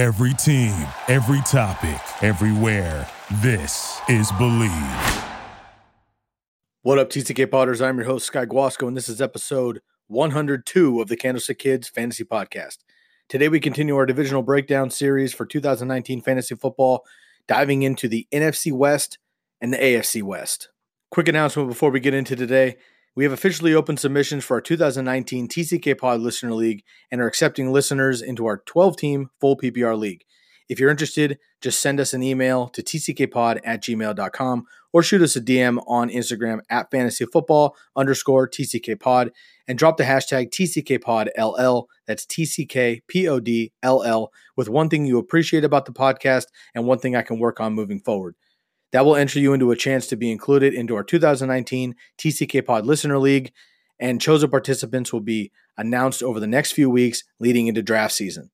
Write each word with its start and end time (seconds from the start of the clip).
Every 0.00 0.32
team, 0.32 0.72
every 1.08 1.42
topic, 1.42 2.00
everywhere. 2.22 3.06
This 3.42 4.00
is 4.08 4.32
Believe. 4.32 4.72
What 6.80 6.98
up, 6.98 7.10
TCK 7.10 7.50
Potters? 7.50 7.82
I'm 7.82 7.98
your 7.98 8.06
host, 8.06 8.24
Sky 8.24 8.46
Guasco, 8.46 8.88
and 8.88 8.96
this 8.96 9.10
is 9.10 9.20
episode 9.20 9.82
102 10.06 11.02
of 11.02 11.08
the 11.08 11.18
Candlestick 11.18 11.58
Kids 11.58 11.90
Fantasy 11.90 12.24
Podcast. 12.24 12.78
Today, 13.28 13.50
we 13.50 13.60
continue 13.60 13.94
our 13.94 14.06
divisional 14.06 14.42
breakdown 14.42 14.88
series 14.88 15.34
for 15.34 15.44
2019 15.44 16.22
fantasy 16.22 16.54
football, 16.54 17.04
diving 17.46 17.82
into 17.82 18.08
the 18.08 18.26
NFC 18.32 18.72
West 18.72 19.18
and 19.60 19.70
the 19.70 19.76
AFC 19.76 20.22
West. 20.22 20.70
Quick 21.10 21.28
announcement 21.28 21.68
before 21.68 21.90
we 21.90 22.00
get 22.00 22.14
into 22.14 22.34
today. 22.34 22.78
We 23.20 23.24
have 23.24 23.34
officially 23.34 23.74
opened 23.74 24.00
submissions 24.00 24.46
for 24.46 24.54
our 24.54 24.62
2019 24.62 25.46
TCK 25.46 25.98
Pod 25.98 26.20
Listener 26.20 26.54
League 26.54 26.84
and 27.10 27.20
are 27.20 27.26
accepting 27.26 27.70
listeners 27.70 28.22
into 28.22 28.46
our 28.46 28.62
12 28.64 28.96
team 28.96 29.28
full 29.38 29.58
PPR 29.58 29.98
league. 29.98 30.24
If 30.70 30.80
you're 30.80 30.88
interested, 30.88 31.38
just 31.60 31.82
send 31.82 32.00
us 32.00 32.14
an 32.14 32.22
email 32.22 32.68
to 32.68 32.82
tckpod 32.82 33.60
at 33.62 33.82
gmail.com 33.82 34.64
or 34.94 35.02
shoot 35.02 35.20
us 35.20 35.36
a 35.36 35.42
DM 35.42 35.84
on 35.86 36.08
Instagram 36.08 36.60
at 36.70 36.90
fantasyfootball 36.90 37.72
underscore 37.94 38.48
tckpod 38.48 39.32
and 39.68 39.76
drop 39.76 39.98
the 39.98 40.04
hashtag 40.04 40.48
tckpodll. 40.48 41.84
That's 42.06 42.24
TCKPODLL 42.24 44.28
with 44.56 44.70
one 44.70 44.88
thing 44.88 45.04
you 45.04 45.18
appreciate 45.18 45.64
about 45.64 45.84
the 45.84 45.92
podcast 45.92 46.46
and 46.74 46.86
one 46.86 46.98
thing 46.98 47.14
I 47.14 47.20
can 47.20 47.38
work 47.38 47.60
on 47.60 47.74
moving 47.74 48.00
forward. 48.00 48.34
That 48.92 49.04
will 49.04 49.16
enter 49.16 49.38
you 49.38 49.52
into 49.52 49.70
a 49.70 49.76
chance 49.76 50.06
to 50.08 50.16
be 50.16 50.32
included 50.32 50.74
into 50.74 50.96
our 50.96 51.04
2019 51.04 51.94
TCK 52.18 52.64
Pod 52.64 52.86
Listener 52.86 53.18
League, 53.18 53.52
and 53.98 54.20
chosen 54.20 54.50
participants 54.50 55.12
will 55.12 55.20
be 55.20 55.52
announced 55.76 56.22
over 56.22 56.40
the 56.40 56.46
next 56.46 56.72
few 56.72 56.90
weeks 56.90 57.22
leading 57.38 57.66
into 57.66 57.82
draft 57.82 58.14
season. 58.14 58.50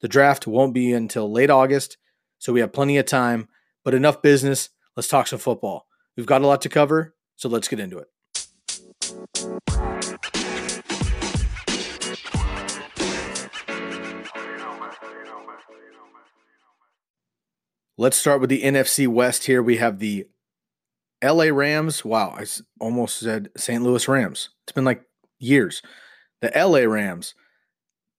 The 0.00 0.08
draft 0.08 0.46
won't 0.46 0.74
be 0.74 0.92
until 0.92 1.30
late 1.30 1.50
August, 1.50 1.96
so 2.38 2.52
we 2.52 2.60
have 2.60 2.72
plenty 2.72 2.98
of 2.98 3.06
time, 3.06 3.48
but 3.84 3.94
enough 3.94 4.22
business. 4.22 4.70
Let's 4.96 5.08
talk 5.08 5.26
some 5.26 5.38
football. 5.38 5.86
We've 6.16 6.26
got 6.26 6.42
a 6.42 6.46
lot 6.46 6.62
to 6.62 6.68
cover, 6.68 7.14
so 7.36 7.48
let's 7.48 7.68
get 7.68 7.80
into 7.80 7.98
it. 7.98 8.08
Let's 18.00 18.16
start 18.16 18.40
with 18.40 18.48
the 18.48 18.62
NFC 18.62 19.06
West 19.06 19.44
here. 19.44 19.62
We 19.62 19.76
have 19.76 19.98
the 19.98 20.24
LA 21.22 21.50
Rams. 21.52 22.02
Wow, 22.02 22.30
I 22.30 22.46
almost 22.80 23.18
said 23.18 23.50
St. 23.58 23.82
Louis 23.82 24.08
Rams. 24.08 24.48
It's 24.64 24.72
been 24.72 24.86
like 24.86 25.02
years. 25.38 25.82
The 26.40 26.50
LA 26.56 26.90
Rams, 26.90 27.34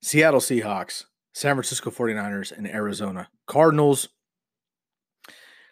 Seattle 0.00 0.38
Seahawks, 0.38 1.06
San 1.34 1.56
Francisco 1.56 1.90
49ers, 1.90 2.56
and 2.56 2.68
Arizona 2.68 3.28
Cardinals. 3.48 4.08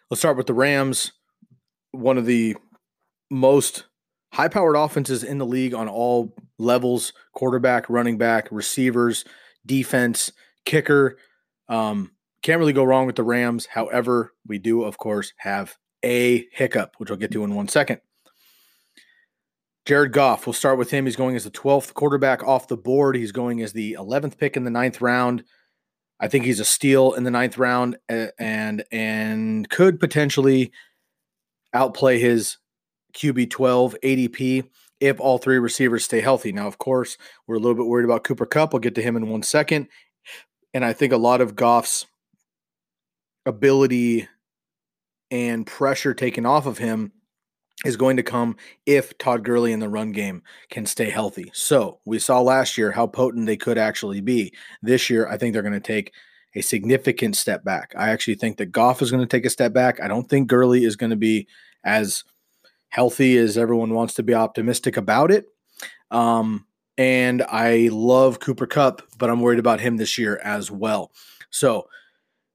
Let's 0.09 0.19
start 0.19 0.35
with 0.35 0.47
the 0.47 0.53
Rams, 0.53 1.13
one 1.93 2.17
of 2.17 2.25
the 2.25 2.57
most 3.29 3.85
high 4.33 4.49
powered 4.49 4.75
offenses 4.75 5.23
in 5.23 5.37
the 5.37 5.45
league 5.45 5.73
on 5.73 5.87
all 5.87 6.35
levels 6.59 7.13
quarterback, 7.33 7.89
running 7.89 8.17
back, 8.17 8.49
receivers, 8.51 9.23
defense, 9.65 10.33
kicker. 10.65 11.17
Um, 11.69 12.11
can't 12.41 12.59
really 12.59 12.73
go 12.73 12.83
wrong 12.83 13.05
with 13.05 13.15
the 13.15 13.23
Rams. 13.23 13.67
However, 13.67 14.33
we 14.47 14.57
do, 14.57 14.83
of 14.83 14.97
course, 14.97 15.33
have 15.37 15.77
a 16.03 16.47
hiccup, 16.51 16.95
which 16.97 17.11
I'll 17.11 17.17
get 17.17 17.31
to 17.31 17.43
in 17.43 17.55
one 17.55 17.67
second. 17.67 18.01
Jared 19.85 20.13
Goff, 20.13 20.45
we'll 20.45 20.53
start 20.53 20.77
with 20.77 20.91
him. 20.91 21.05
He's 21.05 21.15
going 21.15 21.35
as 21.35 21.43
the 21.43 21.51
12th 21.51 21.93
quarterback 21.93 22.43
off 22.43 22.67
the 22.67 22.77
board. 22.77 23.15
He's 23.15 23.31
going 23.31 23.61
as 23.61 23.73
the 23.73 23.97
11th 23.99 24.37
pick 24.37 24.55
in 24.55 24.63
the 24.63 24.69
ninth 24.69 25.01
round. 25.01 25.43
I 26.19 26.27
think 26.27 26.45
he's 26.45 26.59
a 26.59 26.65
steal 26.65 27.13
in 27.13 27.23
the 27.23 27.31
ninth 27.31 27.57
round 27.57 27.97
and 28.07 28.83
and 28.91 29.67
could 29.69 29.99
potentially 29.99 30.71
outplay 31.73 32.19
his 32.19 32.57
QB 33.15 33.49
12 33.49 33.95
ADP 34.03 34.69
if 34.99 35.19
all 35.19 35.39
three 35.39 35.57
receivers 35.57 36.05
stay 36.05 36.21
healthy. 36.21 36.51
Now, 36.51 36.67
of 36.67 36.77
course, 36.77 37.17
we're 37.47 37.55
a 37.55 37.59
little 37.59 37.75
bit 37.75 37.87
worried 37.87 38.05
about 38.05 38.23
Cooper 38.23 38.45
Kupp. 38.45 38.71
We'll 38.71 38.81
get 38.81 38.93
to 38.95 39.01
him 39.01 39.17
in 39.17 39.29
one 39.29 39.41
second. 39.41 39.87
And 40.75 40.85
I 40.85 40.93
think 40.93 41.11
a 41.11 41.17
lot 41.17 41.41
of 41.41 41.55
Goff's 41.55 42.05
ability 43.45 44.27
and 45.29 45.65
pressure 45.65 46.13
taken 46.13 46.45
off 46.45 46.65
of 46.65 46.77
him 46.77 47.11
is 47.85 47.97
going 47.97 48.17
to 48.17 48.23
come 48.23 48.55
if 48.85 49.17
Todd 49.17 49.43
Gurley 49.43 49.71
in 49.71 49.79
the 49.79 49.89
run 49.89 50.11
game 50.11 50.43
can 50.69 50.85
stay 50.85 51.09
healthy. 51.09 51.49
So 51.53 51.99
we 52.05 52.19
saw 52.19 52.39
last 52.41 52.77
year 52.77 52.91
how 52.91 53.07
potent 53.07 53.47
they 53.47 53.57
could 53.57 53.77
actually 53.77 54.21
be. 54.21 54.53
This 54.81 55.09
year, 55.09 55.27
I 55.27 55.37
think 55.37 55.53
they're 55.53 55.63
going 55.63 55.73
to 55.73 55.79
take 55.79 56.13
a 56.53 56.61
significant 56.61 57.35
step 57.35 57.63
back. 57.63 57.93
I 57.97 58.09
actually 58.09 58.35
think 58.35 58.57
that 58.57 58.67
Goff 58.67 59.01
is 59.01 59.09
going 59.09 59.23
to 59.23 59.27
take 59.27 59.45
a 59.45 59.49
step 59.49 59.73
back. 59.73 60.01
I 60.01 60.07
don't 60.07 60.29
think 60.29 60.47
Gurley 60.47 60.83
is 60.83 60.95
going 60.95 61.09
to 61.09 61.15
be 61.15 61.47
as 61.83 62.23
healthy 62.89 63.37
as 63.37 63.57
everyone 63.57 63.93
wants 63.93 64.13
to 64.15 64.23
be 64.23 64.33
optimistic 64.33 64.97
about 64.97 65.31
it. 65.31 65.45
Um, 66.11 66.65
and 66.97 67.41
I 67.43 67.89
love 67.91 68.41
Cooper 68.41 68.67
Kupp, 68.67 69.01
but 69.17 69.29
I'm 69.29 69.39
worried 69.39 69.59
about 69.59 69.79
him 69.79 69.97
this 69.97 70.17
year 70.17 70.39
as 70.43 70.69
well. 70.69 71.11
So 71.49 71.87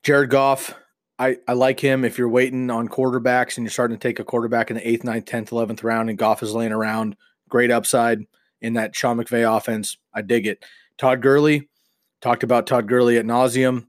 Jared 0.07 0.31
Goff, 0.31 0.73
I, 1.19 1.39
I 1.49 1.55
like 1.55 1.81
him 1.81 2.05
if 2.05 2.17
you're 2.17 2.29
waiting 2.29 2.71
on 2.71 2.87
quarterbacks 2.87 3.57
and 3.57 3.65
you're 3.65 3.73
starting 3.73 3.99
to 3.99 4.01
take 4.09 4.21
a 4.21 4.25
quarterback 4.25 4.71
in 4.71 4.77
the 4.77 4.89
eighth, 4.89 5.03
ninth, 5.03 5.25
tenth, 5.25 5.51
eleventh 5.51 5.83
round, 5.83 6.09
and 6.09 6.17
Goff 6.17 6.45
is 6.45 6.55
laying 6.55 6.71
around. 6.71 7.17
Great 7.49 7.73
upside 7.73 8.21
in 8.61 8.75
that 8.75 8.95
Sean 8.95 9.17
McVay 9.17 9.57
offense. 9.57 9.99
I 10.15 10.23
dig 10.23 10.47
it. 10.47 10.65
Todd 10.97 11.23
Gurley 11.23 11.69
talked 12.21 12.45
about 12.45 12.69
Todd 12.69 12.87
Gurley 12.87 13.19
at 13.19 13.25
nauseum. 13.25 13.89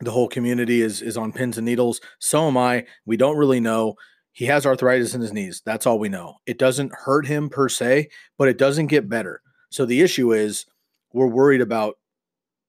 The 0.00 0.12
whole 0.12 0.26
community 0.26 0.80
is 0.80 1.02
is 1.02 1.18
on 1.18 1.32
pins 1.32 1.58
and 1.58 1.66
needles. 1.66 2.00
So 2.18 2.48
am 2.48 2.56
I. 2.56 2.86
We 3.04 3.18
don't 3.18 3.36
really 3.36 3.60
know. 3.60 3.96
He 4.32 4.46
has 4.46 4.64
arthritis 4.64 5.14
in 5.14 5.20
his 5.20 5.34
knees. 5.34 5.60
That's 5.66 5.86
all 5.86 5.98
we 5.98 6.08
know. 6.08 6.36
It 6.46 6.58
doesn't 6.58 6.94
hurt 6.94 7.26
him 7.26 7.50
per 7.50 7.68
se, 7.68 8.08
but 8.38 8.48
it 8.48 8.56
doesn't 8.56 8.86
get 8.86 9.06
better. 9.06 9.42
So 9.68 9.84
the 9.84 10.00
issue 10.00 10.32
is 10.32 10.64
we're 11.12 11.26
worried 11.26 11.60
about 11.60 11.98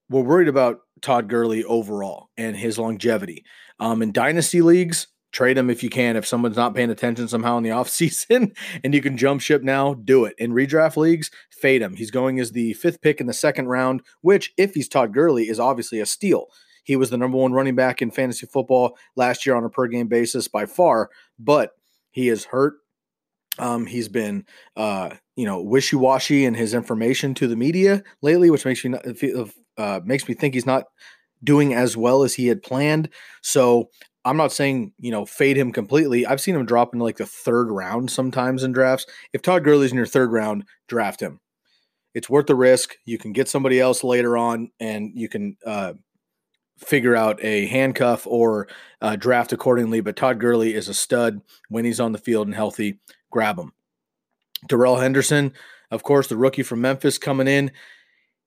we're 0.10 0.22
worried 0.22 0.48
about 0.48 0.80
Todd 1.02 1.28
Gurley 1.28 1.64
overall 1.64 2.30
and 2.38 2.56
his 2.56 2.78
longevity. 2.78 3.44
Um, 3.80 4.02
in 4.02 4.12
dynasty 4.12 4.62
leagues, 4.62 5.08
trade 5.32 5.58
him 5.58 5.70
if 5.70 5.84
you 5.84 5.90
can. 5.90 6.16
If 6.16 6.26
someone's 6.26 6.56
not 6.56 6.76
paying 6.76 6.90
attention 6.90 7.28
somehow 7.28 7.58
in 7.58 7.64
the 7.64 7.70
offseason 7.72 8.56
and 8.84 8.94
you 8.94 9.02
can 9.02 9.18
jump 9.18 9.42
ship 9.42 9.64
now, 9.64 9.96
do 9.96 10.26
it. 10.26 10.36
In 10.38 10.54
redraft 10.54 10.96
leagues, 10.96 11.30
fade 11.52 11.82
him. 11.82 11.96
He's 11.96 12.12
going 12.12 12.40
as 12.40 12.52
the 12.52 12.74
fifth 12.74 13.02
pick 13.02 13.20
in 13.20 13.28
the 13.28 13.34
second 13.34 13.68
round, 13.68 14.02
which, 14.22 14.54
if 14.58 14.74
he's 14.74 14.88
Todd 14.88 15.14
Gurley, 15.14 15.50
is 15.50 15.60
obviously 15.60 16.00
a 16.00 16.06
steal. 16.06 16.48
He 16.84 16.96
was 16.96 17.10
the 17.10 17.18
number 17.18 17.38
one 17.38 17.54
running 17.54 17.76
back 17.76 18.02
in 18.02 18.12
fantasy 18.12 18.46
football 18.46 18.98
last 19.16 19.46
year 19.46 19.56
on 19.56 19.64
a 19.64 19.70
per 19.70 19.88
game 19.88 20.08
basis 20.08 20.48
by 20.48 20.66
far, 20.66 21.10
but 21.40 21.72
he 22.12 22.30
is 22.30 22.46
hurt. 22.46 22.76
Um, 23.58 23.86
he's 23.86 24.10
been, 24.10 24.46
uh, 24.76 25.12
you 25.36 25.46
know, 25.46 25.62
wishy 25.62 25.96
washy 25.96 26.44
in 26.44 26.56
his 26.56 26.74
information 26.74 27.34
to 27.36 27.48
the 27.48 27.56
media 27.56 28.04
lately, 28.22 28.50
which 28.50 28.66
makes 28.66 28.84
me 28.84 28.96
uh, 29.78 30.00
makes 30.04 30.28
me 30.28 30.34
think 30.34 30.54
he's 30.54 30.66
not 30.66 30.86
doing 31.44 31.74
as 31.74 31.98
well 31.98 32.24
as 32.24 32.34
he 32.36 32.48
had 32.48 32.64
planned. 32.64 33.10
So 33.42 33.90
I'm 34.26 34.38
not 34.38 34.54
saying, 34.54 34.94
you 35.00 35.12
know, 35.12 35.26
fade 35.26 35.58
him 35.58 35.72
completely. 35.72 36.26
I've 36.26 36.42
seen 36.42 36.56
him 36.56 36.66
drop 36.66 36.94
into 36.94 37.04
like 37.04 37.18
the 37.18 37.26
third 37.26 37.70
round 37.70 38.10
sometimes 38.10 38.64
in 38.64 38.72
drafts. 38.72 39.06
If 39.34 39.42
Todd 39.42 39.64
Gurley's 39.64 39.92
in 39.92 39.98
your 39.98 40.06
third 40.06 40.32
round, 40.32 40.64
draft 40.88 41.22
him. 41.22 41.40
It's 42.14 42.30
worth 42.30 42.48
the 42.48 42.56
risk. 42.56 42.96
You 43.06 43.18
can 43.18 43.34
get 43.34 43.50
somebody 43.50 43.80
else 43.80 44.04
later 44.04 44.38
on 44.38 44.70
and 44.80 45.12
you 45.16 45.28
can 45.28 45.58
uh, 45.66 45.94
figure 46.78 47.16
out 47.16 47.44
a 47.44 47.66
handcuff 47.66 48.26
or 48.28 48.68
uh, 49.02 49.16
draft 49.16 49.52
accordingly. 49.52 50.00
But 50.00 50.16
Todd 50.16 50.40
Gurley 50.40 50.74
is 50.74 50.88
a 50.88 50.94
stud 50.94 51.42
when 51.70 51.86
he's 51.86 52.00
on 52.00 52.12
the 52.12 52.18
field 52.18 52.48
and 52.48 52.56
healthy. 52.56 53.00
Grab 53.32 53.58
him. 53.58 53.74
Darrell 54.68 54.98
Henderson, 54.98 55.54
of 55.92 56.04
course, 56.04 56.28
the 56.28 56.38
rookie 56.38 56.64
from 56.64 56.82
Memphis 56.82 57.18
coming 57.18 57.48
in. 57.48 57.72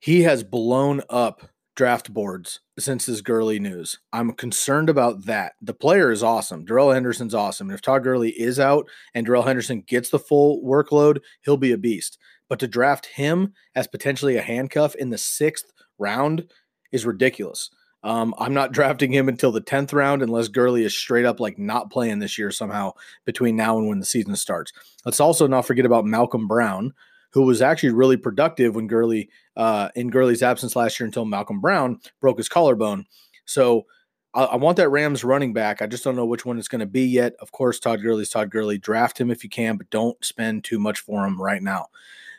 He 0.06 0.22
has 0.22 0.44
blown 0.44 1.02
up 1.10 1.50
draft 1.74 2.14
boards 2.14 2.60
since 2.78 3.06
this 3.06 3.20
Gurley 3.20 3.58
news. 3.58 3.98
I'm 4.12 4.34
concerned 4.34 4.88
about 4.88 5.24
that. 5.24 5.54
The 5.60 5.74
player 5.74 6.12
is 6.12 6.22
awesome. 6.22 6.64
Darrell 6.64 6.92
Henderson's 6.92 7.34
awesome. 7.34 7.68
And 7.68 7.74
if 7.74 7.82
Todd 7.82 8.04
Gurley 8.04 8.30
is 8.30 8.60
out 8.60 8.88
and 9.14 9.26
Darrell 9.26 9.42
Henderson 9.42 9.80
gets 9.80 10.10
the 10.10 10.20
full 10.20 10.62
workload, 10.62 11.18
he'll 11.44 11.56
be 11.56 11.72
a 11.72 11.76
beast. 11.76 12.18
But 12.48 12.60
to 12.60 12.68
draft 12.68 13.06
him 13.06 13.53
as 13.74 13.88
potentially 13.88 14.36
a 14.36 14.42
handcuff 14.42 14.94
in 14.94 15.10
the 15.10 15.18
sixth 15.18 15.72
round 15.98 16.52
is 16.92 17.04
ridiculous. 17.04 17.68
Um, 18.04 18.32
I'm 18.38 18.54
not 18.54 18.70
drafting 18.72 19.12
him 19.12 19.28
until 19.28 19.50
the 19.50 19.60
10th 19.60 19.92
round 19.92 20.22
unless 20.22 20.47
Gurley 20.47 20.84
is 20.84 20.97
straight 20.97 21.24
up 21.24 21.41
like 21.41 21.59
not 21.59 21.91
playing 21.91 22.20
this 22.20 22.38
year 22.38 22.52
somehow 22.52 22.92
between 23.24 23.56
now 23.56 23.76
and 23.76 23.88
when 23.88 23.98
the 23.98 24.06
season 24.06 24.36
starts. 24.36 24.72
Let's 25.04 25.18
also 25.18 25.48
not 25.48 25.66
forget 25.66 25.84
about 25.84 26.04
Malcolm 26.04 26.47
Brown, 26.47 26.94
who 27.30 27.42
was 27.42 27.62
actually 27.62 27.92
really 27.92 28.16
productive 28.16 28.74
when 28.74 28.86
Gurley 28.86 29.28
uh, 29.56 29.90
in 29.94 30.08
Gurley's 30.08 30.42
absence 30.42 30.76
last 30.76 30.98
year 30.98 31.06
until 31.06 31.24
Malcolm 31.24 31.60
Brown 31.60 32.00
broke 32.20 32.38
his 32.38 32.48
collarbone. 32.48 33.06
So 33.44 33.86
I, 34.34 34.44
I 34.44 34.56
want 34.56 34.76
that 34.76 34.90
Rams 34.90 35.24
running 35.24 35.52
back. 35.52 35.82
I 35.82 35.86
just 35.86 36.04
don't 36.04 36.16
know 36.16 36.26
which 36.26 36.44
one 36.44 36.58
it's 36.58 36.68
going 36.68 36.80
to 36.80 36.86
be 36.86 37.04
yet. 37.04 37.34
Of 37.40 37.52
course, 37.52 37.80
Todd 37.80 38.02
Gurley's 38.02 38.30
Todd 38.30 38.50
Gurley. 38.50 38.78
Draft 38.78 39.20
him 39.20 39.30
if 39.30 39.42
you 39.42 39.50
can, 39.50 39.76
but 39.76 39.90
don't 39.90 40.22
spend 40.24 40.64
too 40.64 40.78
much 40.78 41.00
for 41.00 41.26
him 41.26 41.40
right 41.40 41.62
now. 41.62 41.86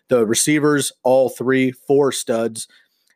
The 0.07 0.25
receivers, 0.25 0.93
all 1.03 1.29
three, 1.29 1.71
four 1.71 2.11
studs. 2.11 2.67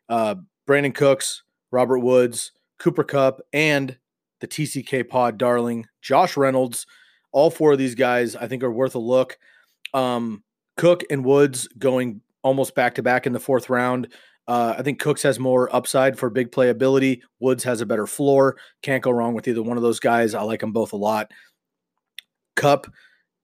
Uh, 0.08 0.34
Brandin 0.68 0.94
Cooks, 0.94 1.42
Robert 1.70 2.00
Woods, 2.00 2.52
Cooper 2.78 3.04
Kupp, 3.04 3.40
and 3.52 3.96
the 4.40 4.48
TCK 4.48 5.08
pod 5.08 5.38
darling, 5.38 5.86
Josh 6.02 6.36
Reynolds. 6.36 6.86
All 7.30 7.50
four 7.50 7.72
of 7.72 7.78
these 7.78 7.94
guys, 7.94 8.36
I 8.36 8.46
think, 8.46 8.62
are 8.62 8.70
worth 8.70 8.94
a 8.94 8.98
look. 8.98 9.38
Um, 9.94 10.42
Cook 10.76 11.04
and 11.10 11.24
Woods 11.24 11.68
going 11.78 12.20
almost 12.42 12.74
back 12.74 12.94
to 12.96 13.02
back 13.02 13.26
in 13.26 13.32
the 13.32 13.40
fourth 13.40 13.70
round. 13.70 14.08
Uh, 14.48 14.74
I 14.76 14.82
think 14.82 15.00
Cooks 15.00 15.22
has 15.22 15.38
more 15.38 15.74
upside 15.74 16.18
for 16.18 16.28
big 16.28 16.50
playability. 16.50 17.20
Woods 17.38 17.64
has 17.64 17.80
a 17.80 17.86
better 17.86 18.06
floor. 18.06 18.56
Can't 18.82 19.02
go 19.02 19.10
wrong 19.10 19.34
with 19.34 19.46
either 19.46 19.62
one 19.62 19.76
of 19.76 19.82
those 19.82 20.00
guys. 20.00 20.34
I 20.34 20.42
like 20.42 20.60
them 20.60 20.72
both 20.72 20.92
a 20.92 20.96
lot. 20.96 21.30
Kupp 22.56 22.86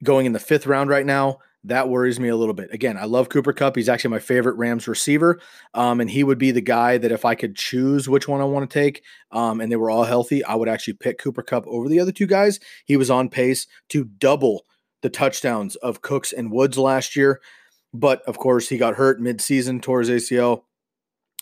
going 0.02 0.26
in 0.26 0.32
the 0.32 0.40
fifth 0.40 0.66
round 0.66 0.90
right 0.90 1.06
now. 1.06 1.38
That 1.64 1.88
worries 1.88 2.20
me 2.20 2.28
a 2.28 2.36
little 2.36 2.54
bit. 2.54 2.72
Again, 2.72 2.96
I 2.96 3.04
love 3.04 3.28
Cooper 3.28 3.52
Kupp. 3.52 3.76
He's 3.76 3.88
actually 3.88 4.10
my 4.10 4.20
favorite 4.20 4.56
Rams 4.56 4.86
receiver. 4.86 5.40
Um, 5.74 6.00
and 6.00 6.08
he 6.08 6.24
would 6.24 6.38
be 6.38 6.50
the 6.50 6.60
guy 6.60 6.98
that 6.98 7.12
if 7.12 7.24
I 7.24 7.34
could 7.34 7.56
choose 7.56 8.08
which 8.08 8.28
one 8.28 8.40
I 8.40 8.44
want 8.44 8.68
to 8.68 8.72
take 8.72 9.02
um, 9.32 9.60
and 9.60 9.70
they 9.70 9.76
were 9.76 9.90
all 9.90 10.04
healthy, 10.04 10.44
I 10.44 10.54
would 10.54 10.68
actually 10.68 10.94
pick 10.94 11.18
Cooper 11.18 11.42
Kupp 11.42 11.66
over 11.66 11.88
the 11.88 12.00
other 12.00 12.12
two 12.12 12.26
guys. 12.26 12.60
He 12.84 12.96
was 12.96 13.10
on 13.10 13.28
pace 13.28 13.66
to 13.90 14.04
double 14.04 14.64
the 15.02 15.10
touchdowns 15.10 15.76
of 15.76 16.02
Cooks 16.02 16.32
and 16.32 16.50
Woods 16.50 16.78
last 16.78 17.16
year. 17.16 17.40
But 17.94 18.22
of 18.22 18.38
course, 18.38 18.68
he 18.68 18.78
got 18.78 18.96
hurt 18.96 19.20
midseason, 19.20 19.84
his 19.84 20.10
ACL 20.10 20.62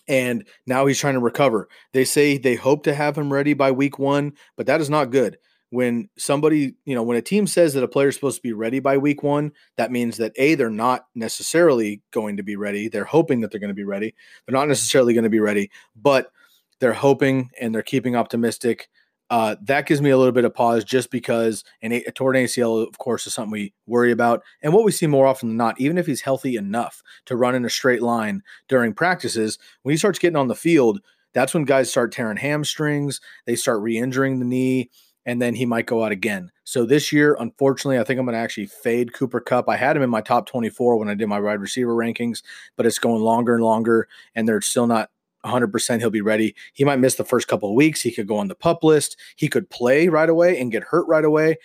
and 0.09 0.47
now 0.67 0.87
he's 0.87 0.99
trying 0.99 1.15
to 1.15 1.21
recover. 1.21 1.69
They 1.93 2.05
say 2.05 2.39
they 2.39 2.55
hope 2.55 2.85
to 2.85 2.95
have 2.95 3.17
him 3.17 3.33
ready 3.33 3.55
by 3.55 3.73
week 3.73 3.99
one, 3.99 4.35
but 4.57 4.67
that 4.67 4.81
is 4.81 4.91
not 4.91 5.11
good. 5.11 5.39
When 5.71 6.09
somebody, 6.17 6.75
you 6.85 6.95
know, 6.95 7.03
when 7.03 7.17
a 7.17 7.23
team 7.23 7.47
says 7.47 7.75
that 7.75 7.83
a 7.83 7.89
player 7.89 8.09
is 8.09 8.15
supposed 8.15 8.37
to 8.37 8.43
be 8.43 8.53
ready 8.53 8.79
by 8.79 8.99
week 8.99 9.23
one, 9.23 9.53
that 9.77 9.91
means 9.91 10.17
that 10.19 10.33
A, 10.37 10.55
they're 10.55 10.71
not 10.71 11.07
necessarily 11.15 12.03
going 12.13 12.37
to 12.37 12.45
be 12.45 12.55
ready. 12.55 12.89
They're 12.89 13.05
hoping 13.05 13.41
that 13.41 13.51
they're 13.51 13.61
going 13.61 13.69
to 13.69 13.75
be 13.75 13.85
ready. 13.85 14.15
They're 14.47 14.59
not 14.59 14.69
necessarily 14.69 15.13
going 15.13 15.25
to 15.25 15.31
be 15.31 15.41
ready, 15.41 15.71
but 15.97 16.31
they're 16.79 16.93
hoping 16.93 17.51
and 17.61 17.75
they're 17.75 17.83
keeping 17.83 18.15
optimistic 18.15 18.89
uh, 19.29 19.57
that 19.63 19.87
gives 19.87 20.01
me 20.01 20.11
a 20.11 20.17
little 20.17 20.33
bit 20.33 20.45
of 20.45 20.55
pause 20.55 20.85
just 20.85 21.11
because 21.11 21.65
an, 21.83 21.93
a 21.93 22.11
torn 22.13 22.37
ACL, 22.37 22.87
of 22.87 22.99
course, 22.99 23.27
is 23.27 23.35
something 23.35 23.51
we 23.51 23.73
worry 23.87 24.13
about. 24.13 24.43
And 24.63 24.73
what 24.73 24.85
we 24.85 24.93
see 24.93 25.07
more 25.07 25.27
often 25.27 25.49
than 25.49 25.57
not, 25.57 25.81
even 25.81 25.99
if 25.99 26.07
he's 26.07 26.21
healthy 26.21 26.57
enough 26.57 27.03
to 27.27 27.37
run 27.37 27.55
in 27.55 27.65
a 27.65 27.71
straight 27.71 28.03
line 28.03 28.43
during 28.69 28.95
practices, 28.95 29.59
when 29.83 29.93
he 29.93 29.99
starts 29.99 30.19
getting 30.19 30.37
on 30.37 30.49
the 30.49 30.55
field, 30.55 31.01
that's 31.33 31.55
when 31.55 31.65
guys 31.65 31.91
start 31.91 32.13
tearing 32.13 32.37
hamstrings, 32.37 33.21
they 33.47 33.57
start 33.57 33.83
re 33.83 33.99
injuring 33.99 34.39
the 34.39 34.45
knee, 34.45 34.91
and 35.27 35.43
then 35.43 35.55
he 35.55 35.67
might 35.67 35.87
go 35.87 36.05
out 36.05 36.13
again. 36.13 36.51
So 36.63 36.87
this 36.87 37.13
year, 37.13 37.37
unfortunately, 37.39 37.99
I 37.99 38.05
think 38.05 38.19
I'm 38.19 38.27
going 38.27 38.35
to 38.35 38.41
actually 38.41 38.67
fade 38.67 39.13
Cooper 39.13 39.41
Kupp. 39.41 39.69
I 39.69 39.77
had 39.77 39.97
him 39.97 40.03
in 40.03 40.11
my 40.11 40.21
top 40.21 40.47
24 40.47 40.97
when 40.97 41.09
I 41.09 41.15
did 41.15 41.27
my 41.27 41.41
wide 41.41 41.61
receiver 41.61 41.95
rankings, 41.95 42.43
but 42.77 42.87
it's 42.87 43.01
going 43.01 43.23
longer 43.23 43.55
and 43.55 43.65
longer, 43.65 44.09
and 44.37 44.49
they're 44.49 44.61
still 44.61 44.87
not 44.87 45.11
100% 45.47 46.01
he'll 46.01 46.11
be 46.11 46.21
ready. 46.21 46.55
He 46.73 46.85
might 46.85 46.99
miss 46.99 47.15
the 47.15 47.25
first 47.25 47.49
couple 47.49 47.71
of 47.71 47.75
weeks. 47.75 48.03
He 48.03 48.13
could 48.13 48.27
go 48.27 48.37
on 48.37 48.49
the 48.49 48.55
pup 48.55 48.85
list. 48.85 49.17
He 49.37 49.49
could 49.49 49.71
play 49.71 50.09
right 50.09 50.29
away 50.29 50.61
and 50.61 50.73
get 50.73 50.85
hurt 50.85 51.07
right 51.09 51.25
away. 51.25 51.57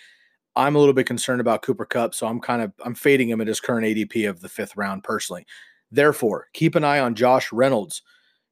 I'm 0.54 0.76
a 0.76 0.78
little 0.78 0.94
bit 0.94 1.06
concerned 1.06 1.40
about 1.40 1.62
Cooper 1.62 1.86
Kupp, 1.86 2.14
so 2.14 2.26
I'm 2.26 2.40
kind 2.40 2.62
of 2.62 2.72
I'm 2.84 2.94
fading 2.94 3.28
him 3.28 3.40
at 3.40 3.46
his 3.46 3.60
current 3.60 3.86
ADP 3.86 4.28
of 4.28 4.40
the 4.40 4.48
fifth 4.48 4.76
round 4.76 5.02
personally. 5.02 5.46
Therefore, 5.90 6.48
keep 6.52 6.74
an 6.74 6.84
eye 6.84 7.00
on 7.00 7.14
Josh 7.14 7.52
Reynolds. 7.52 8.02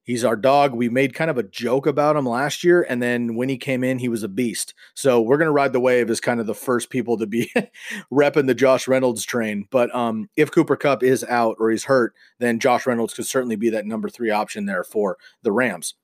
He's 0.02 0.24
our 0.24 0.36
dog. 0.36 0.74
We 0.74 0.88
made 0.88 1.14
kind 1.14 1.30
of 1.30 1.38
a 1.38 1.42
joke 1.42 1.86
about 1.86 2.16
him 2.16 2.26
last 2.26 2.64
year. 2.64 2.84
And 2.88 3.02
then 3.02 3.36
when 3.36 3.48
he 3.48 3.56
came 3.56 3.84
in, 3.84 3.98
he 3.98 4.08
was 4.08 4.22
a 4.22 4.28
beast. 4.28 4.74
So 4.94 5.20
we're 5.20 5.36
going 5.36 5.46
to 5.46 5.52
ride 5.52 5.72
the 5.72 5.80
wave 5.80 6.10
as 6.10 6.20
kind 6.20 6.40
of 6.40 6.46
the 6.46 6.54
first 6.54 6.90
people 6.90 7.16
to 7.18 7.26
be 7.26 7.52
repping 8.12 8.46
the 8.46 8.54
Josh 8.54 8.88
Reynolds 8.88 9.24
train. 9.24 9.66
But 9.70 9.94
um, 9.94 10.28
if 10.36 10.50
Cooper 10.50 10.76
Kupp 10.76 11.02
is 11.02 11.22
out 11.24 11.56
or 11.60 11.70
he's 11.70 11.84
hurt, 11.84 12.14
then 12.38 12.58
Josh 12.58 12.86
Reynolds 12.86 13.14
could 13.14 13.26
certainly 13.26 13.56
be 13.56 13.70
that 13.70 13.86
number 13.86 14.08
three 14.08 14.30
option 14.30 14.66
there 14.66 14.84
for 14.84 15.18
the 15.42 15.52
Rams. 15.52 15.94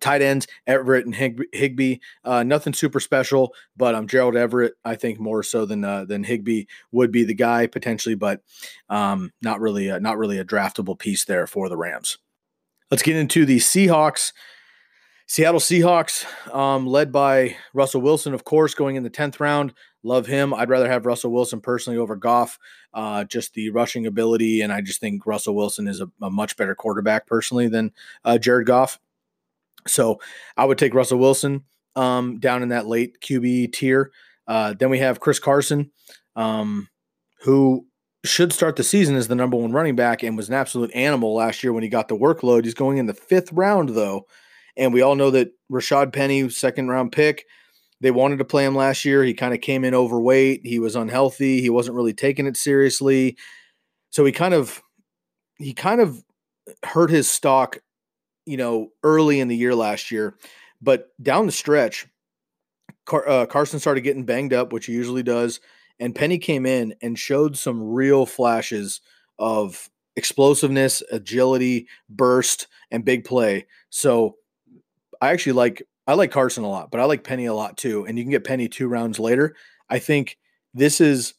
Tight 0.00 0.22
ends, 0.22 0.46
Everett 0.66 1.06
and 1.06 1.14
Higbee, 1.14 1.98
uh, 2.24 2.42
nothing 2.42 2.72
super 2.72 2.98
special, 2.98 3.54
but 3.76 3.94
um, 3.94 4.08
Gerald 4.08 4.36
Everett, 4.36 4.74
I 4.84 4.96
think 4.96 5.20
more 5.20 5.44
so 5.44 5.66
than 5.66 5.84
uh, 5.84 6.04
than 6.04 6.24
Higbee 6.24 6.64
would 6.90 7.12
be 7.12 7.22
the 7.22 7.34
guy 7.34 7.68
potentially, 7.68 8.16
but 8.16 8.40
um, 8.88 9.32
not 9.40 9.60
really, 9.60 9.88
a, 9.88 10.00
not 10.00 10.18
really 10.18 10.38
a 10.38 10.44
draftable 10.44 10.98
piece 10.98 11.24
there 11.24 11.46
for 11.46 11.68
the 11.68 11.76
Rams. 11.76 12.18
Let's 12.90 13.02
get 13.02 13.16
into 13.16 13.44
the 13.44 13.58
Seahawks. 13.58 14.32
Seattle 15.26 15.60
Seahawks, 15.60 16.26
um, 16.54 16.86
led 16.86 17.10
by 17.10 17.56
Russell 17.72 18.02
Wilson, 18.02 18.34
of 18.34 18.44
course, 18.44 18.74
going 18.74 18.96
in 18.96 19.02
the 19.02 19.10
10th 19.10 19.40
round. 19.40 19.72
Love 20.02 20.26
him. 20.26 20.52
I'd 20.52 20.68
rather 20.68 20.88
have 20.88 21.06
Russell 21.06 21.32
Wilson 21.32 21.62
personally 21.62 21.98
over 21.98 22.14
Goff, 22.14 22.58
uh, 22.92 23.24
just 23.24 23.54
the 23.54 23.70
rushing 23.70 24.06
ability. 24.06 24.60
And 24.60 24.70
I 24.70 24.82
just 24.82 25.00
think 25.00 25.26
Russell 25.26 25.56
Wilson 25.56 25.88
is 25.88 26.02
a, 26.02 26.10
a 26.20 26.28
much 26.28 26.58
better 26.58 26.74
quarterback 26.74 27.26
personally 27.26 27.68
than 27.68 27.90
uh, 28.22 28.36
Jared 28.36 28.66
Goff. 28.66 29.00
So 29.86 30.20
I 30.58 30.66
would 30.66 30.76
take 30.78 30.92
Russell 30.92 31.18
Wilson 31.18 31.64
um, 31.96 32.38
down 32.38 32.62
in 32.62 32.68
that 32.68 32.86
late 32.86 33.18
QB 33.20 33.72
tier. 33.72 34.12
Uh, 34.46 34.74
then 34.78 34.90
we 34.90 34.98
have 34.98 35.20
Chris 35.20 35.38
Carson, 35.38 35.90
um, 36.36 36.88
who 37.40 37.86
should 38.24 38.52
start 38.52 38.76
the 38.76 38.84
season 38.84 39.16
as 39.16 39.28
the 39.28 39.34
number 39.34 39.56
one 39.56 39.72
running 39.72 39.96
back 39.96 40.22
and 40.22 40.36
was 40.36 40.48
an 40.48 40.54
absolute 40.54 40.90
animal 40.94 41.34
last 41.34 41.62
year 41.62 41.72
when 41.72 41.82
he 41.82 41.88
got 41.88 42.08
the 42.08 42.16
workload. 42.16 42.64
He's 42.64 42.74
going 42.74 42.98
in 42.98 43.06
the 43.06 43.14
fifth 43.14 43.52
round, 43.52 43.90
though. 43.90 44.26
And 44.76 44.92
we 44.92 45.02
all 45.02 45.14
know 45.14 45.30
that 45.30 45.52
Rashad 45.70 46.12
Penny, 46.12 46.48
second 46.48 46.88
round 46.88 47.12
pick, 47.12 47.44
they 48.00 48.10
wanted 48.10 48.38
to 48.38 48.44
play 48.44 48.64
him 48.64 48.74
last 48.74 49.04
year. 49.04 49.22
He 49.22 49.34
kind 49.34 49.54
of 49.54 49.60
came 49.60 49.84
in 49.84 49.94
overweight. 49.94 50.62
He 50.64 50.78
was 50.78 50.96
unhealthy. 50.96 51.60
He 51.60 51.70
wasn't 51.70 51.96
really 51.96 52.14
taking 52.14 52.46
it 52.46 52.56
seriously. 52.56 53.36
So 54.10 54.24
he 54.24 54.32
kind 54.32 54.54
of 54.54 54.82
he 55.58 55.72
kind 55.72 56.00
of 56.00 56.24
hurt 56.84 57.10
his 57.10 57.30
stock, 57.30 57.78
you 58.46 58.56
know, 58.56 58.88
early 59.02 59.40
in 59.40 59.48
the 59.48 59.56
year 59.56 59.74
last 59.74 60.10
year. 60.10 60.36
But 60.82 61.08
down 61.22 61.46
the 61.46 61.52
stretch, 61.52 62.06
Car- 63.06 63.28
uh, 63.28 63.46
Carson 63.46 63.80
started 63.80 64.00
getting 64.00 64.24
banged 64.24 64.52
up, 64.52 64.72
which 64.72 64.86
he 64.86 64.92
usually 64.92 65.22
does. 65.22 65.60
And 66.00 66.14
Penny 66.14 66.38
came 66.38 66.66
in 66.66 66.94
and 67.02 67.18
showed 67.18 67.56
some 67.56 67.82
real 67.82 68.26
flashes 68.26 69.00
of 69.38 69.88
explosiveness, 70.16 71.02
agility, 71.10 71.88
burst, 72.08 72.66
and 72.90 73.04
big 73.04 73.24
play. 73.24 73.66
So 73.90 74.36
I 75.20 75.30
actually 75.30 75.52
like 75.52 75.82
I 76.06 76.14
like 76.14 76.30
Carson 76.30 76.64
a 76.64 76.68
lot, 76.68 76.90
but 76.90 77.00
I 77.00 77.04
like 77.04 77.24
Penny 77.24 77.46
a 77.46 77.54
lot 77.54 77.76
too. 77.76 78.04
And 78.06 78.18
you 78.18 78.24
can 78.24 78.30
get 78.30 78.44
Penny 78.44 78.68
two 78.68 78.88
rounds 78.88 79.18
later. 79.18 79.56
I 79.88 79.98
think 79.98 80.38
this 80.74 81.00
is 81.00 81.34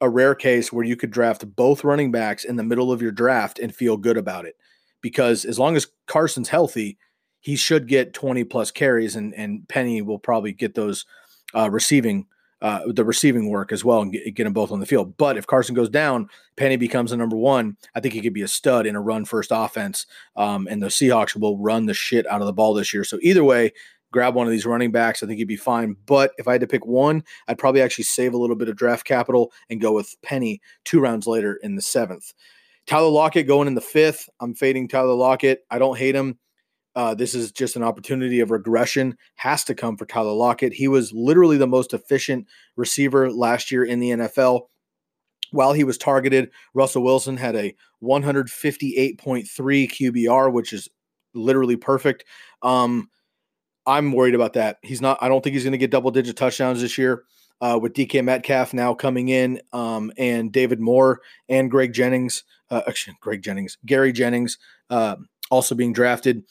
a 0.00 0.08
rare 0.08 0.34
case 0.34 0.72
where 0.72 0.84
you 0.84 0.96
could 0.96 1.10
draft 1.10 1.54
both 1.56 1.84
running 1.84 2.10
backs 2.10 2.44
in 2.44 2.56
the 2.56 2.62
middle 2.62 2.92
of 2.92 3.02
your 3.02 3.12
draft 3.12 3.58
and 3.58 3.74
feel 3.74 3.96
good 3.96 4.16
about 4.16 4.46
it. 4.46 4.56
Because 5.02 5.44
as 5.44 5.58
long 5.58 5.76
as 5.76 5.86
Carson's 6.06 6.48
healthy, 6.48 6.98
he 7.40 7.56
should 7.56 7.88
get 7.88 8.14
20 8.14 8.44
plus 8.44 8.70
carries 8.70 9.16
and 9.16 9.34
and 9.34 9.68
Penny 9.68 10.02
will 10.02 10.18
probably 10.18 10.52
get 10.52 10.74
those 10.74 11.04
uh, 11.54 11.70
receiving 11.70 12.26
uh, 12.62 12.80
the 12.86 13.04
receiving 13.04 13.50
work 13.50 13.72
as 13.72 13.84
well 13.84 14.00
and 14.00 14.12
get, 14.12 14.34
get, 14.34 14.44
them 14.44 14.52
both 14.52 14.72
on 14.72 14.80
the 14.80 14.86
field. 14.86 15.16
But 15.16 15.36
if 15.36 15.46
Carson 15.46 15.74
goes 15.74 15.90
down, 15.90 16.28
Penny 16.56 16.76
becomes 16.76 17.10
the 17.10 17.16
number 17.16 17.36
one. 17.36 17.76
I 17.94 18.00
think 18.00 18.14
he 18.14 18.22
could 18.22 18.32
be 18.32 18.42
a 18.42 18.48
stud 18.48 18.86
in 18.86 18.96
a 18.96 19.00
run 19.00 19.24
first 19.24 19.50
offense. 19.52 20.06
Um, 20.36 20.66
and 20.70 20.82
the 20.82 20.86
Seahawks 20.86 21.36
will 21.36 21.58
run 21.58 21.86
the 21.86 21.94
shit 21.94 22.26
out 22.26 22.40
of 22.40 22.46
the 22.46 22.52
ball 22.52 22.74
this 22.74 22.94
year. 22.94 23.04
So 23.04 23.18
either 23.20 23.44
way, 23.44 23.72
grab 24.12 24.34
one 24.34 24.46
of 24.46 24.50
these 24.50 24.64
running 24.66 24.90
backs. 24.90 25.22
I 25.22 25.26
think 25.26 25.38
he'd 25.38 25.44
be 25.44 25.56
fine. 25.56 25.96
But 26.06 26.32
if 26.38 26.48
I 26.48 26.52
had 26.52 26.62
to 26.62 26.66
pick 26.66 26.86
one, 26.86 27.22
I'd 27.48 27.58
probably 27.58 27.82
actually 27.82 28.04
save 28.04 28.32
a 28.32 28.38
little 28.38 28.56
bit 28.56 28.68
of 28.68 28.76
draft 28.76 29.04
capital 29.04 29.52
and 29.68 29.80
go 29.80 29.92
with 29.92 30.16
Penny 30.22 30.60
two 30.84 31.00
rounds 31.00 31.26
later 31.26 31.58
in 31.62 31.76
the 31.76 31.82
seventh. 31.82 32.32
Tyler 32.86 33.10
Lockett 33.10 33.48
going 33.48 33.68
in 33.68 33.74
the 33.74 33.80
fifth. 33.80 34.28
I'm 34.40 34.54
fading 34.54 34.88
Tyler 34.88 35.14
Lockett. 35.14 35.64
I 35.70 35.78
don't 35.78 35.98
hate 35.98 36.14
him. 36.14 36.38
Uh, 36.96 37.14
this 37.14 37.34
is 37.34 37.52
just 37.52 37.76
an 37.76 37.82
opportunity 37.82 38.40
of 38.40 38.50
regression 38.50 39.16
has 39.34 39.62
to 39.64 39.74
come 39.74 39.98
for 39.98 40.06
Tyler 40.06 40.32
Lockett. 40.32 40.72
He 40.72 40.88
was 40.88 41.12
literally 41.12 41.58
the 41.58 41.66
most 41.66 41.92
efficient 41.92 42.46
receiver 42.74 43.30
last 43.30 43.70
year 43.70 43.84
in 43.84 44.00
the 44.00 44.10
NFL. 44.10 44.62
While 45.52 45.74
he 45.74 45.84
was 45.84 45.98
targeted, 45.98 46.50
Russell 46.72 47.04
Wilson 47.04 47.36
had 47.36 47.54
a 47.54 47.74
158.3 48.02 49.18
QBR, 49.20 50.52
which 50.52 50.72
is 50.72 50.88
literally 51.34 51.76
perfect. 51.76 52.24
Um, 52.62 53.10
I'm 53.84 54.12
worried 54.12 54.34
about 54.34 54.54
that. 54.54 54.78
He's 54.82 55.02
not. 55.02 55.18
I 55.20 55.28
don't 55.28 55.44
think 55.44 55.54
he's 55.54 55.64
going 55.64 55.72
to 55.72 55.78
get 55.78 55.90
double 55.90 56.10
digit 56.10 56.36
touchdowns 56.36 56.80
this 56.80 56.98
year. 56.98 57.24
Uh, 57.58 57.78
with 57.80 57.94
DK 57.94 58.22
Metcalf 58.22 58.74
now 58.74 58.92
coming 58.92 59.30
in, 59.30 59.58
um, 59.72 60.12
and 60.18 60.52
David 60.52 60.78
Moore 60.78 61.22
and 61.48 61.70
Greg 61.70 61.94
Jennings, 61.94 62.44
uh, 62.70 62.82
actually 62.86 63.16
Greg 63.22 63.40
Jennings, 63.40 63.78
Gary 63.86 64.12
Jennings, 64.12 64.58
uh, 64.90 65.16
also 65.50 65.74
being 65.74 65.94
drafted. 65.94 66.42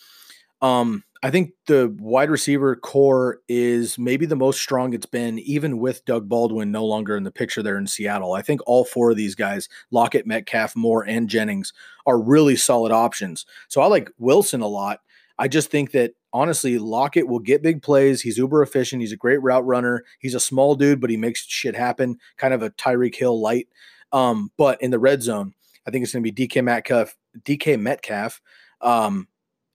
Um, 0.62 1.04
I 1.24 1.32
think 1.32 1.54
the 1.66 1.96
wide 2.00 2.30
receiver 2.30 2.76
corps 2.76 3.40
is 3.48 3.98
maybe 3.98 4.28
the 4.28 4.36
most 4.36 4.62
strong 4.62 4.94
it's 4.94 5.08
been, 5.08 5.40
even 5.40 5.80
with 5.80 6.06
Doug 6.06 6.30
Baldwin 6.30 6.72
no 6.72 6.86
longer 6.86 7.18
in 7.18 7.24
the 7.24 7.32
picture 7.32 7.64
there 7.64 7.80
in 7.80 7.88
Seattle. 7.88 8.34
I 8.34 8.44
think 8.44 8.62
all 8.68 8.86
four 8.86 9.10
of 9.10 9.18
these 9.18 9.34
guys, 9.34 9.68
Lockett, 9.90 10.28
Metcalf, 10.28 10.76
Moore, 10.76 11.04
and 11.04 11.28
Jennings, 11.28 11.74
are 12.06 12.20
really 12.22 12.56
solid 12.56 12.92
options. 12.92 13.46
So 13.70 13.82
I 13.82 13.88
like 13.88 14.12
Wilson 14.20 14.62
a 14.62 14.68
lot. 14.68 15.00
I 15.40 15.48
just 15.48 15.72
think 15.72 15.92
that 15.92 16.14
honestly, 16.32 16.78
Lockett 16.78 17.28
will 17.28 17.40
get 17.40 17.64
big 17.64 17.82
plays. 17.82 18.22
He's 18.22 18.38
uber 18.38 18.62
efficient. 18.62 19.02
He's 19.02 19.12
a 19.12 19.18
great 19.18 19.42
route 19.42 19.66
runner. 19.66 20.04
He's 20.20 20.36
a 20.36 20.40
small 20.40 20.76
dude, 20.76 21.02
but 21.02 21.10
he 21.10 21.18
makes 21.18 21.46
shit 21.46 21.76
happen, 21.76 22.20
kind 22.38 22.54
of 22.54 22.62
a 22.62 22.70
Tyreek 22.72 23.16
Hill 23.16 23.42
light. 23.42 23.68
Um, 24.12 24.52
but 24.58 24.82
in 24.82 24.92
the 24.92 25.00
red 25.00 25.24
zone, 25.24 25.54
I 25.88 25.92
think 25.92 26.04
it's 26.04 26.14
going 26.14 26.24
to 26.24 26.32
be 26.32 26.48
DK 26.48 26.64
Metcalf, 26.64 27.16
DK 27.44 27.80
Metcalf, 27.80 28.42
um, 28.82 29.28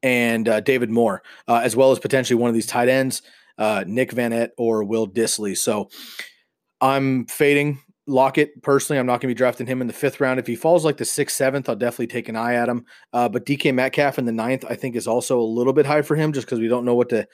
and 0.03 0.49
uh, 0.49 0.61
David 0.61 0.91
Moore, 0.91 1.23
uh, 1.49 1.61
as 1.63 1.77
well 1.77 1.93
as 1.93 1.99
potentially 1.99 2.41
one 2.41 2.49
of 2.49 2.55
these 2.55 2.67
tight 2.67 2.89
ends, 2.89 3.23
uh, 3.59 3.85
Nick 3.87 4.13
Vannett 4.13 4.51
or 4.57 4.85
Will 4.85 5.07
Dissly. 5.07 5.57
So 5.57 5.91
I'm 6.81 7.27
fading 7.27 7.81
Lockett 8.07 8.63
personally. 8.63 8.99
I'm 8.99 9.07
not 9.07 9.21
going 9.21 9.29
to 9.29 9.35
be 9.35 9.35
drafting 9.35 9.67
him 9.67 9.81
in 9.81 9.87
the 9.87 9.93
fifth 9.93 10.21
round. 10.21 10.41
If 10.41 10.47
he 10.47 10.57
falls 10.57 10.85
like 10.85 10.97
the 10.97 11.05
sixth, 11.05 11.37
seventh, 11.37 11.69
I'll 11.69 11.77
definitely 11.77 12.09
take 12.09 12.29
an 12.29 12.37
eye 12.37 12.55
at 12.55 12.69
him. 12.69 12.85
Uh, 13.13 13.29
but 13.29 13.47
DK 13.47 13.75
Metcalf 13.75 14.19
in 14.19 14.25
the 14.25 14.33
ninth, 14.33 14.65
I 14.69 14.75
think, 14.75 14.97
is 14.97 15.07
also 15.07 15.39
a 15.39 15.43
little 15.43 15.73
bit 15.73 15.87
high 15.87 16.03
for 16.03 16.17
him, 16.17 16.33
just 16.33 16.47
because 16.47 16.61
we 16.61 16.69
don't 16.69 16.85
know 16.85 16.95
what 16.95 17.11
to 17.11 17.27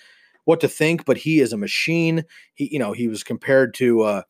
what 0.44 0.60
to 0.60 0.68
think. 0.68 1.04
But 1.04 1.16
he 1.16 1.40
is 1.40 1.52
a 1.52 1.56
machine. 1.56 2.24
He, 2.54 2.68
you 2.72 2.78
know, 2.78 2.92
he 2.92 3.08
was 3.08 3.22
compared 3.22 3.74
to 3.74 4.02
uh, 4.02 4.22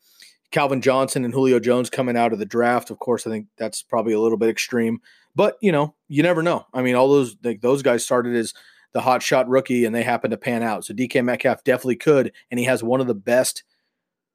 Calvin 0.50 0.80
Johnson 0.80 1.24
and 1.24 1.34
Julio 1.34 1.58
Jones 1.58 1.90
coming 1.90 2.16
out 2.16 2.32
of 2.32 2.38
the 2.38 2.46
draft. 2.46 2.90
Of 2.90 2.98
course, 2.98 3.26
I 3.26 3.30
think 3.30 3.46
that's 3.56 3.82
probably 3.82 4.12
a 4.12 4.20
little 4.20 4.38
bit 4.38 4.48
extreme. 4.48 5.00
But 5.36 5.58
you 5.60 5.70
know, 5.70 5.94
you 6.08 6.24
never 6.24 6.42
know. 6.42 6.66
I 6.74 6.82
mean, 6.82 6.96
all 6.96 7.08
those 7.08 7.36
like 7.44 7.60
those 7.60 7.82
guys 7.82 8.04
started 8.04 8.34
as 8.34 8.54
the 8.92 9.02
hot 9.02 9.22
shot 9.22 9.48
rookie, 9.48 9.84
and 9.84 9.94
they 9.94 10.02
happened 10.02 10.32
to 10.32 10.38
pan 10.38 10.62
out. 10.62 10.84
So 10.84 10.94
DK 10.94 11.22
Metcalf 11.22 11.62
definitely 11.62 11.96
could, 11.96 12.32
and 12.50 12.58
he 12.58 12.64
has 12.64 12.82
one 12.82 13.00
of 13.00 13.06
the 13.06 13.14
best 13.14 13.62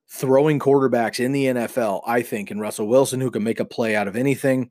throwing 0.08 0.60
quarterbacks 0.60 1.20
in 1.20 1.32
the 1.32 1.46
NFL, 1.46 2.02
I 2.06 2.22
think, 2.22 2.52
and 2.52 2.62
Russell 2.62 2.88
Wilson, 2.88 3.20
who 3.20 3.32
can 3.32 3.44
make 3.44 3.60
a 3.60 3.66
play 3.66 3.96
out 3.96 4.08
of 4.08 4.16
anything. 4.16 4.70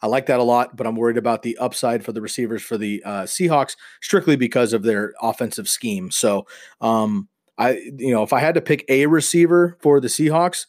I 0.00 0.06
like 0.06 0.26
that 0.26 0.40
a 0.40 0.44
lot, 0.44 0.76
but 0.76 0.86
I'm 0.86 0.96
worried 0.96 1.18
about 1.18 1.42
the 1.42 1.58
upside 1.58 2.04
for 2.04 2.12
the 2.12 2.22
receivers 2.22 2.62
for 2.62 2.78
the 2.78 3.02
uh, 3.04 3.22
Seahawks 3.24 3.76
strictly 4.00 4.36
because 4.36 4.72
of 4.72 4.82
their 4.82 5.12
offensive 5.20 5.68
scheme. 5.68 6.10
So, 6.10 6.46
um, 6.80 7.28
I, 7.58 7.72
you 7.96 8.12
know, 8.12 8.22
if 8.22 8.32
I 8.32 8.38
had 8.38 8.54
to 8.54 8.60
pick 8.60 8.84
a 8.88 9.06
receiver 9.06 9.76
for 9.80 10.00
the 10.00 10.08
Seahawks, 10.08 10.66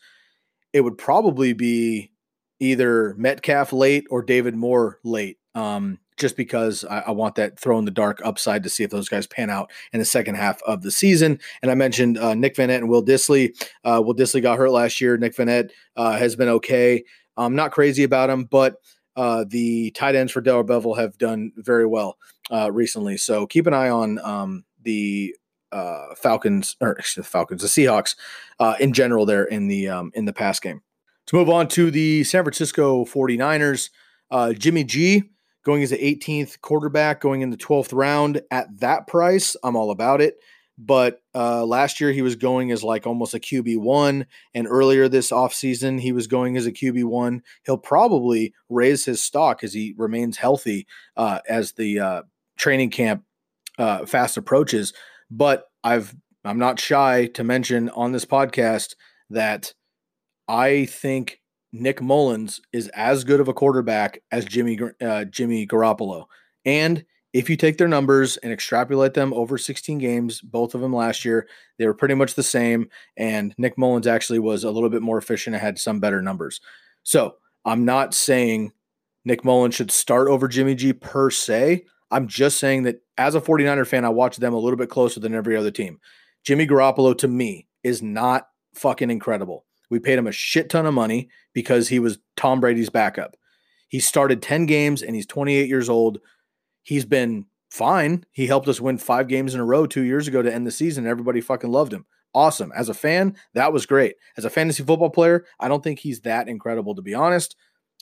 it 0.74 0.82
would 0.82 0.98
probably 0.98 1.54
be 1.54 2.09
either 2.60 3.16
Metcalf 3.18 3.74
late 3.74 4.06
or 4.10 4.22
David 4.22 4.56
Moore 4.56 5.00
late. 5.04 5.38
Um, 5.56 6.00
just 6.20 6.36
because 6.36 6.86
I, 6.86 7.00
I, 7.08 7.12
want 7.12 7.36
that 7.36 7.58
throw 7.58 7.80
in 7.80 7.86
the 7.86 7.92
dark 7.92 8.22
upside 8.24 8.62
to 8.64 8.70
see 8.70 8.84
if 8.84 8.92
those 8.92 9.10
guys 9.10 9.26
pan 9.26 9.50
out 9.50 9.72
in 9.94 10.00
the 10.00 10.06
second 10.06 10.36
half 10.36 10.62
of 10.64 10.84
the 10.84 10.92
season. 10.92 11.40
And 11.62 11.72
I 11.72 11.76
mentioned 11.76 12.18
uh, 12.18 12.36
Nick 12.36 12.56
Vannett 12.56 12.78
and 12.78 12.90
Will 12.90 13.04
Dissly. 13.04 13.56
Uh, 13.84 14.02
Will 14.04 14.14
Dissly 14.14 14.42
got 14.42 14.58
hurt 14.58 14.72
last 14.72 15.02
year. 15.02 15.18
Nick 15.18 15.36
Vannett 15.36 15.72
uh, 15.96 16.18
has 16.18 16.36
been 16.36 16.50
okay. 16.50 17.04
I'm 17.38 17.56
not 17.56 17.72
crazy 17.72 18.04
about 18.04 18.30
him, 18.30 18.44
but 18.44 18.76
uh, 19.16 19.46
the 19.48 19.92
tight 19.92 20.16
ends 20.16 20.32
for 20.32 20.42
Darrell 20.42 20.66
Bevell 20.66 20.98
have 20.98 21.18
done 21.18 21.52
very 21.56 21.86
well 21.86 22.18
uh, 22.52 22.72
recently. 22.72 23.18
So 23.18 23.48
keep 23.48 23.66
an 23.66 23.74
eye 23.74 23.90
on 23.90 24.20
um, 24.20 24.66
the 24.82 25.36
uh, 25.72 26.16
Falcons 26.16 26.76
or 26.82 26.98
the 27.16 27.24
Falcons, 27.24 27.62
the 27.62 27.68
Seahawks 27.68 28.16
in 28.80 28.94
general 28.94 29.26
there 29.26 29.46
in 29.46 29.68
the 29.68 29.88
um, 29.88 30.12
in 30.14 30.26
the 30.26 30.34
pass 30.34 30.60
game. 30.60 30.82
To 31.30 31.36
move 31.36 31.50
on 31.50 31.68
to 31.70 31.92
the 31.92 32.24
San 32.24 32.44
Francisco 32.44 33.06
49ers, 33.06 33.92
uh, 34.32 34.52
Jimmy 34.54 34.84
G 34.84 35.30
going 35.64 35.84
as 35.84 35.92
the 35.92 35.98
18th 35.98 36.60
quarterback, 36.62 37.22
going 37.22 37.42
in 37.42 37.52
the 37.52 37.58
12th 37.58 37.94
round 37.94 38.42
at 38.50 38.66
that 38.80 39.06
price. 39.06 39.56
I'm 39.64 39.76
all 39.76 39.92
about 39.92 40.22
it. 40.22 40.40
But 40.80 41.22
uh, 41.36 41.66
last 41.66 42.02
year 42.02 42.12
he 42.12 42.24
was 42.24 42.36
going 42.36 42.72
as 42.72 42.84
like 42.84 43.06
almost 43.06 43.36
a 43.36 43.40
QB1. 43.40 44.26
And 44.56 44.68
earlier 44.68 45.08
this 45.08 45.30
offseason, 45.30 46.02
he 46.02 46.12
was 46.12 46.26
going 46.26 46.58
as 46.58 46.66
a 46.66 46.72
QB1. 46.72 47.42
He'll 47.64 47.78
probably 47.78 48.56
raise 48.68 49.06
his 49.06 49.22
stock 49.22 49.64
as 49.64 49.72
he 49.72 49.94
remains 50.00 50.38
healthy 50.38 50.88
uh, 51.16 51.42
as 51.48 51.74
the 51.74 52.00
uh, 52.00 52.22
training 52.58 52.90
camp 52.90 53.24
uh, 53.78 54.08
fast 54.08 54.36
approaches. 54.36 54.94
But 55.30 55.66
I've 55.84 56.16
I'm 56.44 56.58
not 56.58 56.80
shy 56.80 57.28
to 57.36 57.44
mention 57.44 57.90
on 57.90 58.14
this 58.14 58.26
podcast 58.26 58.96
that 59.30 59.76
I 60.50 60.86
think 60.86 61.40
Nick 61.72 62.02
Mullens 62.02 62.60
is 62.74 62.88
as 62.90 63.24
good 63.24 63.40
of 63.40 63.48
a 63.48 63.54
quarterback 63.54 64.22
as 64.32 64.46
Jimmy 64.46 64.80
uh, 65.00 65.26
Jimmy 65.26 65.68
Garoppolo. 65.68 66.26
And 66.66 67.06
if 67.32 67.50
you 67.50 67.56
take 67.56 67.78
their 67.78 67.88
numbers 67.88 68.38
and 68.38 68.52
extrapolate 68.52 69.14
them 69.14 69.32
over 69.34 69.60
16 69.60 70.00
games, 70.00 70.42
both 70.42 70.74
of 70.74 70.82
them 70.82 70.94
last 70.94 71.24
year, 71.24 71.48
they 71.78 71.86
were 71.86 71.94
pretty 71.94 72.16
much 72.16 72.34
the 72.34 72.42
same. 72.42 72.90
And 73.16 73.54
Nick 73.60 73.78
Mullens 73.78 74.08
actually 74.08 74.40
was 74.40 74.64
a 74.64 74.72
little 74.72 74.90
bit 74.90 75.04
more 75.04 75.20
efficient 75.20 75.56
and 75.56 75.62
had 75.62 75.78
some 75.78 76.00
better 76.00 76.24
numbers. 76.24 76.60
So 77.04 77.36
I'm 77.66 77.86
not 77.86 78.16
saying 78.16 78.72
Nick 79.26 79.46
Mullens 79.46 79.76
should 79.76 79.92
start 79.92 80.28
over 80.28 80.48
Jimmy 80.48 80.74
G 80.74 80.94
per 80.94 81.30
se. 81.30 81.86
I'm 82.10 82.28
just 82.28 82.58
saying 82.58 82.84
that 82.84 83.04
as 83.20 83.36
a 83.36 83.42
49er 83.42 83.86
fan, 83.86 84.04
I 84.04 84.10
watch 84.10 84.38
them 84.38 84.56
a 84.56 84.60
little 84.60 84.78
bit 84.78 84.90
closer 84.90 85.20
than 85.20 85.36
every 85.36 85.56
other 85.56 85.70
team. 85.70 86.00
Jimmy 86.44 86.66
Garoppolo 86.66 87.16
to 87.20 87.28
me 87.28 87.68
is 87.84 88.02
not 88.02 88.48
fucking 88.74 89.12
incredible. 89.12 89.66
We 89.90 90.00
paid 90.00 90.20
him 90.20 90.28
a 90.28 90.32
shit 90.32 90.70
ton 90.70 90.86
of 90.86 90.94
money 90.94 91.30
because 91.54 91.88
he 91.88 92.00
was 92.00 92.20
Tom 92.36 92.60
Brady's 92.60 92.90
backup. 92.90 93.36
He 93.88 94.00
started 94.00 94.42
10 94.42 94.66
games 94.66 95.02
and 95.02 95.16
he's 95.16 95.26
28 95.26 95.68
years 95.68 95.90
old. 95.90 96.20
He's 96.84 97.06
been 97.06 97.46
fine. 97.72 98.24
He 98.32 98.48
helped 98.48 98.68
us 98.68 98.80
win 98.80 98.98
five 98.98 99.28
games 99.28 99.54
in 99.54 99.60
a 99.60 99.66
row 99.66 99.86
two 99.86 100.04
years 100.04 100.28
ago 100.28 100.42
to 100.42 100.54
end 100.54 100.66
the 100.66 100.72
season. 100.72 101.08
Everybody 101.08 101.42
fucking 101.42 101.72
loved 101.72 101.94
him. 101.94 102.06
Awesome. 102.34 102.72
As 102.76 102.90
a 102.90 102.94
fan, 102.94 103.36
that 103.56 103.74
was 103.74 103.88
great. 103.88 104.16
As 104.38 104.46
a 104.46 104.50
fantasy 104.50 104.84
football 104.84 105.10
player, 105.10 105.46
I 105.60 105.68
don't 105.68 105.84
think 105.84 106.00
he's 106.00 106.22
that 106.22 106.48
incredible, 106.48 106.94
to 106.96 107.02
be 107.02 107.14
honest. 107.14 107.56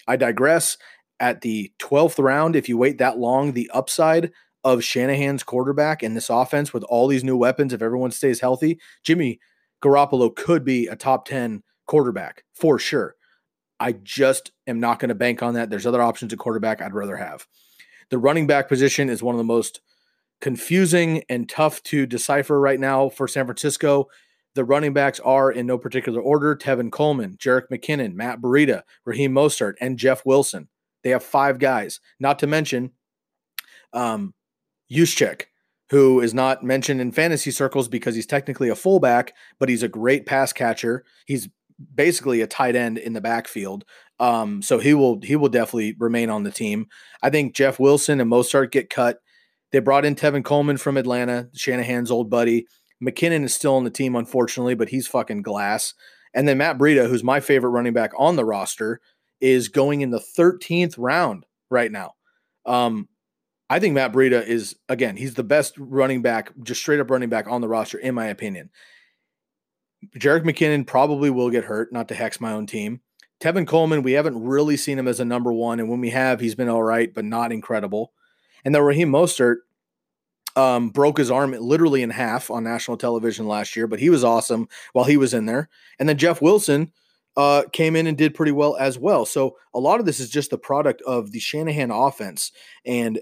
I 0.08 0.17
digress. 0.17 0.77
At 1.20 1.41
the 1.41 1.72
12th 1.79 2.24
round, 2.24 2.56
if 2.56 2.70
you 2.70 2.77
wait 2.77 3.00
that 3.00 3.17
long, 3.17 3.53
the 3.53 3.72
upside 3.74 4.32
of 4.63 4.84
Shanahan's 4.84 5.41
quarterback 5.41 6.03
and 6.03 6.15
this 6.15 6.29
offense 6.29 6.74
with 6.74 6.84
all 6.84 7.08
these 7.08 7.24
new 7.24 7.36
weapons, 7.36 7.74
if 7.74 7.82
everyone 7.82 8.12
stays 8.12 8.39
healthy, 8.39 8.79
Jimmy 9.03 9.39
Garoppolo 9.84 10.36
could 10.36 10.63
be 10.63 10.88
a 10.88 10.96
top 10.96 11.25
10 11.25 11.63
quarterback 11.88 12.44
for 12.53 12.77
sure. 12.77 13.15
I 13.79 13.94
just 13.94 14.51
am 14.65 14.79
not 14.79 15.00
going 15.00 15.10
to 15.10 15.15
bank 15.15 15.44
on 15.44 15.53
that. 15.53 15.70
There's 15.70 15.86
other 15.86 16.01
options 16.01 16.34
at 16.34 16.39
quarterback 16.39 16.82
I'd 16.82 16.94
rather 16.94 17.17
have. 17.17 17.48
The 18.10 18.17
running 18.17 18.48
back 18.48 18.67
position 18.67 19.10
is 19.10 19.22
one 19.22 19.36
of 19.36 19.39
the 19.39 19.44
most 19.44 19.82
confusing 20.41 21.24
and 21.29 21.50
tough 21.50 21.82
to 21.84 22.06
decipher 22.06 22.60
right 22.60 22.79
now 22.79 23.10
for 23.10 23.27
San 23.27 23.46
Francisco. 23.46 24.08
The 24.56 24.65
running 24.65 24.94
backs 24.94 25.20
are 25.20 25.51
in 25.51 25.67
no 25.67 25.77
particular 25.77 26.22
order 26.22 26.56
Tevin 26.56 26.91
Coleman, 26.91 27.38
Jerick 27.38 27.70
McKinnon, 27.72 28.13
Matt 28.13 28.41
Breida, 28.41 28.84
Raheem 29.06 29.34
Mostert, 29.34 29.74
and 29.79 30.00
Jeff 30.00 30.25
Wilson. 30.25 30.67
They 31.03 31.12
have 31.12 31.24
five 31.24 31.60
guys, 31.60 32.00
not 32.20 32.39
to 32.39 32.48
mention 32.48 32.91
um, 33.94 34.34
Juszczyk, 34.91 35.44
who 35.89 36.20
is 36.22 36.34
not 36.34 36.63
mentioned 36.63 37.01
in 37.01 37.12
fantasy 37.12 37.51
circles 37.51 37.88
because 37.88 38.15
he's 38.15 38.25
technically 38.25 38.70
a 38.70 38.75
fullback, 38.75 39.34
but 39.60 39.70
he's 39.70 39.84
a 39.84 39.88
great 39.88 40.25
pass 40.25 40.51
catcher. 40.51 41.06
He's 41.25 41.50
basically 41.94 42.42
a 42.42 42.48
tight 42.48 42.76
end 42.76 42.98
in 42.98 43.14
the 43.14 43.22
backfield. 43.22 43.86
Um, 44.20 44.62
so 44.62 44.80
he 44.80 44.94
will 44.94 45.20
he 45.22 45.36
will 45.36 45.50
definitely 45.50 45.96
remain 46.00 46.30
on 46.30 46.44
the 46.44 46.52
team. 46.52 46.88
I 47.22 47.30
think 47.30 47.56
Jeff 47.56 47.80
Wilson 47.80 48.20
and 48.20 48.32
Mostert 48.32 48.72
get 48.72 48.90
cut. 48.90 49.20
They 49.72 49.80
brought 49.80 50.06
in 50.06 50.16
Tevin 50.16 50.44
Coleman 50.44 50.78
from 50.78 50.98
Atlanta, 50.98 51.50
Shanahan's 51.54 52.12
old 52.12 52.30
buddy. 52.30 52.68
McKinnon 53.04 53.44
is 53.44 53.54
still 53.54 53.76
on 53.76 53.84
the 53.84 53.90
team, 53.90 54.16
unfortunately, 54.16 54.76
but 54.76 54.90
he's 54.90 55.08
fucking 55.08 55.44
glass. 55.44 55.94
And 56.34 56.48
then 56.48 56.58
Matt 56.58 56.78
Breida, 56.78 57.08
who's 57.08 57.24
my 57.24 57.40
favorite 57.40 57.72
running 57.72 57.94
back 57.94 58.12
on 58.18 58.36
the 58.36 58.46
roster, 58.46 59.00
is 59.40 59.68
going 59.68 60.02
in 60.02 60.10
the 60.10 60.24
13th 60.38 60.96
round 60.98 61.46
right 61.70 61.92
now. 61.92 62.14
Um, 62.66 63.08
I 63.70 63.80
think 63.80 63.94
Matt 63.94 64.14
Breida 64.14 64.46
is 64.46 64.76
again, 64.90 65.18
he's 65.18 65.34
the 65.34 65.44
best 65.44 65.76
running 65.78 66.22
back, 66.22 66.52
just 66.64 66.82
straight 66.82 67.00
up 67.00 67.12
running 67.12 67.30
back 67.30 67.48
on 67.48 67.62
the 67.62 67.68
roster, 67.68 67.98
in 67.98 68.16
my 68.16 68.28
opinion. 68.28 68.70
Jerick 70.18 70.44
McKinnon 70.44 70.86
probably 70.86 71.30
will 71.30 71.50
get 71.50 71.66
hurt, 71.66 71.92
not 71.92 72.08
to 72.10 72.16
hex 72.16 72.39
my 72.39 72.51
own 72.51 72.66
team. 72.68 73.01
Tevin 73.39 73.68
Coleman, 73.68 74.04
we 74.04 74.13
haven't 74.13 74.42
really 74.44 74.77
seen 74.77 74.98
him 74.98 75.08
as 75.08 75.20
a 75.20 75.25
number 75.25 75.54
one. 75.54 75.80
And 75.80 75.89
when 75.89 76.01
we 76.01 76.10
have, 76.10 76.39
he's 76.39 76.56
been 76.56 76.70
all 76.70 76.84
right, 76.84 77.13
but 77.13 77.25
not 77.25 77.51
incredible. 77.51 78.13
And 78.66 78.74
then 78.74 78.82
Raheem 78.82 79.12
Mostert 79.12 79.58
um, 80.56 80.89
broke 80.89 81.20
his 81.20 81.30
arm 81.30 81.51
literally 81.51 82.01
in 82.01 82.10
half 82.10 82.50
on 82.50 82.63
national 82.63 82.98
television 82.98 83.48
last 83.48 83.75
year, 83.75 83.86
but 83.86 84.00
he 84.00 84.10
was 84.10 84.24
awesome 84.24 84.68
while 84.94 85.06
he 85.06 85.18
was 85.18 85.34
in 85.34 85.46
there. 85.46 85.70
And 86.00 86.10
then 86.10 86.18
Jeff 86.18 86.42
Wilson 86.42 86.92
uh, 87.36 87.63
came 87.72 87.96
in 87.96 88.08
and 88.08 88.18
did 88.18 88.34
pretty 88.34 88.51
well 88.51 88.75
as 88.77 88.98
well. 88.98 89.25
So 89.25 89.58
a 89.74 89.80
lot 89.80 90.00
of 90.00 90.08
this 90.08 90.20
is 90.20 90.32
just 90.32 90.50
the 90.50 90.58
product 90.58 91.04
of 91.04 91.32
the 91.32 91.39
Shanahan 91.39 91.92
offense. 91.92 92.51
And, 92.86 93.20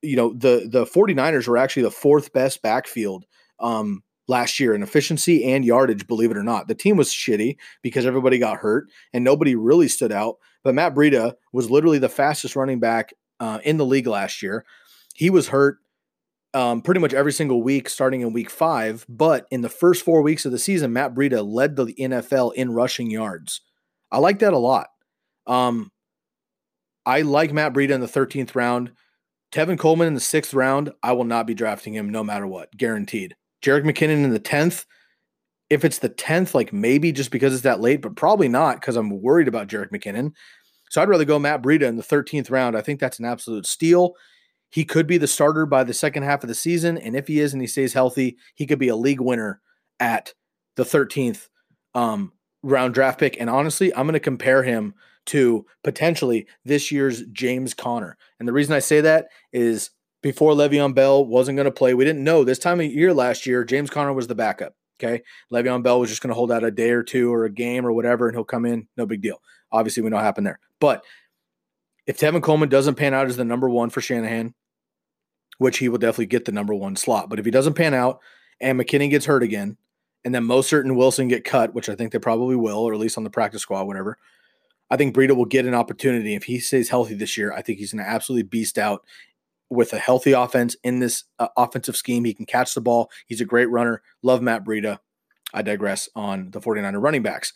you 0.00 0.16
know, 0.16 0.32
the, 0.32 0.66
the 0.70 0.86
49ers 0.86 1.46
were 1.46 1.58
actually 1.58 1.82
the 1.82 1.90
fourth 1.90 2.32
best 2.32 2.62
backfield 2.62 3.26
um, 3.60 4.02
last 4.28 4.60
year 4.60 4.74
in 4.74 4.82
efficiency 4.82 5.44
and 5.44 5.64
yardage, 5.64 6.06
believe 6.06 6.30
it 6.30 6.36
or 6.36 6.42
not. 6.42 6.68
The 6.68 6.74
team 6.74 6.96
was 6.96 7.10
shitty 7.10 7.56
because 7.82 8.06
everybody 8.06 8.38
got 8.38 8.58
hurt 8.58 8.88
and 9.12 9.24
nobody 9.24 9.56
really 9.56 9.88
stood 9.88 10.12
out. 10.12 10.36
But 10.62 10.74
Matt 10.74 10.94
Breida 10.94 11.34
was 11.52 11.70
literally 11.70 11.98
the 11.98 12.08
fastest 12.08 12.54
running 12.54 12.78
back 12.78 13.14
uh, 13.40 13.58
in 13.64 13.78
the 13.78 13.86
league 13.86 14.06
last 14.06 14.42
year. 14.42 14.64
He 15.14 15.30
was 15.30 15.48
hurt 15.48 15.78
um, 16.54 16.82
pretty 16.82 17.00
much 17.00 17.14
every 17.14 17.32
single 17.32 17.62
week 17.62 17.88
starting 17.88 18.20
in 18.20 18.32
week 18.32 18.50
five. 18.50 19.06
But 19.08 19.46
in 19.50 19.62
the 19.62 19.68
first 19.68 20.04
four 20.04 20.22
weeks 20.22 20.44
of 20.44 20.52
the 20.52 20.58
season, 20.58 20.92
Matt 20.92 21.14
Breida 21.14 21.44
led 21.46 21.76
the 21.76 21.94
NFL 21.94 22.54
in 22.54 22.72
rushing 22.72 23.10
yards. 23.10 23.62
I 24.10 24.18
like 24.18 24.38
that 24.40 24.54
a 24.54 24.58
lot. 24.58 24.88
Um, 25.46 25.90
I 27.06 27.22
like 27.22 27.52
Matt 27.52 27.72
Breida 27.72 27.90
in 27.90 28.00
the 28.00 28.06
13th 28.06 28.54
round. 28.54 28.92
Tevin 29.50 29.78
Coleman 29.78 30.08
in 30.08 30.14
the 30.14 30.20
sixth 30.20 30.52
round, 30.52 30.92
I 31.02 31.12
will 31.12 31.24
not 31.24 31.46
be 31.46 31.54
drafting 31.54 31.94
him 31.94 32.10
no 32.10 32.22
matter 32.22 32.46
what, 32.46 32.76
guaranteed. 32.76 33.34
Jerick 33.62 33.84
McKinnon 33.84 34.24
in 34.24 34.30
the 34.30 34.40
10th. 34.40 34.84
If 35.70 35.84
it's 35.84 35.98
the 35.98 36.08
10th, 36.08 36.54
like 36.54 36.72
maybe 36.72 37.12
just 37.12 37.30
because 37.30 37.52
it's 37.52 37.62
that 37.62 37.80
late, 37.80 38.00
but 38.00 38.16
probably 38.16 38.48
not 38.48 38.80
because 38.80 38.96
I'm 38.96 39.20
worried 39.20 39.48
about 39.48 39.68
Jerick 39.68 39.90
McKinnon. 39.90 40.32
So 40.90 41.02
I'd 41.02 41.08
rather 41.08 41.26
go 41.26 41.38
Matt 41.38 41.62
Breida 41.62 41.82
in 41.82 41.96
the 41.96 42.02
13th 42.02 42.50
round. 42.50 42.76
I 42.76 42.80
think 42.80 43.00
that's 43.00 43.18
an 43.18 43.26
absolute 43.26 43.66
steal. 43.66 44.14
he 44.70 44.84
could 44.84 45.06
be 45.06 45.18
the 45.18 45.26
starter 45.26 45.66
by 45.66 45.84
the 45.84 45.94
second 45.94 46.24
half 46.24 46.42
of 46.42 46.48
the 46.48 46.54
season. 46.54 46.98
And 46.98 47.16
if 47.16 47.26
he 47.26 47.40
is 47.40 47.52
and 47.52 47.62
he 47.62 47.66
stays 47.68 47.94
healthy, 47.94 48.36
he 48.54 48.66
could 48.66 48.78
be 48.78 48.88
a 48.88 48.96
league 48.96 49.20
winner 49.20 49.60
at 49.98 50.34
the 50.76 50.84
13th 50.84 51.48
um, 51.94 52.32
round 52.62 52.94
draft 52.94 53.18
pick. 53.18 53.36
And 53.40 53.48
honestly, 53.48 53.94
I'm 53.94 54.06
going 54.06 54.12
to 54.12 54.20
compare 54.20 54.62
him 54.62 54.94
to 55.26 55.66
potentially 55.84 56.46
this 56.64 56.90
year's 56.90 57.22
James 57.32 57.74
Conner. 57.74 58.16
And 58.38 58.48
the 58.48 58.52
reason 58.52 58.74
I 58.74 58.78
say 58.78 59.00
that 59.00 59.28
is 59.52 59.90
before 60.22 60.52
Le'Veon 60.52 60.94
Bell 60.94 61.24
wasn't 61.24 61.56
going 61.56 61.66
to 61.66 61.70
play, 61.70 61.94
we 61.94 62.04
didn't 62.04 62.24
know 62.24 62.44
this 62.44 62.58
time 62.58 62.80
of 62.80 62.86
year 62.86 63.14
last 63.14 63.46
year, 63.46 63.64
James 63.64 63.90
Conner 63.90 64.12
was 64.12 64.26
the 64.26 64.34
backup. 64.34 64.74
Okay. 65.00 65.22
Le'Veon 65.52 65.82
Bell 65.82 66.00
was 66.00 66.10
just 66.10 66.22
going 66.22 66.30
to 66.30 66.34
hold 66.34 66.50
out 66.50 66.64
a 66.64 66.70
day 66.70 66.90
or 66.90 67.04
two 67.04 67.32
or 67.32 67.44
a 67.44 67.50
game 67.50 67.86
or 67.86 67.92
whatever, 67.92 68.26
and 68.26 68.36
he'll 68.36 68.44
come 68.44 68.66
in. 68.66 68.88
No 68.96 69.06
big 69.06 69.20
deal. 69.20 69.40
Obviously, 69.70 70.02
we 70.02 70.10
know 70.10 70.16
what 70.16 70.24
happened 70.24 70.46
there. 70.46 70.58
But 70.80 71.04
if 72.06 72.18
Tevin 72.18 72.42
Coleman 72.42 72.68
doesn't 72.68 72.96
pan 72.96 73.14
out 73.14 73.26
as 73.26 73.36
the 73.36 73.44
number 73.44 73.68
one 73.68 73.90
for 73.90 74.00
Shanahan, 74.00 74.54
which 75.58 75.78
he 75.78 75.88
will 75.88 75.98
definitely 75.98 76.26
get 76.26 76.46
the 76.46 76.52
number 76.52 76.74
one 76.74 76.96
slot, 76.96 77.28
but 77.28 77.38
if 77.38 77.44
he 77.44 77.50
doesn't 77.50 77.74
pan 77.74 77.94
out 77.94 78.20
and 78.60 78.78
McKinnon 78.78 79.10
gets 79.10 79.26
hurt 79.26 79.42
again, 79.42 79.76
and 80.24 80.34
then 80.34 80.44
Mostert 80.44 80.80
and 80.80 80.96
Wilson 80.96 81.28
get 81.28 81.44
cut, 81.44 81.74
which 81.74 81.88
I 81.88 81.94
think 81.94 82.12
they 82.12 82.18
probably 82.18 82.56
will, 82.56 82.78
or 82.78 82.92
at 82.92 82.98
least 82.98 83.18
on 83.18 83.24
the 83.24 83.30
practice 83.30 83.62
squad, 83.62 83.84
whatever. 83.84 84.18
I 84.90 84.96
think 84.96 85.14
Breida 85.14 85.36
will 85.36 85.44
get 85.44 85.66
an 85.66 85.74
opportunity. 85.74 86.34
If 86.34 86.44
he 86.44 86.58
stays 86.58 86.88
healthy 86.88 87.14
this 87.14 87.36
year, 87.36 87.52
I 87.52 87.62
think 87.62 87.78
he's 87.78 87.92
going 87.92 88.04
to 88.04 88.10
absolutely 88.10 88.44
beast 88.44 88.78
out 88.78 89.04
with 89.70 89.92
a 89.92 89.98
healthy 89.98 90.32
offense 90.32 90.76
in 90.82 91.00
this 91.00 91.24
uh, 91.38 91.48
offensive 91.56 91.96
scheme. 91.96 92.24
He 92.24 92.34
can 92.34 92.46
catch 92.46 92.74
the 92.74 92.80
ball. 92.80 93.10
He's 93.26 93.40
a 93.40 93.46
great 93.46 93.70
runner. 93.70 94.02
Love 94.22 94.42
Matt 94.42 94.64
Breida. 94.64 94.98
I 95.52 95.62
digress 95.62 96.08
on 96.14 96.50
the 96.50 96.60
49er 96.60 97.02
running 97.02 97.22
backs. 97.22 97.52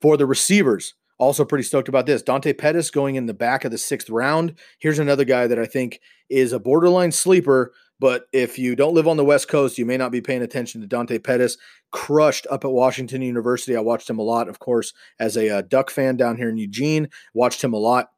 For 0.00 0.16
the 0.16 0.26
receivers, 0.26 0.94
also 1.18 1.44
pretty 1.44 1.64
stoked 1.64 1.88
about 1.88 2.06
this. 2.06 2.22
Dante 2.22 2.52
Pettis 2.52 2.90
going 2.90 3.14
in 3.14 3.26
the 3.26 3.34
back 3.34 3.64
of 3.64 3.70
the 3.70 3.78
sixth 3.78 4.10
round. 4.10 4.54
Here's 4.78 4.98
another 4.98 5.24
guy 5.24 5.46
that 5.46 5.58
I 5.58 5.66
think 5.66 6.00
is 6.28 6.52
a 6.52 6.58
borderline 6.58 7.12
sleeper, 7.12 7.72
but 7.98 8.26
if 8.32 8.58
you 8.58 8.76
don't 8.76 8.94
live 8.94 9.08
on 9.08 9.16
the 9.16 9.24
West 9.24 9.48
Coast, 9.48 9.78
you 9.78 9.86
may 9.86 9.96
not 9.96 10.12
be 10.12 10.20
paying 10.20 10.42
attention 10.42 10.80
to 10.80 10.86
Dante 10.86 11.18
Pettis. 11.18 11.56
Crushed 11.92 12.46
up 12.50 12.64
at 12.64 12.72
Washington 12.72 13.22
University. 13.22 13.74
I 13.74 13.80
watched 13.80 14.10
him 14.10 14.18
a 14.18 14.22
lot, 14.22 14.48
of 14.48 14.58
course, 14.58 14.92
as 15.18 15.36
a 15.36 15.48
uh, 15.48 15.62
Duck 15.62 15.90
fan 15.90 16.16
down 16.16 16.36
here 16.36 16.50
in 16.50 16.58
Eugene. 16.58 17.08
Watched 17.32 17.64
him 17.64 17.72
a 17.72 17.78
lot 17.78 18.10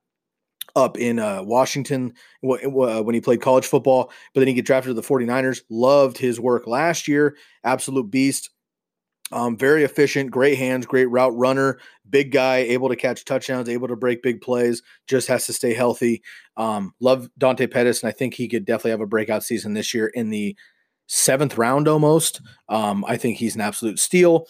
up 0.78 0.96
in 0.96 1.18
uh, 1.18 1.42
Washington 1.42 2.14
when 2.40 3.14
he 3.14 3.20
played 3.20 3.42
college 3.42 3.66
football, 3.66 4.10
but 4.32 4.40
then 4.40 4.48
he 4.48 4.54
get 4.54 4.64
drafted 4.64 4.90
to 4.90 4.94
the 4.94 5.06
49ers. 5.06 5.62
Loved 5.68 6.16
his 6.16 6.40
work 6.40 6.66
last 6.66 7.08
year. 7.08 7.36
Absolute 7.64 8.10
beast. 8.10 8.50
Um, 9.30 9.58
very 9.58 9.84
efficient, 9.84 10.30
great 10.30 10.56
hands, 10.56 10.86
great 10.86 11.06
route 11.06 11.36
runner, 11.36 11.78
big 12.08 12.32
guy, 12.32 12.58
able 12.58 12.88
to 12.88 12.96
catch 12.96 13.26
touchdowns, 13.26 13.68
able 13.68 13.88
to 13.88 13.96
break 13.96 14.22
big 14.22 14.40
plays. 14.40 14.82
Just 15.06 15.28
has 15.28 15.44
to 15.46 15.52
stay 15.52 15.74
healthy. 15.74 16.22
Um, 16.56 16.94
love 17.00 17.28
Dante 17.36 17.66
Pettis, 17.66 18.02
and 18.02 18.08
I 18.08 18.12
think 18.12 18.34
he 18.34 18.48
could 18.48 18.64
definitely 18.64 18.92
have 18.92 19.02
a 19.02 19.06
breakout 19.06 19.44
season 19.44 19.74
this 19.74 19.92
year 19.92 20.06
in 20.06 20.30
the 20.30 20.56
seventh 21.08 21.58
round 21.58 21.88
almost. 21.88 22.40
Um, 22.68 23.04
I 23.06 23.18
think 23.18 23.36
he's 23.36 23.54
an 23.54 23.60
absolute 23.60 23.98
steal. 23.98 24.46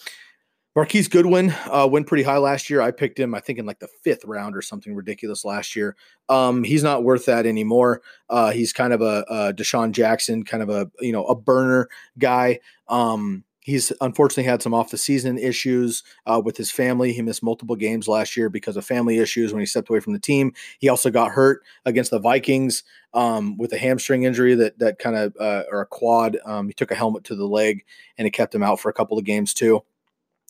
Marquise 0.75 1.07
Goodwin 1.07 1.53
uh, 1.65 1.87
went 1.91 2.07
pretty 2.07 2.23
high 2.23 2.37
last 2.37 2.69
year. 2.69 2.79
I 2.79 2.91
picked 2.91 3.19
him, 3.19 3.33
I 3.33 3.39
think, 3.39 3.59
in 3.59 3.65
like 3.65 3.79
the 3.79 3.89
fifth 4.03 4.23
round 4.23 4.55
or 4.55 4.61
something 4.61 4.95
ridiculous 4.95 5.43
last 5.43 5.75
year. 5.75 5.95
Um, 6.29 6.63
he's 6.63 6.83
not 6.83 7.03
worth 7.03 7.25
that 7.25 7.45
anymore. 7.45 8.01
Uh, 8.29 8.51
he's 8.51 8.71
kind 8.71 8.93
of 8.93 9.01
a, 9.01 9.25
a 9.29 9.53
DeSean 9.53 9.91
Jackson, 9.91 10.43
kind 10.43 10.63
of 10.63 10.69
a 10.69 10.89
you 11.01 11.11
know 11.11 11.25
a 11.25 11.35
burner 11.35 11.89
guy. 12.17 12.59
Um, 12.87 13.43
He's 13.69 13.91
unfortunately 14.01 14.45
had 14.45 14.63
some 14.63 14.73
off 14.73 14.89
the 14.89 14.97
season 14.97 15.37
issues 15.37 16.01
uh, 16.25 16.41
with 16.43 16.57
his 16.57 16.71
family. 16.71 17.13
He 17.13 17.21
missed 17.21 17.43
multiple 17.43 17.75
games 17.75 18.07
last 18.07 18.35
year 18.35 18.49
because 18.49 18.75
of 18.77 18.83
family 18.83 19.19
issues 19.19 19.53
when 19.53 19.59
he 19.59 19.67
stepped 19.67 19.89
away 19.89 19.99
from 19.99 20.13
the 20.13 20.19
team. 20.19 20.53
He 20.79 20.89
also 20.89 21.11
got 21.11 21.31
hurt 21.31 21.61
against 21.85 22.09
the 22.09 22.19
Vikings 22.19 22.83
um, 23.13 23.57
with 23.57 23.71
a 23.71 23.77
hamstring 23.77 24.23
injury 24.23 24.55
that 24.55 24.79
that 24.79 24.97
kind 24.97 25.15
of 25.15 25.35
uh, 25.39 25.63
or 25.71 25.81
a 25.81 25.85
quad. 25.85 26.39
Um, 26.45 26.67
he 26.67 26.73
took 26.73 26.89
a 26.89 26.95
helmet 26.95 27.25
to 27.25 27.35
the 27.35 27.45
leg 27.45 27.85
and 28.17 28.25
it 28.25 28.31
kept 28.31 28.55
him 28.55 28.63
out 28.63 28.79
for 28.79 28.89
a 28.89 28.93
couple 28.93 29.19
of 29.19 29.25
games 29.25 29.53
too. 29.53 29.83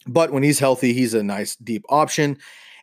But 0.08 0.32
when 0.32 0.44
he's 0.44 0.60
healthy, 0.60 0.94
he's 0.94 1.14
a 1.14 1.24
nice 1.24 1.56
deep 1.56 1.84
option. 1.90 2.38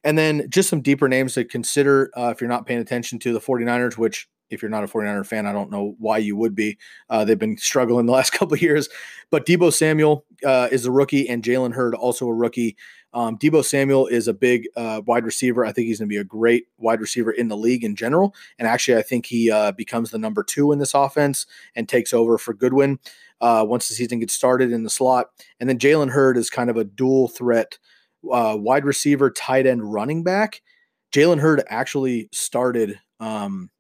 And 0.05 0.16
then 0.16 0.48
just 0.48 0.68
some 0.68 0.83
deeper 0.83 1.09
names 1.09 1.35
to 1.35 1.44
consider 1.44 2.11
uh, 2.16 2.33
if 2.35 2.40
you're 2.40 2.48
not 2.48 2.66
paying 2.66 2.81
attention 2.81 3.18
to 3.20 3.33
the 3.33 3.40
49ers, 3.40 3.98
which 3.98 4.29
if 4.50 4.62
you're 4.62 4.70
not 4.70 4.85
a 4.85 4.87
49er 4.87 5.26
fan, 5.26 5.46
I 5.46 5.52
don't 5.52 5.70
know 5.70 5.96
why 5.98 6.18
you 6.18 6.37
would 6.37 6.54
be. 6.54 6.78
Uh, 7.09 7.24
they've 7.24 7.38
been 7.38 7.59
struggling 7.59 8.06
the 8.06 8.12
last 8.14 8.30
couple 8.30 8.54
of 8.54 8.62
years. 8.62 8.88
But 9.30 9.46
Deebo 9.46 9.72
Samuel 9.72 10.24
uh, 10.44 10.68
is 10.70 10.87
a 10.87 10.90
rookie, 10.90 11.28
and 11.28 11.42
Jalen 11.42 11.74
Hurd 11.74 11.94
also 11.94 12.26
a 12.26 12.35
rookie. 12.35 12.76
Um, 13.12 13.38
Deebo 13.38 13.64
Samuel 13.64 14.06
is 14.06 14.28
a 14.28 14.35
big 14.35 14.68
uh, 14.76 15.00
wide 15.06 15.24
receiver. 15.24 15.64
I 15.64 15.72
think 15.72 15.87
he's 15.87 15.98
going 15.98 16.09
to 16.09 16.12
be 16.12 16.18
a 16.18 16.24
great 16.24 16.66
wide 16.76 17.00
receiver 17.00 17.30
in 17.30 17.48
the 17.48 17.56
league 17.56 17.82
in 17.82 17.96
general. 17.96 18.35
And 18.59 18.68
actually, 18.68 18.98
I 18.98 19.02
think 19.02 19.26
he 19.26 19.50
uh, 19.50 19.72
becomes 19.72 20.11
the 20.11 20.18
number 20.18 20.42
two 20.42 20.70
in 20.70 20.78
this 20.78 20.92
offense 20.92 21.46
and 21.74 21.88
takes 21.88 22.12
over 22.12 22.37
for 22.37 22.52
Goodwin 22.52 22.98
uh, 23.40 23.64
once 23.66 23.88
the 23.88 23.94
season 23.94 24.18
gets 24.18 24.35
started 24.35 24.70
in 24.70 24.82
the 24.82 24.90
slot. 24.90 25.30
And 25.59 25.68
then 25.68 25.78
Jalen 25.78 26.11
Hurd 26.11 26.37
is 26.37 26.50
kind 26.50 26.68
of 26.68 26.76
a 26.76 26.85
dual 26.85 27.28
threat 27.28 27.78
uh, 28.30 28.56
wide 28.59 28.85
receiver, 28.85 29.30
tight 29.30 29.66
end, 29.66 29.92
running 29.92 30.22
back. 30.22 30.62
Jalen 31.12 31.40
Hurd 31.40 31.62
actually 31.68 32.28
started. 32.32 33.00
Um, 33.18 33.70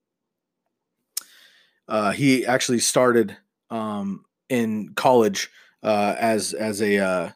uh, 1.88 2.12
he 2.12 2.44
actually 2.44 2.80
started 2.80 3.36
um, 3.70 4.24
in 4.48 4.92
college 4.94 5.50
uh, 5.82 6.14
as 6.18 6.52
as 6.52 6.82
a 6.82 6.98
uh, 6.98 7.30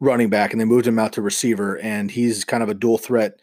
running 0.00 0.30
back, 0.30 0.52
and 0.52 0.60
they 0.60 0.64
moved 0.64 0.86
him 0.86 0.98
out 0.98 1.12
to 1.14 1.22
receiver, 1.22 1.78
and 1.78 2.10
he's 2.10 2.44
kind 2.44 2.62
of 2.62 2.68
a 2.68 2.74
dual 2.74 2.98
threat 2.98 3.40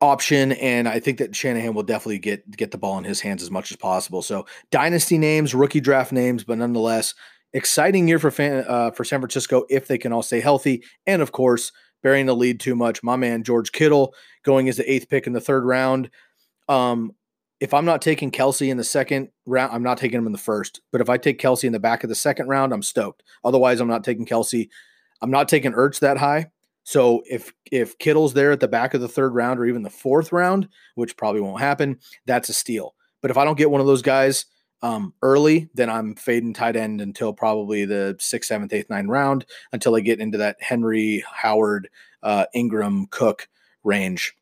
option. 0.00 0.52
And 0.52 0.88
I 0.88 0.98
think 0.98 1.18
that 1.18 1.36
Shanahan 1.36 1.74
will 1.74 1.82
definitely 1.82 2.18
get 2.18 2.50
get 2.56 2.70
the 2.70 2.78
ball 2.78 2.98
in 2.98 3.04
his 3.04 3.20
hands 3.20 3.42
as 3.42 3.50
much 3.50 3.70
as 3.70 3.76
possible. 3.76 4.22
So 4.22 4.46
dynasty 4.70 5.18
names, 5.18 5.54
rookie 5.54 5.80
draft 5.80 6.12
names, 6.12 6.44
but 6.44 6.58
nonetheless, 6.58 7.14
exciting 7.52 8.08
year 8.08 8.18
for 8.18 8.30
fan, 8.30 8.64
uh, 8.66 8.90
for 8.90 9.04
San 9.04 9.20
Francisco 9.20 9.64
if 9.68 9.86
they 9.86 9.98
can 9.98 10.12
all 10.12 10.22
stay 10.22 10.40
healthy, 10.40 10.82
and 11.06 11.22
of 11.22 11.32
course. 11.32 11.72
Burying 12.02 12.24
the 12.24 12.34
lead 12.34 12.60
too 12.60 12.74
much. 12.74 13.02
My 13.02 13.16
man 13.16 13.42
George 13.42 13.72
Kittle 13.72 14.14
going 14.42 14.70
as 14.70 14.78
the 14.78 14.90
eighth 14.90 15.10
pick 15.10 15.26
in 15.26 15.34
the 15.34 15.40
third 15.40 15.66
round. 15.66 16.08
Um, 16.66 17.12
if 17.60 17.74
I'm 17.74 17.84
not 17.84 18.00
taking 18.00 18.30
Kelce 18.30 18.70
in 18.70 18.78
the 18.78 18.84
second 18.84 19.28
round, 19.46 19.72
I'm 19.72 19.82
not 19.82 19.98
taking 19.98 20.18
him 20.18 20.26
in 20.26 20.32
the 20.32 20.38
first. 20.38 20.80
But 20.90 21.02
if 21.02 21.10
I 21.10 21.18
take 21.18 21.38
Kelce 21.38 21.64
in 21.64 21.72
the 21.72 21.78
back 21.78 22.02
of 22.02 22.08
the 22.08 22.14
second 22.14 22.48
round, 22.48 22.72
I'm 22.72 22.82
stoked. 22.82 23.22
Otherwise, 23.44 23.80
I'm 23.80 23.88
not 23.88 24.02
taking 24.02 24.26
Kelce. 24.26 24.68
I'm 25.20 25.30
not 25.30 25.48
taking 25.48 25.72
Ertz 25.72 26.00
that 26.00 26.16
high. 26.16 26.46
So 26.84 27.22
if 27.26 27.52
if 27.70 27.98
Kittle's 27.98 28.32
there 28.32 28.52
at 28.52 28.60
the 28.60 28.66
back 28.66 28.94
of 28.94 29.02
the 29.02 29.08
third 29.08 29.34
round 29.34 29.60
or 29.60 29.66
even 29.66 29.82
the 29.82 29.90
fourth 29.90 30.32
round, 30.32 30.68
which 30.94 31.16
probably 31.16 31.42
won't 31.42 31.60
happen, 31.60 31.98
that's 32.26 32.48
a 32.48 32.54
steal. 32.54 32.94
But 33.20 33.30
if 33.30 33.36
I 33.36 33.44
don't 33.44 33.58
get 33.58 33.70
one 33.70 33.82
of 33.82 33.86
those 33.86 34.02
guys 34.02 34.46
um, 34.82 35.12
early, 35.22 35.68
then 35.74 35.90
I'm 35.90 36.14
fading 36.14 36.54
tight 36.54 36.76
end 36.76 37.02
until 37.02 37.34
probably 37.34 37.84
the 37.84 38.16
sixth, 38.18 38.48
seventh, 38.48 38.72
eighth, 38.72 38.88
ninth 38.88 39.08
round 39.08 39.44
until 39.72 39.94
I 39.94 40.00
get 40.00 40.20
into 40.20 40.38
that 40.38 40.56
Henry, 40.60 41.22
Howard, 41.30 41.90
uh, 42.22 42.46
Ingram, 42.54 43.06
Cook 43.06 43.48
range. 43.84 44.34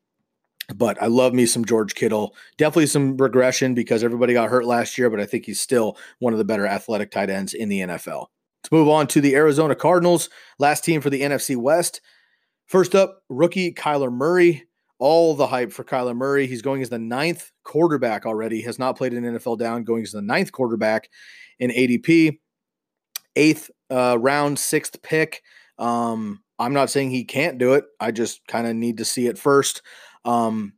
But 0.75 1.01
I 1.01 1.07
love 1.07 1.33
me 1.33 1.45
some 1.45 1.65
George 1.65 1.95
Kittle. 1.95 2.35
Definitely 2.57 2.87
some 2.87 3.17
regression 3.17 3.73
because 3.73 4.03
everybody 4.03 4.33
got 4.33 4.49
hurt 4.49 4.65
last 4.65 4.97
year, 4.97 5.09
but 5.09 5.19
I 5.19 5.25
think 5.25 5.45
he's 5.45 5.59
still 5.59 5.97
one 6.19 6.33
of 6.33 6.39
the 6.39 6.45
better 6.45 6.67
athletic 6.67 7.11
tight 7.11 7.29
ends 7.29 7.53
in 7.53 7.69
the 7.69 7.81
NFL. 7.81 8.27
Let's 8.63 8.71
move 8.71 8.89
on 8.89 9.07
to 9.07 9.21
the 9.21 9.35
Arizona 9.35 9.73
Cardinals, 9.73 10.29
last 10.59 10.83
team 10.83 11.01
for 11.01 11.09
the 11.09 11.21
NFC 11.21 11.55
West. 11.55 12.01
First 12.67 12.93
up, 12.93 13.23
rookie 13.29 13.73
Kyler 13.73 14.11
Murray. 14.11 14.65
All 14.99 15.33
the 15.33 15.47
hype 15.47 15.71
for 15.71 15.85
Kyler 15.85 16.15
Murray. 16.15 16.45
He's 16.45 16.61
going 16.61 16.81
as 16.81 16.89
the 16.89 16.99
ninth 16.99 17.51
quarterback 17.63 18.25
already. 18.25 18.61
Has 18.61 18.77
not 18.77 18.97
played 18.97 19.13
an 19.13 19.23
NFL 19.23 19.57
down, 19.57 19.85
going 19.85 20.03
as 20.03 20.11
the 20.11 20.21
ninth 20.21 20.51
quarterback 20.51 21.09
in 21.57 21.71
ADP. 21.71 22.37
Eighth 23.37 23.71
uh, 23.89 24.17
round, 24.19 24.59
sixth 24.59 25.01
pick. 25.01 25.41
Um, 25.77 26.43
I'm 26.59 26.73
not 26.73 26.89
saying 26.89 27.11
he 27.11 27.23
can't 27.23 27.57
do 27.57 27.73
it. 27.73 27.85
I 28.01 28.11
just 28.11 28.45
kind 28.47 28.67
of 28.67 28.75
need 28.75 28.97
to 28.97 29.05
see 29.05 29.27
it 29.27 29.37
first. 29.37 29.81
Um, 30.25 30.73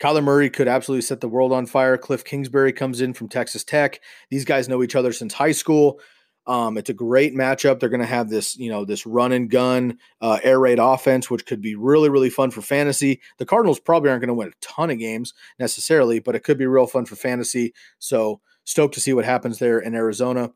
Kyler 0.00 0.22
Murray 0.22 0.50
could 0.50 0.68
absolutely 0.68 1.02
set 1.02 1.20
the 1.20 1.28
world 1.28 1.52
on 1.52 1.66
fire. 1.66 1.96
Cliff 1.96 2.24
Kingsbury 2.24 2.72
comes 2.72 3.00
in 3.00 3.14
from 3.14 3.28
Texas 3.28 3.64
Tech. 3.64 4.00
These 4.30 4.44
guys 4.44 4.68
know 4.68 4.82
each 4.82 4.94
other 4.94 5.12
since 5.12 5.32
high 5.32 5.52
school. 5.52 6.00
Um, 6.46 6.78
it's 6.78 6.90
a 6.90 6.94
great 6.94 7.34
matchup. 7.34 7.80
They're 7.80 7.88
going 7.88 8.00
to 8.00 8.06
have 8.06 8.28
this, 8.28 8.56
you 8.56 8.70
know, 8.70 8.84
this 8.84 9.04
run 9.04 9.32
and 9.32 9.50
gun 9.50 9.98
uh, 10.20 10.38
air 10.44 10.60
raid 10.60 10.78
offense, 10.78 11.28
which 11.28 11.44
could 11.44 11.60
be 11.60 11.74
really, 11.74 12.08
really 12.08 12.30
fun 12.30 12.50
for 12.50 12.62
fantasy. 12.62 13.20
The 13.38 13.46
Cardinals 13.46 13.80
probably 13.80 14.10
aren't 14.10 14.20
going 14.20 14.28
to 14.28 14.34
win 14.34 14.48
a 14.48 14.52
ton 14.60 14.90
of 14.90 14.98
games 14.98 15.34
necessarily, 15.58 16.20
but 16.20 16.36
it 16.36 16.44
could 16.44 16.58
be 16.58 16.66
real 16.66 16.86
fun 16.86 17.04
for 17.04 17.16
fantasy. 17.16 17.74
So 17.98 18.40
stoked 18.64 18.94
to 18.94 19.00
see 19.00 19.12
what 19.12 19.24
happens 19.24 19.58
there 19.58 19.80
in 19.80 19.94
Arizona. 19.94 20.52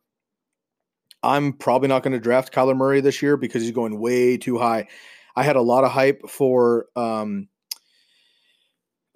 I'm 1.22 1.54
probably 1.54 1.88
not 1.88 2.02
going 2.02 2.12
to 2.12 2.20
draft 2.20 2.52
Kyler 2.52 2.76
Murray 2.76 3.00
this 3.00 3.20
year 3.20 3.36
because 3.36 3.62
he's 3.62 3.72
going 3.72 3.98
way 3.98 4.36
too 4.36 4.58
high. 4.58 4.86
I 5.34 5.42
had 5.42 5.56
a 5.56 5.62
lot 5.62 5.84
of 5.84 5.90
hype 5.90 6.28
for 6.28 6.86
um, 6.94 7.48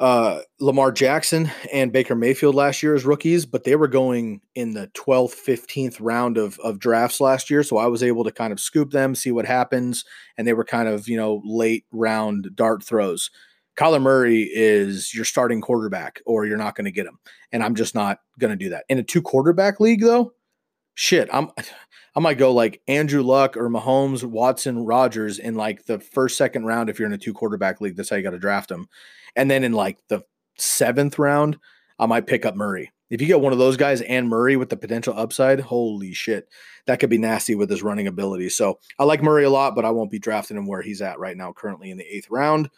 uh, 0.00 0.40
Lamar 0.58 0.90
Jackson 0.90 1.50
and 1.72 1.92
Baker 1.92 2.14
Mayfield 2.14 2.54
last 2.54 2.82
year 2.82 2.94
as 2.94 3.04
rookies, 3.04 3.46
but 3.46 3.64
they 3.64 3.76
were 3.76 3.88
going 3.88 4.40
in 4.54 4.74
the 4.74 4.88
12th, 4.88 5.34
15th 5.34 5.98
round 6.00 6.36
of, 6.36 6.58
of 6.60 6.80
drafts 6.80 7.20
last 7.20 7.48
year. 7.48 7.62
So 7.62 7.76
I 7.76 7.86
was 7.86 8.02
able 8.02 8.24
to 8.24 8.32
kind 8.32 8.52
of 8.52 8.58
scoop 8.58 8.90
them, 8.90 9.14
see 9.14 9.30
what 9.30 9.46
happens. 9.46 10.04
And 10.36 10.46
they 10.46 10.52
were 10.52 10.64
kind 10.64 10.88
of, 10.88 11.08
you 11.08 11.16
know, 11.16 11.40
late 11.44 11.84
round 11.92 12.48
dart 12.54 12.82
throws. 12.82 13.30
Kyler 13.76 14.02
Murray 14.02 14.50
is 14.52 15.12
your 15.14 15.24
starting 15.24 15.60
quarterback, 15.60 16.20
or 16.26 16.46
you're 16.46 16.56
not 16.56 16.76
going 16.76 16.84
to 16.84 16.92
get 16.92 17.06
him. 17.06 17.18
And 17.52 17.62
I'm 17.62 17.74
just 17.74 17.94
not 17.94 18.18
going 18.38 18.52
to 18.52 18.56
do 18.56 18.70
that. 18.70 18.84
In 18.88 18.98
a 18.98 19.02
two 19.02 19.22
quarterback 19.22 19.80
league, 19.80 20.00
though, 20.00 20.32
shit, 20.94 21.28
I'm 21.32 21.50
I 22.16 22.20
might 22.20 22.38
go 22.38 22.52
like 22.52 22.80
Andrew 22.86 23.22
Luck 23.22 23.56
or 23.56 23.68
Mahomes, 23.68 24.22
Watson, 24.22 24.84
Rodgers 24.84 25.40
in 25.40 25.56
like 25.56 25.86
the 25.86 25.98
first, 25.98 26.36
second 26.36 26.64
round 26.64 26.88
if 26.88 26.96
you're 26.96 27.08
in 27.08 27.12
a 27.12 27.18
two 27.18 27.34
quarterback 27.34 27.80
league. 27.80 27.96
That's 27.96 28.08
how 28.08 28.14
you 28.14 28.22
got 28.22 28.30
to 28.30 28.38
draft 28.38 28.68
them. 28.68 28.88
And 29.36 29.50
then 29.50 29.64
in 29.64 29.72
like 29.72 29.98
the 30.08 30.22
seventh 30.58 31.18
round, 31.18 31.58
I 31.98 32.06
might 32.06 32.26
pick 32.26 32.44
up 32.44 32.56
Murray. 32.56 32.90
If 33.10 33.20
you 33.20 33.26
get 33.26 33.40
one 33.40 33.52
of 33.52 33.58
those 33.58 33.76
guys 33.76 34.00
and 34.00 34.28
Murray 34.28 34.56
with 34.56 34.70
the 34.70 34.76
potential 34.76 35.14
upside, 35.16 35.60
holy 35.60 36.12
shit, 36.14 36.48
that 36.86 37.00
could 37.00 37.10
be 37.10 37.18
nasty 37.18 37.54
with 37.54 37.70
his 37.70 37.82
running 37.82 38.06
ability. 38.06 38.48
So 38.48 38.80
I 38.98 39.04
like 39.04 39.22
Murray 39.22 39.44
a 39.44 39.50
lot, 39.50 39.76
but 39.76 39.84
I 39.84 39.90
won't 39.90 40.10
be 40.10 40.18
drafting 40.18 40.56
him 40.56 40.66
where 40.66 40.82
he's 40.82 41.02
at 41.02 41.18
right 41.18 41.36
now, 41.36 41.52
currently 41.52 41.90
in 41.90 41.98
the 41.98 42.16
eighth 42.16 42.30
round. 42.30 42.70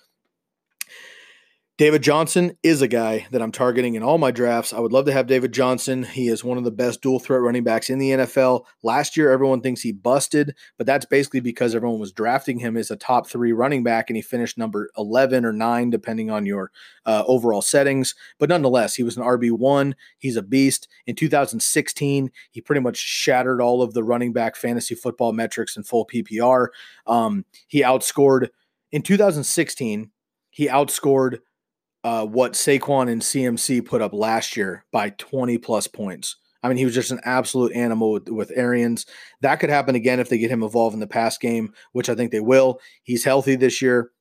David 1.79 2.03
Johnson 2.03 2.57
is 2.63 2.81
a 2.81 2.89
guy 2.89 3.27
that 3.33 3.43
I'm 3.43 3.53
targeting 3.53 3.97
in 3.97 4.03
all 4.03 4.17
my 4.17 4.31
drafts. 4.31 4.73
I 4.73 4.81
would 4.81 4.95
love 4.95 5.05
to 5.05 5.13
have 5.13 5.27
David 5.27 5.53
Johnson. 5.53 6.05
He 6.05 6.29
is 6.29 6.43
one 6.43 6.57
of 6.57 6.65
the 6.65 6.71
best 6.71 7.03
dual 7.03 7.19
threat 7.19 7.43
running 7.43 7.65
backs 7.65 7.91
in 7.91 7.99
the 7.99 8.13
NFL. 8.13 8.65
Last 8.83 9.15
year, 9.15 9.31
everyone 9.31 9.61
thinks 9.61 9.83
he 9.83 9.93
busted, 9.93 10.55
but 10.79 10.87
that's 10.87 11.05
basically 11.05 11.41
because 11.41 11.75
everyone 11.75 12.01
was 12.01 12.13
drafting 12.13 12.61
him 12.61 12.79
as 12.79 12.91
a 12.91 12.97
top 12.97 13.27
three 13.27 13.53
running 13.53 13.85
back, 13.85 14.09
and 14.09 14.17
he 14.17 14.23
finished 14.23 14.57
number 14.57 14.89
11 14.97 15.45
or 15.45 15.53
9, 15.53 15.91
depending 15.91 16.31
on 16.31 16.47
your 16.47 16.71
uh, 17.05 17.25
overall 17.27 17.61
settings. 17.61 18.15
But 18.39 18.49
nonetheless, 18.49 18.95
he 18.95 19.03
was 19.03 19.19
an 19.19 19.25
RB1. 19.25 19.93
He's 20.17 20.37
a 20.37 20.43
beast. 20.43 20.89
In 21.07 21.15
2016, 21.15 22.31
he 22.53 22.61
pretty 22.63 22.81
much 22.81 22.97
shattered 22.97 23.61
all 23.61 23.83
of 23.83 23.93
the 23.93 24.03
running 24.03 24.33
back 24.33 24.57
fantasy 24.57 24.95
football 24.95 25.35
metrics 25.35 25.77
in 25.77 25.83
full 25.83 26.07
PPR. 26.07 26.69
Um, 27.07 27.45
he 27.67 27.83
outscored 27.83 28.49
in 28.93 29.03
2016, 29.03 30.11
he 30.49 30.69
outscored 30.69 31.41
uh, 32.07 32.25
what 32.25 32.53
Saquon 32.53 33.11
and 33.11 33.21
CMC 33.21 33.85
put 33.85 34.01
up 34.01 34.13
last 34.13 34.57
year 34.57 34.85
by 34.93 35.11
20 35.11 35.59
plus 35.59 35.89
points. 35.89 36.37
I 36.63 36.69
mean, 36.69 36.79
he 36.79 36.85
was 36.85 36.95
just 36.95 37.11
an 37.11 37.19
absolute 37.25 37.73
animal 37.73 38.13
with, 38.13 38.29
with 38.29 38.53
Arians. 38.55 39.07
That 39.41 39.57
could 39.57 39.71
happen 39.71 39.97
again 39.97 40.21
if 40.21 40.29
they 40.29 40.39
get 40.39 40.53
him 40.53 40.63
involved 40.63 40.95
in 40.95 41.01
the 41.01 41.09
pass 41.09 41.37
game, 41.37 41.73
which 41.91 42.09
I 42.09 42.15
think 42.15 42.31
they 42.31 42.39
will. 42.39 42.81
He's 43.03 43.25
healthy 43.25 43.57
this 43.57 43.83
year. 43.83 44.13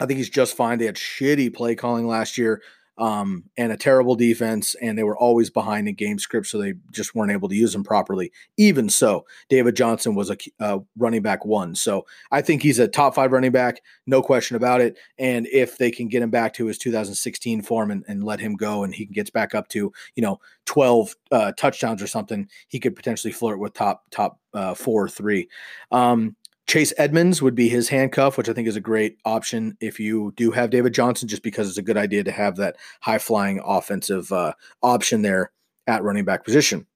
I 0.00 0.06
think 0.06 0.16
he's 0.16 0.28
just 0.28 0.56
fine. 0.56 0.78
They 0.78 0.86
had 0.86 0.96
shitty 0.96 1.54
play 1.54 1.76
calling 1.76 2.08
last 2.08 2.36
year 2.36 2.62
um, 3.00 3.44
and 3.56 3.72
a 3.72 3.76
terrible 3.76 4.14
defense, 4.14 4.76
and 4.82 4.96
they 4.96 5.02
were 5.02 5.16
always 5.16 5.48
behind 5.48 5.88
in 5.88 5.94
game 5.94 6.18
script, 6.18 6.46
so 6.46 6.58
they 6.58 6.74
just 6.92 7.14
weren't 7.14 7.32
able 7.32 7.48
to 7.48 7.56
use 7.56 7.74
him 7.74 7.82
properly. 7.82 8.30
Even 8.58 8.90
so, 8.90 9.24
David 9.48 9.74
Johnson 9.74 10.14
was 10.14 10.30
a 10.30 10.36
uh, 10.60 10.78
running 10.98 11.22
back 11.22 11.44
one, 11.46 11.74
so 11.74 12.04
I 12.30 12.42
think 12.42 12.62
he's 12.62 12.78
a 12.78 12.86
top 12.86 13.14
five 13.14 13.32
running 13.32 13.52
back, 13.52 13.82
no 14.06 14.22
question 14.22 14.54
about 14.54 14.82
it. 14.82 14.98
And 15.18 15.46
if 15.46 15.78
they 15.78 15.90
can 15.90 16.08
get 16.08 16.22
him 16.22 16.30
back 16.30 16.52
to 16.54 16.66
his 16.66 16.76
2016 16.76 17.62
form 17.62 17.90
and, 17.90 18.04
and 18.06 18.22
let 18.22 18.38
him 18.38 18.54
go, 18.54 18.84
and 18.84 18.94
he 18.94 19.06
gets 19.06 19.30
back 19.30 19.54
up 19.54 19.68
to 19.68 19.90
you 20.14 20.22
know 20.22 20.38
12 20.66 21.16
uh, 21.32 21.52
touchdowns 21.52 22.02
or 22.02 22.06
something, 22.06 22.46
he 22.68 22.78
could 22.78 22.94
potentially 22.94 23.32
flirt 23.32 23.58
with 23.58 23.72
top 23.72 24.04
top 24.10 24.38
uh, 24.52 24.74
four 24.74 25.04
or 25.04 25.08
three. 25.08 25.48
Um, 25.90 26.36
Chase 26.70 26.92
Edmonds 26.98 27.42
would 27.42 27.56
be 27.56 27.68
his 27.68 27.88
handcuff, 27.88 28.38
which 28.38 28.48
I 28.48 28.52
think 28.52 28.68
is 28.68 28.76
a 28.76 28.80
great 28.80 29.18
option 29.24 29.76
if 29.80 29.98
you 29.98 30.32
do 30.36 30.52
have 30.52 30.70
David 30.70 30.94
Johnson, 30.94 31.26
just 31.26 31.42
because 31.42 31.68
it's 31.68 31.78
a 31.78 31.82
good 31.82 31.96
idea 31.96 32.22
to 32.22 32.30
have 32.30 32.54
that 32.58 32.76
high 33.00 33.18
flying 33.18 33.60
offensive 33.64 34.30
uh, 34.30 34.52
option 34.80 35.22
there 35.22 35.50
at 35.88 36.04
running 36.04 36.24
back 36.24 36.44
position. 36.44 36.86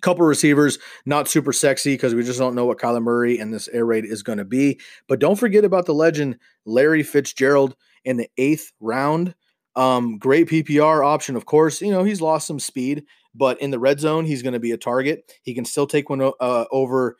Couple 0.00 0.24
receivers, 0.24 0.78
not 1.04 1.28
super 1.28 1.52
sexy 1.52 1.92
because 1.92 2.14
we 2.14 2.22
just 2.22 2.38
don't 2.38 2.54
know 2.54 2.64
what 2.64 2.78
Kyler 2.78 3.02
Murray 3.02 3.38
and 3.38 3.52
this 3.52 3.68
air 3.68 3.84
raid 3.84 4.06
is 4.06 4.22
going 4.22 4.38
to 4.38 4.46
be. 4.46 4.80
But 5.08 5.18
don't 5.18 5.38
forget 5.38 5.66
about 5.66 5.84
the 5.84 5.92
legend 5.92 6.38
Larry 6.64 7.02
Fitzgerald 7.02 7.76
in 8.06 8.16
the 8.16 8.30
eighth 8.38 8.72
round. 8.80 9.34
Um, 9.76 10.16
great 10.16 10.48
PPR 10.48 11.04
option, 11.04 11.36
of 11.36 11.44
course. 11.44 11.82
You 11.82 11.90
know 11.90 12.02
he's 12.02 12.22
lost 12.22 12.46
some 12.46 12.58
speed, 12.58 13.04
but 13.34 13.60
in 13.60 13.72
the 13.72 13.78
red 13.78 14.00
zone, 14.00 14.24
he's 14.24 14.42
going 14.42 14.54
to 14.54 14.58
be 14.58 14.72
a 14.72 14.78
target. 14.78 15.30
He 15.42 15.52
can 15.52 15.66
still 15.66 15.86
take 15.86 16.08
one 16.08 16.22
uh, 16.22 16.64
over 16.70 17.18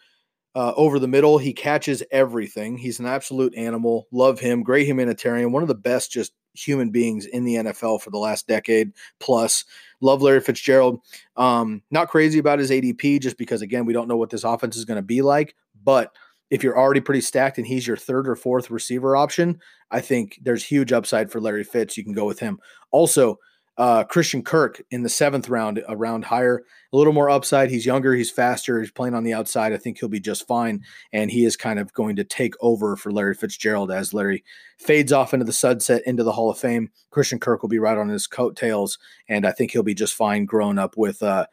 uh, 0.55 0.73
over 0.77 0.99
the 0.99 1.09
middle. 1.09 1.38
He 1.38 1.53
catches 1.53 2.03
everything. 2.11 2.77
He's 2.77 3.01
an 3.01 3.07
absolute 3.07 3.55
animal. 3.57 4.07
Love 4.11 4.38
him. 4.41 4.62
Great 4.62 4.87
humanitarian. 4.87 5.53
One 5.53 5.62
of 5.62 5.69
the 5.69 5.75
best 5.75 6.12
just 6.12 6.33
human 6.55 6.91
beings 6.91 7.25
in 7.27 7.45
the 7.45 7.55
NFL 7.55 8.03
for 8.03 8.11
the 8.11 8.19
last 8.19 8.47
decade 8.47 8.93
plus. 9.21 9.65
Love 10.01 10.21
Larry 10.21 10.41
Fitzgerald. 10.41 11.01
Um, 11.37 11.83
not 11.91 12.09
crazy 12.09 12.38
about 12.38 12.59
his 12.59 12.71
ADP 12.71 13.21
just 13.21 13.38
because, 13.38 13.62
again, 13.62 13.87
we 13.87 13.93
don't 13.93 14.09
know 14.09 14.17
what 14.17 14.31
this 14.31 14.45
offense 14.45 14.77
is 14.77 14.85
going 14.85 14.97
to 14.97 15.03
be 15.03 15.23
like. 15.23 15.55
But 15.83 16.12
if 16.51 16.62
you're 16.62 16.79
already 16.79 17.01
pretty 17.01 17.23
stacked 17.23 17.57
and 17.57 17.67
he's 17.67 17.87
your 17.87 17.97
third 17.97 18.29
or 18.29 18.37
fourth 18.37 18.71
receiver 18.71 19.17
option, 19.17 19.59
I 19.91 20.01
think 20.01 20.38
there's 20.43 20.65
huge 20.65 20.93
upside 20.93 21.31
for 21.31 21.41
Larry 21.41 21.65
Fitz. 21.65 21.97
You 21.97 22.05
can 22.05 22.12
go 22.12 22.27
with 22.27 22.41
him. 22.41 22.59
Also, 22.91 23.38
uh, 23.79 24.05
Christian 24.05 24.43
Kirk 24.43 24.83
in 24.91 25.03
the 25.03 25.09
seventh 25.09 25.49
round, 25.49 25.83
a 25.89 25.97
round 25.97 26.27
higher, 26.27 26.63
a 26.93 26.97
little 26.97 27.13
more 27.13 27.31
upside. 27.31 27.71
He's 27.71 27.87
younger, 27.87 28.15
he's 28.15 28.31
faster, 28.31 28.81
he's 28.81 28.91
playing 28.91 29.15
on 29.15 29.25
the 29.25 29.33
outside. 29.33 29.73
I 29.73 29.79
think 29.79 29.99
he'll 29.99 30.09
be 30.09 30.21
just 30.21 30.47
fine. 30.47 30.85
And 31.13 31.31
he 31.31 31.45
is 31.45 31.57
kind 31.57 31.79
of 31.79 31.93
going 31.95 32.17
to 32.17 32.25
take 32.25 32.55
over 32.61 32.97
for 32.97 33.11
Larry 33.11 33.35
Fitzgerald 33.35 33.91
as 33.91 34.13
Larry 34.13 34.45
fades 34.79 35.13
off 35.13 35.33
into 35.33 35.47
the 35.47 35.53
sunset 35.53 36.03
into 36.07 36.23
the 36.23 36.33
Hall 36.33 36.51
of 36.51 36.59
Fame. 36.59 36.91
Christian 37.11 37.39
Kirk 37.39 37.63
will 37.63 37.71
be 37.71 37.79
right 37.79 37.97
on 37.97 38.09
his 38.09 38.27
coattails, 38.27 38.99
and 39.29 39.47
I 39.47 39.53
think 39.53 39.71
he'll 39.71 39.83
be 39.83 39.95
just 39.95 40.15
fine 40.15 40.45
growing 40.45 40.79
up 40.79 40.97
with 40.97 41.23
uh, 41.23 41.47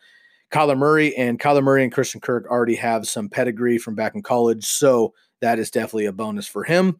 Kyler 0.52 0.78
Murray. 0.78 1.16
And 1.16 1.40
Kyler 1.40 1.64
Murray 1.64 1.84
and 1.84 1.92
Christian 1.92 2.20
Kirk 2.20 2.48
already 2.50 2.76
have 2.76 3.08
some 3.08 3.30
pedigree 3.30 3.78
from 3.78 3.96
back 3.96 4.16
in 4.16 4.24
college. 4.24 4.66
So 4.66 5.14
that 5.40 5.58
is 5.58 5.72
definitely 5.72 6.06
a 6.06 6.12
bonus 6.12 6.48
for 6.48 6.66
him. 6.66 7.00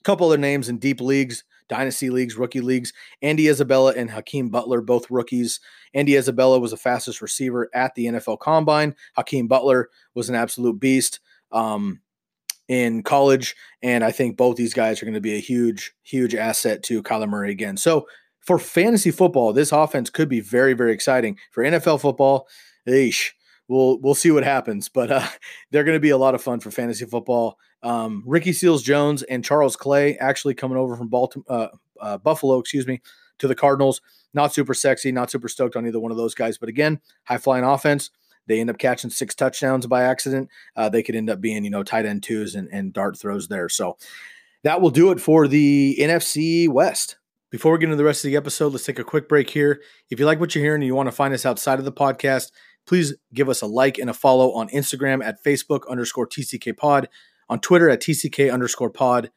A 0.00 0.02
couple 0.02 0.26
other 0.26 0.36
names 0.36 0.68
in 0.68 0.78
deep 0.78 1.00
leagues 1.00 1.44
dynasty 1.68 2.10
leagues, 2.10 2.36
rookie 2.36 2.60
leagues. 2.60 2.92
Andy 3.22 3.48
Isabella 3.48 3.92
and 3.96 4.10
Hakeem 4.10 4.48
Butler, 4.48 4.80
both 4.80 5.10
rookies. 5.10 5.60
Andy 5.94 6.16
Isabella 6.16 6.58
was 6.58 6.72
the 6.72 6.76
fastest 6.76 7.22
receiver 7.22 7.70
at 7.74 7.94
the 7.94 8.06
NFL 8.06 8.40
Combine. 8.40 8.94
Hakeem 9.16 9.48
Butler 9.48 9.88
was 10.14 10.28
an 10.28 10.34
absolute 10.34 10.80
beast 10.80 11.20
um, 11.52 12.00
in 12.68 13.02
college, 13.02 13.56
and 13.82 14.04
I 14.04 14.12
think 14.12 14.36
both 14.36 14.56
these 14.56 14.74
guys 14.74 15.02
are 15.02 15.06
going 15.06 15.14
to 15.14 15.20
be 15.20 15.34
a 15.34 15.40
huge, 15.40 15.94
huge 16.02 16.34
asset 16.34 16.82
to 16.84 17.02
Kyler 17.02 17.28
Murray 17.28 17.50
again. 17.50 17.76
So 17.76 18.06
for 18.40 18.58
fantasy 18.58 19.10
football, 19.10 19.52
this 19.52 19.72
offense 19.72 20.10
could 20.10 20.28
be 20.28 20.40
very, 20.40 20.72
very 20.72 20.92
exciting. 20.92 21.38
For 21.50 21.62
NFL 21.64 22.00
football, 22.00 22.48
eesh, 22.88 23.32
we'll 23.68 23.98
we'll 24.00 24.14
see 24.14 24.30
what 24.30 24.44
happens. 24.44 24.88
But 24.88 25.10
uh, 25.10 25.26
they're 25.70 25.84
going 25.84 25.96
to 25.96 26.00
be 26.00 26.10
a 26.10 26.18
lot 26.18 26.34
of 26.34 26.42
fun 26.42 26.60
for 26.60 26.70
fantasy 26.70 27.04
football. 27.04 27.58
Um, 27.82 28.24
Ricky 28.26 28.52
Seals 28.52 28.82
Jones 28.82 29.22
and 29.22 29.44
Charles 29.44 29.76
Clay 29.76 30.16
actually 30.18 30.54
coming 30.54 30.76
over 30.76 30.96
from 30.96 31.08
Baltimore, 31.08 31.44
uh, 31.48 31.68
uh, 32.00 32.18
Buffalo, 32.18 32.58
excuse 32.58 32.86
me, 32.86 33.00
to 33.38 33.46
the 33.46 33.54
Cardinals. 33.54 34.00
Not 34.34 34.52
super 34.52 34.74
sexy, 34.74 35.12
not 35.12 35.30
super 35.30 35.48
stoked 35.48 35.76
on 35.76 35.86
either 35.86 36.00
one 36.00 36.10
of 36.10 36.16
those 36.16 36.34
guys. 36.34 36.58
But 36.58 36.68
again, 36.68 37.00
high 37.24 37.38
flying 37.38 37.64
offense. 37.64 38.10
They 38.46 38.60
end 38.60 38.70
up 38.70 38.78
catching 38.78 39.10
six 39.10 39.34
touchdowns 39.34 39.86
by 39.86 40.02
accident. 40.04 40.48
Uh, 40.74 40.88
they 40.88 41.02
could 41.02 41.14
end 41.14 41.28
up 41.30 41.40
being, 41.40 41.64
you 41.64 41.70
know, 41.70 41.82
tight 41.82 42.06
end 42.06 42.22
twos 42.22 42.54
and, 42.54 42.68
and 42.72 42.92
dart 42.92 43.18
throws 43.18 43.48
there. 43.48 43.68
So 43.68 43.98
that 44.64 44.80
will 44.80 44.90
do 44.90 45.10
it 45.10 45.20
for 45.20 45.46
the 45.46 45.96
NFC 46.00 46.68
West. 46.68 47.18
Before 47.50 47.72
we 47.72 47.78
get 47.78 47.84
into 47.84 47.96
the 47.96 48.04
rest 48.04 48.24
of 48.24 48.30
the 48.30 48.36
episode, 48.36 48.72
let's 48.72 48.84
take 48.84 48.98
a 48.98 49.04
quick 49.04 49.28
break 49.28 49.48
here. 49.48 49.82
If 50.10 50.18
you 50.18 50.26
like 50.26 50.40
what 50.40 50.54
you're 50.54 50.64
hearing 50.64 50.82
and 50.82 50.86
you 50.86 50.94
want 50.94 51.06
to 51.06 51.12
find 51.12 51.32
us 51.32 51.46
outside 51.46 51.78
of 51.78 51.84
the 51.84 51.92
podcast, 51.92 52.50
please 52.88 53.14
give 53.32 53.48
us 53.48 53.62
a 53.62 53.66
like 53.66 53.98
and 53.98 54.10
a 54.10 54.14
follow 54.14 54.52
on 54.52 54.68
Instagram 54.70 55.22
at 55.24 55.44
Facebook 55.44 55.88
underscore 55.88 56.26
TCK 56.26 56.76
Pod 56.76 57.08
on 57.48 57.60
Twitter 57.60 57.88
at 57.88 58.00
TCK 58.00 58.52
underscore 58.52 58.90
pod, 58.90 59.30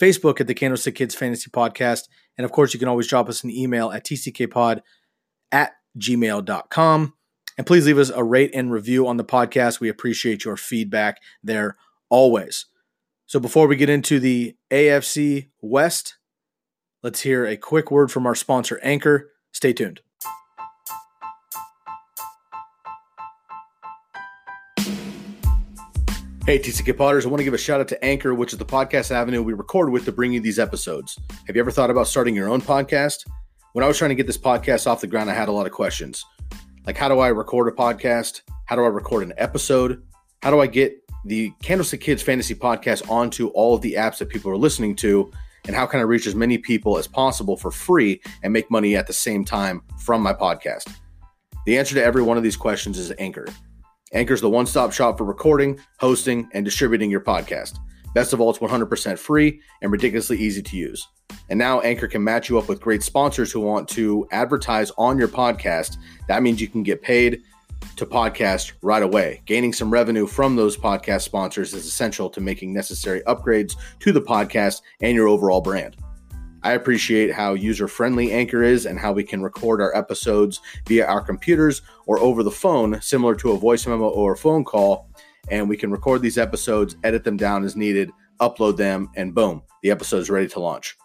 Facebook 0.00 0.40
at 0.40 0.46
the 0.46 0.54
Candlestick 0.54 0.94
Kids 0.94 1.14
Fantasy 1.14 1.50
Podcast, 1.50 2.08
and 2.36 2.44
of 2.44 2.52
course, 2.52 2.72
you 2.72 2.80
can 2.80 2.88
always 2.88 3.06
drop 3.06 3.28
us 3.28 3.44
an 3.44 3.50
email 3.50 3.90
at 3.90 4.04
tckpod 4.04 4.80
at 5.50 5.72
gmail.com. 5.98 7.14
And 7.58 7.66
please 7.66 7.86
leave 7.86 7.98
us 7.98 8.10
a 8.10 8.24
rate 8.24 8.50
and 8.54 8.72
review 8.72 9.06
on 9.06 9.18
the 9.18 9.24
podcast. 9.24 9.78
We 9.78 9.90
appreciate 9.90 10.44
your 10.44 10.56
feedback 10.56 11.20
there 11.42 11.76
always. 12.08 12.66
So 13.26 13.38
before 13.38 13.66
we 13.66 13.76
get 13.76 13.90
into 13.90 14.18
the 14.18 14.56
AFC 14.70 15.50
West, 15.60 16.16
let's 17.02 17.20
hear 17.20 17.44
a 17.44 17.56
quick 17.56 17.90
word 17.90 18.10
from 18.10 18.26
our 18.26 18.34
sponsor, 18.34 18.80
Anchor. 18.82 19.30
Stay 19.52 19.74
tuned. 19.74 20.00
Hey, 26.44 26.58
TCK 26.58 26.98
Potters, 26.98 27.24
I 27.24 27.28
want 27.28 27.38
to 27.38 27.44
give 27.44 27.54
a 27.54 27.58
shout 27.58 27.80
out 27.80 27.86
to 27.86 28.04
Anchor, 28.04 28.34
which 28.34 28.52
is 28.52 28.58
the 28.58 28.64
podcast 28.64 29.12
avenue 29.12 29.44
we 29.44 29.52
record 29.52 29.90
with 29.90 30.04
to 30.06 30.12
bring 30.12 30.32
you 30.32 30.40
these 30.40 30.58
episodes. 30.58 31.16
Have 31.46 31.54
you 31.54 31.60
ever 31.60 31.70
thought 31.70 31.88
about 31.88 32.08
starting 32.08 32.34
your 32.34 32.48
own 32.48 32.60
podcast? 32.60 33.24
When 33.74 33.84
I 33.84 33.86
was 33.86 33.96
trying 33.96 34.08
to 34.08 34.16
get 34.16 34.26
this 34.26 34.38
podcast 34.38 34.88
off 34.88 35.00
the 35.00 35.06
ground, 35.06 35.30
I 35.30 35.34
had 35.34 35.48
a 35.48 35.52
lot 35.52 35.66
of 35.66 35.72
questions. 35.72 36.24
Like, 36.84 36.96
how 36.96 37.08
do 37.08 37.20
I 37.20 37.28
record 37.28 37.68
a 37.68 37.70
podcast? 37.70 38.40
How 38.64 38.74
do 38.74 38.82
I 38.82 38.88
record 38.88 39.22
an 39.22 39.32
episode? 39.36 40.02
How 40.42 40.50
do 40.50 40.58
I 40.58 40.66
get 40.66 41.00
the 41.24 41.52
Candlestick 41.62 42.00
Kids 42.00 42.24
Fantasy 42.24 42.56
Podcast 42.56 43.08
onto 43.08 43.46
all 43.50 43.76
of 43.76 43.80
the 43.80 43.92
apps 43.92 44.18
that 44.18 44.28
people 44.28 44.50
are 44.50 44.56
listening 44.56 44.96
to? 44.96 45.30
And 45.66 45.76
how 45.76 45.86
can 45.86 46.00
I 46.00 46.02
reach 46.02 46.26
as 46.26 46.34
many 46.34 46.58
people 46.58 46.98
as 46.98 47.06
possible 47.06 47.56
for 47.56 47.70
free 47.70 48.20
and 48.42 48.52
make 48.52 48.68
money 48.68 48.96
at 48.96 49.06
the 49.06 49.12
same 49.12 49.44
time 49.44 49.80
from 49.96 50.20
my 50.20 50.32
podcast? 50.32 50.92
The 51.66 51.78
answer 51.78 51.94
to 51.94 52.02
every 52.02 52.22
one 52.22 52.36
of 52.36 52.42
these 52.42 52.56
questions 52.56 52.98
is 52.98 53.12
Anchor. 53.20 53.46
Anchor's 54.12 54.40
the 54.40 54.50
one 54.50 54.66
stop 54.66 54.92
shop 54.92 55.18
for 55.18 55.24
recording, 55.24 55.80
hosting, 55.98 56.48
and 56.52 56.64
distributing 56.64 57.10
your 57.10 57.20
podcast. 57.20 57.78
Best 58.14 58.32
of 58.32 58.40
all, 58.40 58.50
it's 58.50 58.58
100% 58.58 59.18
free 59.18 59.60
and 59.80 59.90
ridiculously 59.90 60.38
easy 60.38 60.62
to 60.62 60.76
use. 60.76 61.08
And 61.48 61.58
now 61.58 61.80
Anchor 61.80 62.08
can 62.08 62.22
match 62.22 62.50
you 62.50 62.58
up 62.58 62.68
with 62.68 62.80
great 62.80 63.02
sponsors 63.02 63.50
who 63.50 63.60
want 63.60 63.88
to 63.90 64.28
advertise 64.30 64.90
on 64.98 65.18
your 65.18 65.28
podcast. 65.28 65.96
That 66.28 66.42
means 66.42 66.60
you 66.60 66.68
can 66.68 66.82
get 66.82 67.00
paid 67.00 67.42
to 67.96 68.06
podcast 68.06 68.72
right 68.82 69.02
away. 69.02 69.42
Gaining 69.46 69.72
some 69.72 69.90
revenue 69.90 70.26
from 70.26 70.56
those 70.56 70.76
podcast 70.76 71.22
sponsors 71.22 71.72
is 71.72 71.86
essential 71.86 72.28
to 72.30 72.40
making 72.40 72.72
necessary 72.72 73.22
upgrades 73.22 73.76
to 74.00 74.12
the 74.12 74.20
podcast 74.20 74.82
and 75.00 75.14
your 75.14 75.28
overall 75.28 75.60
brand. 75.60 75.96
I 76.64 76.72
appreciate 76.72 77.32
how 77.32 77.54
user 77.54 77.88
friendly 77.88 78.32
Anchor 78.32 78.62
is 78.62 78.86
and 78.86 78.98
how 78.98 79.12
we 79.12 79.24
can 79.24 79.42
record 79.42 79.80
our 79.80 79.94
episodes 79.96 80.60
via 80.86 81.06
our 81.06 81.20
computers 81.20 81.82
or 82.06 82.18
over 82.20 82.42
the 82.42 82.50
phone, 82.50 83.00
similar 83.00 83.34
to 83.36 83.52
a 83.52 83.58
voice 83.58 83.86
memo 83.86 84.08
or 84.08 84.32
a 84.32 84.36
phone 84.36 84.64
call. 84.64 85.10
And 85.50 85.68
we 85.68 85.76
can 85.76 85.90
record 85.90 86.22
these 86.22 86.38
episodes, 86.38 86.96
edit 87.02 87.24
them 87.24 87.36
down 87.36 87.64
as 87.64 87.76
needed, 87.76 88.10
upload 88.40 88.76
them, 88.76 89.10
and 89.16 89.34
boom, 89.34 89.62
the 89.82 89.90
episode 89.90 90.18
is 90.18 90.30
ready 90.30 90.48
to 90.48 90.60
launch. 90.60 90.96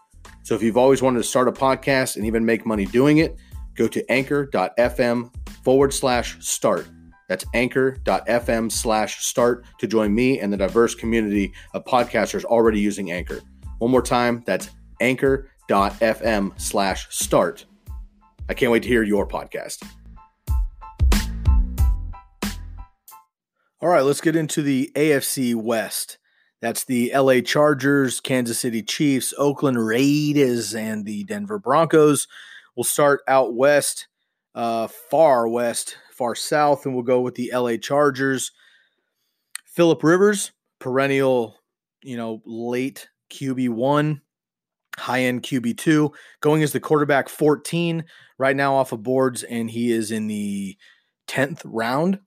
So 0.43 0.55
if 0.55 0.61
you've 0.61 0.77
always 0.77 1.01
wanted 1.01 1.17
to 1.17 1.23
start 1.23 1.47
a 1.47 1.51
podcast 1.51 2.15
and 2.15 2.25
even 2.25 2.45
make 2.45 2.65
money 2.65 2.85
doing 2.85 3.17
it, 3.17 3.35
go 3.75 3.87
to 3.87 4.11
anchor.fm 4.11 5.33
forward 5.63 5.93
slash 5.93 6.37
start. 6.39 6.87
That's 7.27 7.45
anchor.fm 7.53 8.71
slash 8.71 9.25
start 9.25 9.65
to 9.79 9.87
join 9.87 10.15
me 10.15 10.39
and 10.39 10.51
the 10.51 10.57
diverse 10.57 10.95
community 10.95 11.53
of 11.73 11.83
podcasters 11.83 12.45
already 12.45 12.79
using 12.79 13.11
Anchor. 13.11 13.41
One 13.79 13.91
more 13.91 14.01
time, 14.01 14.43
that's 14.45 14.69
anchor.fm 14.99 16.59
slash 16.59 17.07
start. 17.09 17.65
I 18.49 18.53
can't 18.53 18.71
wait 18.71 18.83
to 18.83 18.89
hear 18.89 19.03
your 19.03 19.27
podcast. 19.27 19.85
All 23.79 23.89
right, 23.89 24.01
let's 24.01 24.21
get 24.21 24.35
into 24.35 24.63
the 24.63 24.91
AFC 24.95 25.53
West. 25.53 26.17
That's 26.61 26.85
the 26.85 27.11
LA 27.15 27.41
Chargers, 27.41 28.19
Kansas 28.19 28.57
City 28.59 28.81
Chiefs, 28.81 29.33
Oakland 29.37 29.85
Raiders, 29.85 30.73
and 30.73 31.05
the 31.05 31.23
Denver 31.25 31.59
Broncos. 31.59 32.27
We'll 32.75 32.83
start 32.83 33.21
out 33.27 33.53
west, 33.53 34.07
uh, 34.55 34.87
far 34.87 35.47
west, 35.47 35.97
far 36.11 36.33
south, 36.33 36.85
and 36.85 36.95
we'll 36.95 37.03
go 37.03 37.21
with 37.21 37.35
the 37.35 37.51
LA 37.53 37.77
Chargers. 37.77 38.51
Philip 39.65 40.03
Rivers, 40.03 40.51
perennial, 40.79 41.57
you 42.01 42.17
know, 42.17 42.41
late 42.45 43.07
QB1, 43.31 44.21
high 44.97 45.21
end 45.21 45.43
QB2, 45.43 46.11
going 46.41 46.63
as 46.63 46.73
the 46.73 46.79
quarterback 46.79 47.29
14 47.29 48.03
right 48.37 48.55
now 48.55 48.75
off 48.75 48.91
of 48.91 49.03
boards, 49.03 49.43
and 49.43 49.69
he 49.69 49.91
is 49.91 50.11
in 50.11 50.27
the 50.27 50.77
10th 51.27 51.61
round. 51.65 52.19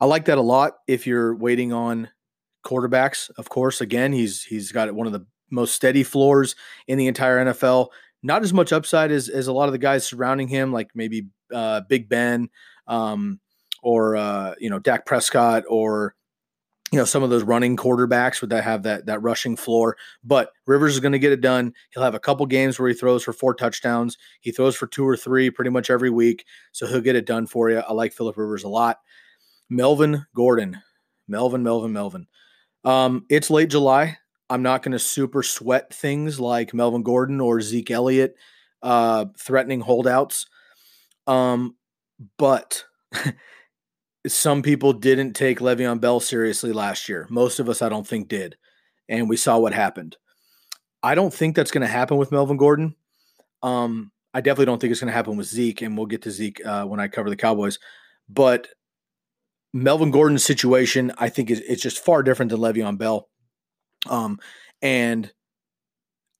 I 0.00 0.06
like 0.06 0.26
that 0.26 0.38
a 0.38 0.42
lot 0.42 0.74
if 0.86 1.06
you're 1.06 1.34
waiting 1.34 1.72
on 1.72 2.08
quarterbacks. 2.64 3.30
Of 3.36 3.48
course, 3.48 3.80
again, 3.80 4.12
he's 4.12 4.42
he's 4.42 4.72
got 4.72 4.92
one 4.94 5.06
of 5.06 5.12
the 5.12 5.26
most 5.50 5.74
steady 5.74 6.04
floors 6.04 6.54
in 6.86 6.98
the 6.98 7.06
entire 7.06 7.44
NFL. 7.44 7.88
Not 8.22 8.42
as 8.42 8.52
much 8.52 8.72
upside 8.72 9.10
as 9.10 9.28
as 9.28 9.46
a 9.46 9.52
lot 9.52 9.66
of 9.66 9.72
the 9.72 9.78
guys 9.78 10.06
surrounding 10.06 10.48
him, 10.48 10.72
like 10.72 10.90
maybe 10.94 11.28
uh, 11.52 11.82
Big 11.88 12.08
Ben 12.08 12.48
um, 12.86 13.40
or 13.82 14.16
uh, 14.16 14.54
you 14.58 14.70
know 14.70 14.78
Dak 14.78 15.06
Prescott 15.06 15.64
or 15.68 16.14
you 16.92 16.98
know 16.98 17.04
some 17.04 17.22
of 17.22 17.30
those 17.30 17.42
running 17.42 17.76
quarterbacks 17.76 18.40
would 18.40 18.50
that 18.50 18.64
have 18.64 18.82
that 18.84 19.06
that 19.06 19.22
rushing 19.22 19.56
floor. 19.56 19.96
But 20.24 20.50
Rivers 20.66 20.94
is 20.94 21.00
going 21.00 21.12
to 21.12 21.18
get 21.18 21.32
it 21.32 21.40
done. 21.40 21.72
He'll 21.90 22.02
have 22.02 22.14
a 22.14 22.20
couple 22.20 22.46
games 22.46 22.78
where 22.78 22.88
he 22.88 22.94
throws 22.94 23.22
for 23.22 23.32
four 23.32 23.54
touchdowns. 23.54 24.16
He 24.40 24.52
throws 24.52 24.76
for 24.76 24.86
two 24.86 25.06
or 25.06 25.16
three 25.16 25.50
pretty 25.50 25.70
much 25.70 25.90
every 25.90 26.10
week, 26.10 26.44
so 26.72 26.86
he'll 26.86 27.00
get 27.00 27.16
it 27.16 27.26
done 27.26 27.46
for 27.46 27.70
you. 27.70 27.78
I 27.78 27.92
like 27.92 28.12
Philip 28.12 28.36
Rivers 28.36 28.64
a 28.64 28.68
lot. 28.68 28.98
Melvin 29.70 30.26
Gordon, 30.34 30.78
Melvin, 31.26 31.62
Melvin, 31.62 31.92
Melvin. 31.92 32.26
Um, 32.84 33.26
it's 33.28 33.50
late 33.50 33.70
July. 33.70 34.18
I'm 34.50 34.62
not 34.62 34.82
going 34.82 34.92
to 34.92 34.98
super 34.98 35.42
sweat 35.42 35.92
things 35.92 36.40
like 36.40 36.72
Melvin 36.72 37.02
Gordon 37.02 37.40
or 37.40 37.60
Zeke 37.60 37.90
Elliott 37.90 38.34
uh, 38.82 39.26
threatening 39.38 39.80
holdouts. 39.80 40.46
Um, 41.26 41.76
but 42.38 42.84
some 44.26 44.62
people 44.62 44.92
didn't 44.92 45.34
take 45.34 45.60
Le'Veon 45.60 46.00
Bell 46.00 46.20
seriously 46.20 46.72
last 46.72 47.08
year. 47.08 47.26
Most 47.30 47.60
of 47.60 47.68
us, 47.68 47.82
I 47.82 47.88
don't 47.88 48.06
think, 48.06 48.28
did. 48.28 48.56
And 49.08 49.28
we 49.28 49.36
saw 49.36 49.58
what 49.58 49.72
happened. 49.72 50.16
I 51.02 51.14
don't 51.14 51.32
think 51.32 51.54
that's 51.54 51.70
going 51.70 51.82
to 51.82 51.86
happen 51.86 52.16
with 52.16 52.32
Melvin 52.32 52.56
Gordon. 52.56 52.94
Um, 53.62 54.10
I 54.34 54.40
definitely 54.40 54.66
don't 54.66 54.80
think 54.80 54.90
it's 54.90 55.00
going 55.00 55.10
to 55.10 55.16
happen 55.16 55.36
with 55.36 55.46
Zeke, 55.46 55.82
and 55.82 55.96
we'll 55.96 56.06
get 56.06 56.22
to 56.22 56.30
Zeke 56.30 56.64
uh, 56.64 56.84
when 56.84 57.00
I 57.00 57.08
cover 57.08 57.30
the 57.30 57.36
Cowboys. 57.36 57.78
But 58.28 58.68
Melvin 59.72 60.10
Gordon's 60.10 60.44
situation, 60.44 61.12
I 61.18 61.28
think, 61.28 61.50
is 61.50 61.60
it's 61.60 61.82
just 61.82 62.04
far 62.04 62.22
different 62.22 62.50
than 62.50 62.60
Le'Veon 62.60 62.98
Bell. 62.98 63.28
Um, 64.08 64.38
and 64.82 65.32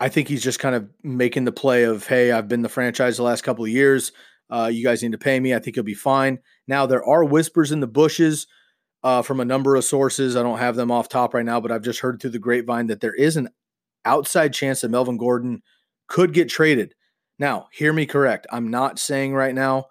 I 0.01 0.09
think 0.09 0.29
he's 0.29 0.43
just 0.43 0.59
kind 0.59 0.75
of 0.75 0.89
making 1.03 1.45
the 1.45 1.53
play 1.53 1.85
of, 1.85 2.07
hey, 2.07 2.33
I've 2.33 2.49
been 2.49 2.63
the 2.63 2.69
franchise 2.69 3.17
the 3.17 3.23
last 3.23 3.43
couple 3.43 3.65
of 3.65 3.71
years. 3.71 4.13
Uh, 4.51 4.71
you 4.73 4.83
guys 4.83 5.03
need 5.03 5.13
to 5.13 5.19
pay 5.19 5.39
me. 5.39 5.55
I 5.55 5.59
think 5.59 5.77
he'll 5.77 5.85
be 5.85 5.95
fine. 5.95 6.39
Now 6.67 6.87
there 6.87 7.05
are 7.05 7.25
whispers 7.25 7.73
in 7.73 7.81
the 7.81 7.87
bushes 7.87 8.47
uh, 9.03 9.23
from 9.23 9.41
a 9.41 9.45
number 9.45 9.77
of 9.77 9.85
sources. 9.85 10.37
I 10.37 10.43
don't 10.43 10.59
have 10.59 10.77
them 10.77 10.91
off 10.91 11.09
top 11.09 11.35
right 11.35 11.45
now, 11.45 11.61
but 11.61 11.71
I've 11.71 11.83
just 11.83 12.01
heard 12.01 12.21
through 12.21 12.31
the 12.31 12.39
grapevine 12.39 12.87
that 12.89 13.01
there 13.01 13.15
is 13.15 13.37
an 13.37 13.49
outside 14.05 14.53
chance 14.53 14.81
that 14.81 14.91
Melvin 14.91 15.19
Gordon 15.19 15.63
could 16.07 16.33
get 16.33 16.49
traded. 16.49 16.95
Now, 17.39 17.69
hear 17.73 17.93
me 17.93 18.07
correct. 18.07 18.47
I'm 18.51 18.71
not 18.71 18.99
saying 18.99 19.35
right 19.35 19.55
now 19.55 19.87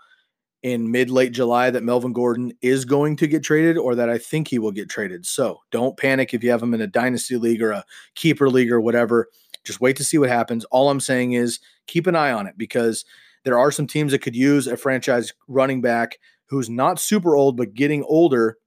in 0.63 0.91
mid 0.91 1.09
late 1.09 1.31
July 1.31 1.69
that 1.69 1.83
Melvin 1.83 2.13
Gordon 2.13 2.51
is 2.61 2.83
going 2.83 3.15
to 3.17 3.27
get 3.27 3.43
traded 3.43 3.77
or 3.77 3.95
that 3.95 4.09
I 4.09 4.17
think 4.17 4.47
he 4.47 4.59
will 4.59 4.71
get 4.71 4.89
traded. 4.89 5.25
So 5.25 5.59
don't 5.71 5.97
panic 5.97 6.33
if 6.33 6.43
you 6.43 6.51
have 6.51 6.61
him 6.61 6.73
in 6.73 6.81
a 6.81 6.87
dynasty 6.87 7.37
league 7.37 7.61
or 7.61 7.71
a 7.71 7.85
keeper 8.15 8.49
league 8.49 8.71
or 8.71 8.81
whatever. 8.81 9.29
Just 9.63 9.81
wait 9.81 9.95
to 9.97 10.03
see 10.03 10.17
what 10.17 10.29
happens. 10.29 10.65
All 10.65 10.89
I'm 10.89 10.99
saying 10.99 11.33
is 11.33 11.59
keep 11.85 12.07
an 12.07 12.15
eye 12.15 12.31
on 12.31 12.47
it 12.47 12.57
because 12.57 13.05
there 13.47 13.57
are 13.57 13.71
some 13.71 13.87
teams 13.87 14.11
that 14.11 14.21
could 14.21 14.35
use 14.35 14.67
a 14.67 14.75
franchise 14.75 15.31
running 15.47 15.79
back 15.79 16.17
who's 16.49 16.69
not 16.69 16.99
super 16.99 17.33
old 17.33 17.55
but 17.55 17.73
getting 17.73 18.03
older. 18.03 18.57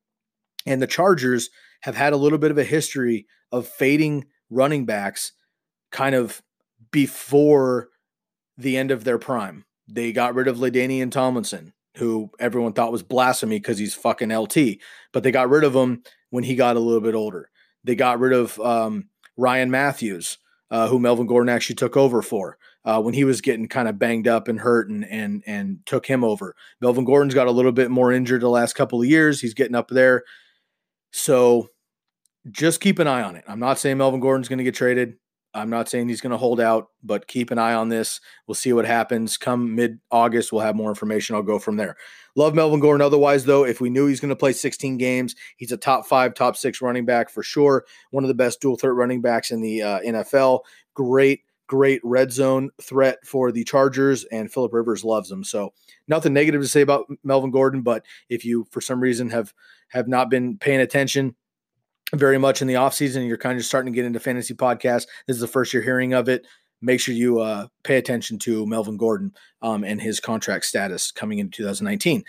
And 0.64 0.80
the 0.80 0.86
Chargers 0.86 1.50
have 1.82 1.94
had 1.94 2.14
a 2.14 2.16
little 2.16 2.38
bit 2.38 2.50
of 2.50 2.56
a 2.56 2.64
history 2.64 3.26
of 3.52 3.68
fading 3.68 4.24
running 4.48 4.86
backs 4.86 5.32
kind 5.92 6.14
of 6.14 6.40
before 6.90 7.88
the 8.56 8.78
end 8.78 8.90
of 8.90 9.04
their 9.04 9.18
prime. 9.18 9.66
They 9.86 10.12
got 10.12 10.34
rid 10.34 10.48
of 10.48 10.56
LaDainian 10.56 11.10
Tomlinson 11.10 11.74
who 11.96 12.30
everyone 12.38 12.72
thought 12.72 12.90
was 12.90 13.02
blasphemy 13.02 13.58
because 13.58 13.76
he's 13.76 13.94
fucking 13.94 14.34
LT. 14.34 14.78
But 15.12 15.24
they 15.24 15.30
got 15.30 15.50
rid 15.50 15.64
of 15.64 15.76
him 15.76 16.04
when 16.30 16.42
he 16.42 16.54
got 16.54 16.76
a 16.76 16.80
little 16.80 17.02
bit 17.02 17.14
older. 17.14 17.50
They 17.84 17.96
got 17.96 18.18
rid 18.18 18.32
of 18.32 18.58
um, 18.60 19.10
Ryan 19.36 19.70
Mathews, 19.70 20.38
uh, 20.70 20.88
who 20.88 20.98
Melvin 20.98 21.26
Gordon 21.26 21.50
actually 21.50 21.76
took 21.76 21.98
over 21.98 22.22
for 22.22 22.56
uh, 22.84 23.00
when 23.00 23.14
he 23.14 23.24
was 23.24 23.40
getting 23.40 23.68
kind 23.68 23.88
of 23.88 23.98
banged 23.98 24.28
up 24.28 24.48
and 24.48 24.60
hurt, 24.60 24.88
and 24.88 25.04
and 25.06 25.42
and 25.46 25.78
took 25.86 26.06
him 26.06 26.24
over. 26.24 26.54
Melvin 26.80 27.04
Gordon's 27.04 27.34
got 27.34 27.46
a 27.46 27.52
little 27.52 27.72
bit 27.72 27.90
more 27.90 28.12
injured 28.12 28.42
the 28.42 28.48
last 28.48 28.74
couple 28.74 29.00
of 29.00 29.08
years. 29.08 29.40
He's 29.40 29.54
getting 29.54 29.74
up 29.74 29.88
there, 29.88 30.24
so 31.12 31.68
just 32.50 32.80
keep 32.80 32.98
an 32.98 33.06
eye 33.06 33.22
on 33.22 33.36
it. 33.36 33.44
I'm 33.46 33.60
not 33.60 33.78
saying 33.78 33.98
Melvin 33.98 34.20
Gordon's 34.20 34.48
going 34.48 34.58
to 34.58 34.64
get 34.64 34.74
traded. 34.74 35.16
I'm 35.52 35.70
not 35.70 35.88
saying 35.88 36.08
he's 36.08 36.20
going 36.20 36.30
to 36.30 36.36
hold 36.36 36.60
out, 36.60 36.88
but 37.02 37.26
keep 37.26 37.50
an 37.50 37.58
eye 37.58 37.74
on 37.74 37.88
this. 37.88 38.20
We'll 38.46 38.54
see 38.54 38.72
what 38.72 38.84
happens. 38.84 39.36
Come 39.36 39.74
mid 39.74 39.98
August, 40.10 40.52
we'll 40.52 40.62
have 40.62 40.76
more 40.76 40.90
information. 40.90 41.34
I'll 41.34 41.42
go 41.42 41.58
from 41.58 41.76
there. 41.76 41.96
Love 42.36 42.54
Melvin 42.54 42.78
Gordon. 42.78 43.04
Otherwise, 43.04 43.44
though, 43.44 43.64
if 43.64 43.80
we 43.80 43.90
knew 43.90 44.06
he's 44.06 44.20
going 44.20 44.28
to 44.28 44.36
play 44.36 44.52
16 44.52 44.96
games, 44.96 45.34
he's 45.56 45.72
a 45.72 45.76
top 45.76 46.06
five, 46.06 46.34
top 46.34 46.56
six 46.56 46.80
running 46.80 47.04
back 47.04 47.30
for 47.30 47.42
sure. 47.42 47.84
One 48.12 48.22
of 48.22 48.28
the 48.28 48.34
best 48.34 48.60
dual 48.60 48.76
threat 48.76 48.94
running 48.94 49.20
backs 49.20 49.50
in 49.50 49.60
the 49.60 49.82
uh, 49.82 50.00
NFL. 50.00 50.60
Great, 50.94 51.40
great 51.70 52.00
red 52.02 52.32
zone 52.32 52.68
threat 52.82 53.24
for 53.24 53.52
the 53.52 53.62
Chargers, 53.62 54.24
and 54.24 54.52
Philip 54.52 54.72
Rivers 54.72 55.04
loves 55.04 55.30
him. 55.30 55.44
So 55.44 55.72
nothing 56.08 56.32
negative 56.32 56.60
to 56.60 56.66
say 56.66 56.80
about 56.80 57.06
Melvin 57.22 57.52
Gordon, 57.52 57.82
but 57.82 58.04
if 58.28 58.44
you 58.44 58.66
for 58.72 58.80
some 58.80 59.00
reason 59.00 59.30
have 59.30 59.54
have 59.90 60.08
not 60.08 60.30
been 60.30 60.58
paying 60.58 60.80
attention, 60.80 61.36
very 62.12 62.38
much 62.38 62.60
in 62.60 62.66
the 62.66 62.74
offseason. 62.74 63.28
You're 63.28 63.38
kind 63.38 63.56
of 63.56 63.64
starting 63.64 63.92
to 63.92 63.96
get 63.96 64.04
into 64.04 64.18
fantasy 64.18 64.52
podcasts. 64.52 65.06
This 65.28 65.36
is 65.36 65.40
the 65.40 65.46
first 65.46 65.72
you're 65.72 65.80
hearing 65.80 66.12
of 66.12 66.28
it. 66.28 66.44
Make 66.82 66.98
sure 66.98 67.14
you 67.14 67.38
uh, 67.38 67.68
pay 67.84 67.98
attention 67.98 68.40
to 68.40 68.66
Melvin 68.66 68.96
Gordon 68.96 69.32
um, 69.62 69.84
and 69.84 70.00
his 70.00 70.18
contract 70.18 70.64
status 70.64 71.12
coming 71.12 71.38
into 71.38 71.58
2019. 71.58 72.24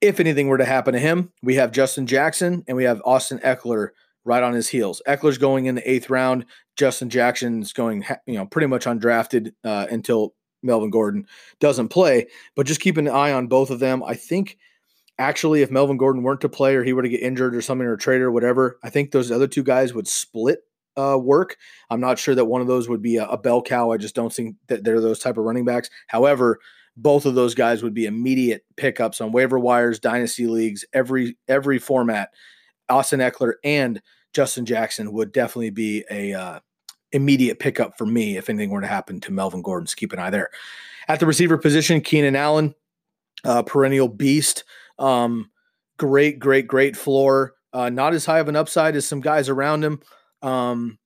If 0.00 0.20
anything 0.20 0.46
were 0.46 0.58
to 0.58 0.64
happen 0.64 0.92
to 0.92 1.00
him, 1.00 1.32
we 1.42 1.56
have 1.56 1.72
Justin 1.72 2.06
Jackson 2.06 2.62
and 2.68 2.76
we 2.76 2.84
have 2.84 3.02
Austin 3.04 3.40
Ekeler 3.40 3.88
right 4.28 4.42
on 4.42 4.52
his 4.52 4.68
heels. 4.68 5.02
Ekeler's 5.08 5.38
going 5.38 5.66
in 5.66 5.74
the 5.74 5.90
eighth 5.90 6.10
round. 6.10 6.44
Justin 6.76 7.10
Jackson's 7.10 7.72
going, 7.72 8.04
you 8.26 8.34
know, 8.34 8.46
pretty 8.46 8.66
much 8.66 8.84
undrafted 8.84 9.52
uh, 9.64 9.86
until 9.90 10.34
Melvin 10.62 10.90
Gordon 10.90 11.26
doesn't 11.60 11.88
play. 11.88 12.26
But 12.54 12.66
just 12.66 12.80
keep 12.80 12.96
an 12.96 13.08
eye 13.08 13.32
on 13.32 13.48
both 13.48 13.70
of 13.70 13.80
them. 13.80 14.04
I 14.04 14.14
think 14.14 14.58
actually, 15.18 15.62
if 15.62 15.70
Melvin 15.70 15.96
Gordon 15.96 16.22
weren't 16.22 16.42
to 16.42 16.48
play 16.48 16.76
or 16.76 16.84
he 16.84 16.92
were 16.92 17.02
to 17.02 17.08
get 17.08 17.22
injured 17.22 17.56
or 17.56 17.62
something 17.62 17.86
or 17.86 17.96
trade 17.96 18.20
or 18.20 18.30
whatever, 18.30 18.78
I 18.84 18.90
think 18.90 19.10
those 19.10 19.32
other 19.32 19.48
two 19.48 19.64
guys 19.64 19.94
would 19.94 20.06
split 20.06 20.60
uh, 20.96 21.18
work. 21.18 21.56
I'm 21.90 22.00
not 22.00 22.18
sure 22.18 22.34
that 22.34 22.44
one 22.44 22.60
of 22.60 22.66
those 22.66 22.88
would 22.88 23.02
be 23.02 23.16
a, 23.16 23.26
a, 23.26 23.38
bell 23.38 23.62
cow. 23.62 23.92
I 23.92 23.98
just 23.98 24.16
don't 24.16 24.32
think 24.32 24.56
that 24.66 24.82
they're 24.82 25.00
those 25.00 25.20
type 25.20 25.38
of 25.38 25.44
running 25.44 25.64
backs. 25.64 25.88
However, 26.08 26.58
both 26.96 27.24
of 27.24 27.36
those 27.36 27.54
guys 27.54 27.84
would 27.84 27.94
be 27.94 28.06
immediate 28.06 28.64
pickups 28.76 29.20
on 29.20 29.30
waiver 29.30 29.60
wires, 29.60 30.00
dynasty 30.00 30.48
leagues, 30.48 30.84
every 30.92 31.38
every 31.46 31.78
format. 31.78 32.30
Austin 32.88 33.20
Ekeler 33.20 33.54
and 33.64 34.02
Justin 34.32 34.66
Jackson 34.66 35.12
would 35.12 35.32
definitely 35.32 35.70
be 35.70 36.04
a 36.10 36.34
uh, 36.34 36.60
immediate 37.12 37.58
pickup 37.58 37.96
for 37.96 38.06
me 38.06 38.36
if 38.36 38.48
anything 38.48 38.70
were 38.70 38.80
to 38.80 38.86
happen 38.86 39.20
to 39.20 39.32
Melvin 39.32 39.62
Gordon. 39.62 39.86
So 39.86 39.94
keep 39.96 40.12
an 40.12 40.18
eye 40.18 40.30
there. 40.30 40.50
At 41.08 41.20
the 41.20 41.26
receiver 41.26 41.56
position, 41.56 42.00
Keenan 42.00 42.36
Allen, 42.36 42.74
uh, 43.44 43.62
perennial 43.62 44.08
beast. 44.08 44.64
Um, 44.98 45.50
great, 45.98 46.38
great, 46.38 46.66
great 46.66 46.96
floor. 46.96 47.54
Uh, 47.72 47.88
not 47.90 48.14
as 48.14 48.26
high 48.26 48.38
of 48.38 48.48
an 48.48 48.56
upside 48.56 48.96
as 48.96 49.06
some 49.06 49.20
guys 49.20 49.48
around 49.48 49.84
him. 49.84 50.00
Um, 50.42 50.98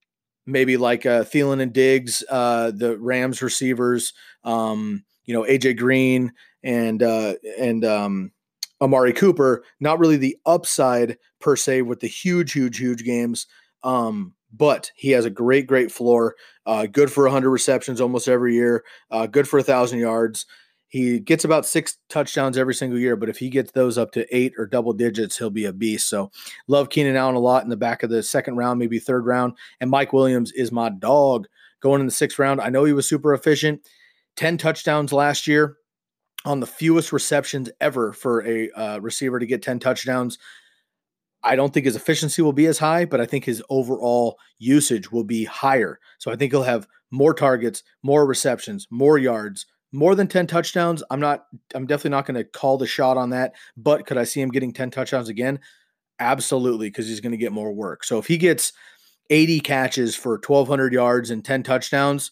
maybe 0.46 0.76
like 0.76 1.06
uh, 1.06 1.22
Thielen 1.22 1.60
and 1.60 1.72
Diggs, 1.72 2.24
uh, 2.28 2.72
the 2.74 2.98
Rams 2.98 3.42
receivers. 3.42 4.12
Um, 4.44 5.04
you 5.24 5.34
know, 5.34 5.44
AJ 5.44 5.76
Green 5.76 6.32
and 6.64 7.02
uh, 7.02 7.34
and 7.58 7.84
um, 7.84 8.32
Amari 8.80 9.12
Cooper. 9.12 9.64
Not 9.80 9.98
really 9.98 10.16
the 10.16 10.36
upside 10.46 11.18
per 11.42 11.56
se 11.56 11.82
with 11.82 12.00
the 12.00 12.08
huge, 12.08 12.52
huge, 12.52 12.78
huge 12.78 13.04
games. 13.04 13.46
Um, 13.82 14.34
but 14.52 14.92
he 14.96 15.10
has 15.10 15.24
a 15.24 15.30
great, 15.30 15.66
great 15.66 15.90
floor. 15.90 16.36
Uh, 16.66 16.86
good 16.86 17.10
for 17.10 17.24
100 17.24 17.50
receptions 17.50 18.00
almost 18.00 18.28
every 18.28 18.54
year. 18.54 18.84
Uh, 19.10 19.26
good 19.26 19.48
for 19.48 19.58
a 19.58 19.62
thousand 19.62 19.98
yards. 19.98 20.46
He 20.88 21.20
gets 21.20 21.46
about 21.46 21.64
six 21.64 21.96
touchdowns 22.10 22.58
every 22.58 22.74
single 22.74 22.98
year, 22.98 23.16
but 23.16 23.30
if 23.30 23.38
he 23.38 23.48
gets 23.48 23.72
those 23.72 23.96
up 23.96 24.12
to 24.12 24.26
eight 24.36 24.52
or 24.58 24.66
double 24.66 24.92
digits, 24.92 25.38
he'll 25.38 25.48
be 25.48 25.64
a 25.64 25.72
beast. 25.72 26.06
So, 26.06 26.30
love 26.68 26.90
Keenan 26.90 27.16
Allen 27.16 27.34
a 27.34 27.38
lot 27.38 27.64
in 27.64 27.70
the 27.70 27.78
back 27.78 28.02
of 28.02 28.10
the 28.10 28.22
second 28.22 28.56
round, 28.56 28.78
maybe 28.78 28.98
third 28.98 29.24
round. 29.24 29.54
And 29.80 29.88
Mike 29.88 30.12
Williams 30.12 30.52
is 30.52 30.70
my 30.70 30.90
dog 30.90 31.46
going 31.80 32.00
in 32.00 32.06
the 32.06 32.12
sixth 32.12 32.38
round. 32.38 32.60
I 32.60 32.68
know 32.68 32.84
he 32.84 32.92
was 32.92 33.08
super 33.08 33.32
efficient. 33.32 33.80
10 34.36 34.58
touchdowns 34.58 35.14
last 35.14 35.46
year 35.46 35.78
on 36.44 36.60
the 36.60 36.66
fewest 36.66 37.10
receptions 37.10 37.70
ever 37.80 38.12
for 38.12 38.46
a 38.46 38.70
uh, 38.72 38.98
receiver 38.98 39.38
to 39.38 39.46
get 39.46 39.62
10 39.62 39.78
touchdowns. 39.78 40.38
I 41.44 41.56
don't 41.56 41.74
think 41.74 41.86
his 41.86 41.96
efficiency 41.96 42.42
will 42.42 42.52
be 42.52 42.66
as 42.66 42.78
high, 42.78 43.04
but 43.04 43.20
I 43.20 43.26
think 43.26 43.44
his 43.44 43.62
overall 43.68 44.38
usage 44.58 45.10
will 45.10 45.24
be 45.24 45.44
higher. 45.44 45.98
So 46.18 46.30
I 46.30 46.36
think 46.36 46.52
he'll 46.52 46.62
have 46.62 46.86
more 47.10 47.34
targets, 47.34 47.82
more 48.02 48.26
receptions, 48.26 48.86
more 48.90 49.18
yards, 49.18 49.66
more 49.92 50.14
than 50.14 50.28
10 50.28 50.46
touchdowns. 50.46 51.02
I'm 51.10 51.20
not, 51.20 51.44
I'm 51.74 51.86
definitely 51.86 52.10
not 52.10 52.26
going 52.26 52.36
to 52.36 52.44
call 52.44 52.78
the 52.78 52.86
shot 52.86 53.16
on 53.16 53.30
that, 53.30 53.54
but 53.76 54.06
could 54.06 54.18
I 54.18 54.24
see 54.24 54.40
him 54.40 54.50
getting 54.50 54.72
10 54.72 54.90
touchdowns 54.90 55.28
again? 55.28 55.60
Absolutely, 56.18 56.88
because 56.88 57.08
he's 57.08 57.20
going 57.20 57.32
to 57.32 57.38
get 57.38 57.52
more 57.52 57.72
work. 57.72 58.04
So 58.04 58.18
if 58.18 58.26
he 58.26 58.38
gets 58.38 58.72
80 59.30 59.60
catches 59.60 60.14
for 60.14 60.34
1,200 60.34 60.92
yards 60.92 61.30
and 61.30 61.44
10 61.44 61.62
touchdowns, 61.62 62.30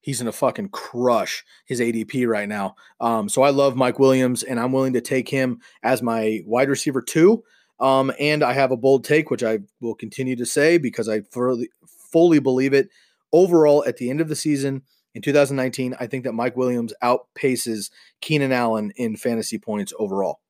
he's 0.00 0.18
going 0.18 0.26
to 0.26 0.36
fucking 0.36 0.70
crush 0.70 1.44
his 1.66 1.80
ADP 1.80 2.26
right 2.26 2.48
now. 2.48 2.74
Um, 3.00 3.28
so 3.28 3.42
I 3.42 3.50
love 3.50 3.76
Mike 3.76 3.98
Williams, 3.98 4.42
and 4.42 4.58
I'm 4.58 4.72
willing 4.72 4.92
to 4.94 5.00
take 5.00 5.28
him 5.28 5.60
as 5.82 6.02
my 6.02 6.40
wide 6.46 6.68
receiver 6.68 7.02
two. 7.02 7.42
Um, 7.80 8.12
and 8.20 8.42
I 8.42 8.52
have 8.52 8.70
a 8.70 8.76
bold 8.76 9.04
take, 9.04 9.30
which 9.30 9.42
I 9.42 9.60
will 9.80 9.94
continue 9.94 10.36
to 10.36 10.46
say 10.46 10.78
because 10.78 11.08
I 11.08 11.22
fully, 11.22 11.70
fully 12.12 12.38
believe 12.38 12.74
it. 12.74 12.90
Overall, 13.32 13.84
at 13.86 13.96
the 13.96 14.10
end 14.10 14.20
of 14.20 14.28
the 14.28 14.36
season 14.36 14.82
in 15.14 15.22
2019, 15.22 15.96
I 15.98 16.06
think 16.06 16.24
that 16.24 16.32
Mike 16.32 16.56
Williams 16.56 16.92
outpaces 17.02 17.90
Keenan 18.20 18.52
Allen 18.52 18.92
in 18.96 19.16
fantasy 19.16 19.58
points 19.58 19.92
overall. 19.98 20.40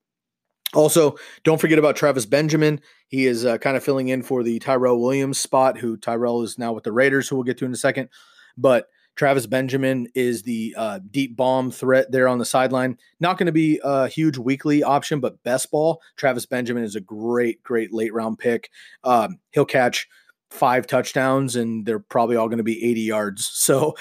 Also, 0.74 1.16
don't 1.44 1.60
forget 1.60 1.78
about 1.78 1.96
Travis 1.96 2.26
Benjamin. 2.26 2.80
He 3.08 3.26
is 3.26 3.44
uh, 3.44 3.58
kind 3.58 3.76
of 3.76 3.82
filling 3.82 4.08
in 4.08 4.22
for 4.22 4.42
the 4.42 4.58
Tyrell 4.60 5.00
Williams 5.00 5.38
spot, 5.38 5.78
who 5.78 5.96
Tyrell 5.96 6.42
is 6.42 6.58
now 6.58 6.72
with 6.72 6.84
the 6.84 6.92
Raiders, 6.92 7.28
who 7.28 7.36
we'll 7.36 7.44
get 7.44 7.58
to 7.58 7.64
in 7.64 7.72
a 7.72 7.76
second. 7.76 8.08
But 8.56 8.86
Travis 9.20 9.44
Benjamin 9.44 10.08
is 10.14 10.42
the 10.44 10.74
uh, 10.78 10.98
deep 11.10 11.36
bomb 11.36 11.70
threat 11.70 12.10
there 12.10 12.26
on 12.26 12.38
the 12.38 12.44
sideline. 12.46 12.96
Not 13.20 13.36
going 13.36 13.48
to 13.48 13.52
be 13.52 13.78
a 13.84 14.08
huge 14.08 14.38
weekly 14.38 14.82
option, 14.82 15.20
but 15.20 15.42
best 15.42 15.70
ball, 15.70 16.00
Travis 16.16 16.46
Benjamin 16.46 16.84
is 16.84 16.96
a 16.96 17.02
great, 17.02 17.62
great 17.62 17.92
late 17.92 18.14
round 18.14 18.38
pick. 18.38 18.70
Um, 19.04 19.38
he'll 19.50 19.66
catch 19.66 20.08
five 20.50 20.86
touchdowns 20.86 21.54
and 21.56 21.84
they're 21.84 21.98
probably 21.98 22.36
all 22.36 22.48
going 22.48 22.56
to 22.56 22.64
be 22.64 22.82
80 22.82 23.00
yards. 23.02 23.46
So, 23.60 23.94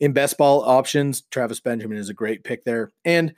in 0.00 0.12
best 0.12 0.36
ball 0.38 0.64
options, 0.64 1.20
Travis 1.30 1.60
Benjamin 1.60 1.96
is 1.96 2.08
a 2.08 2.14
great 2.14 2.42
pick 2.42 2.64
there. 2.64 2.90
And 3.04 3.32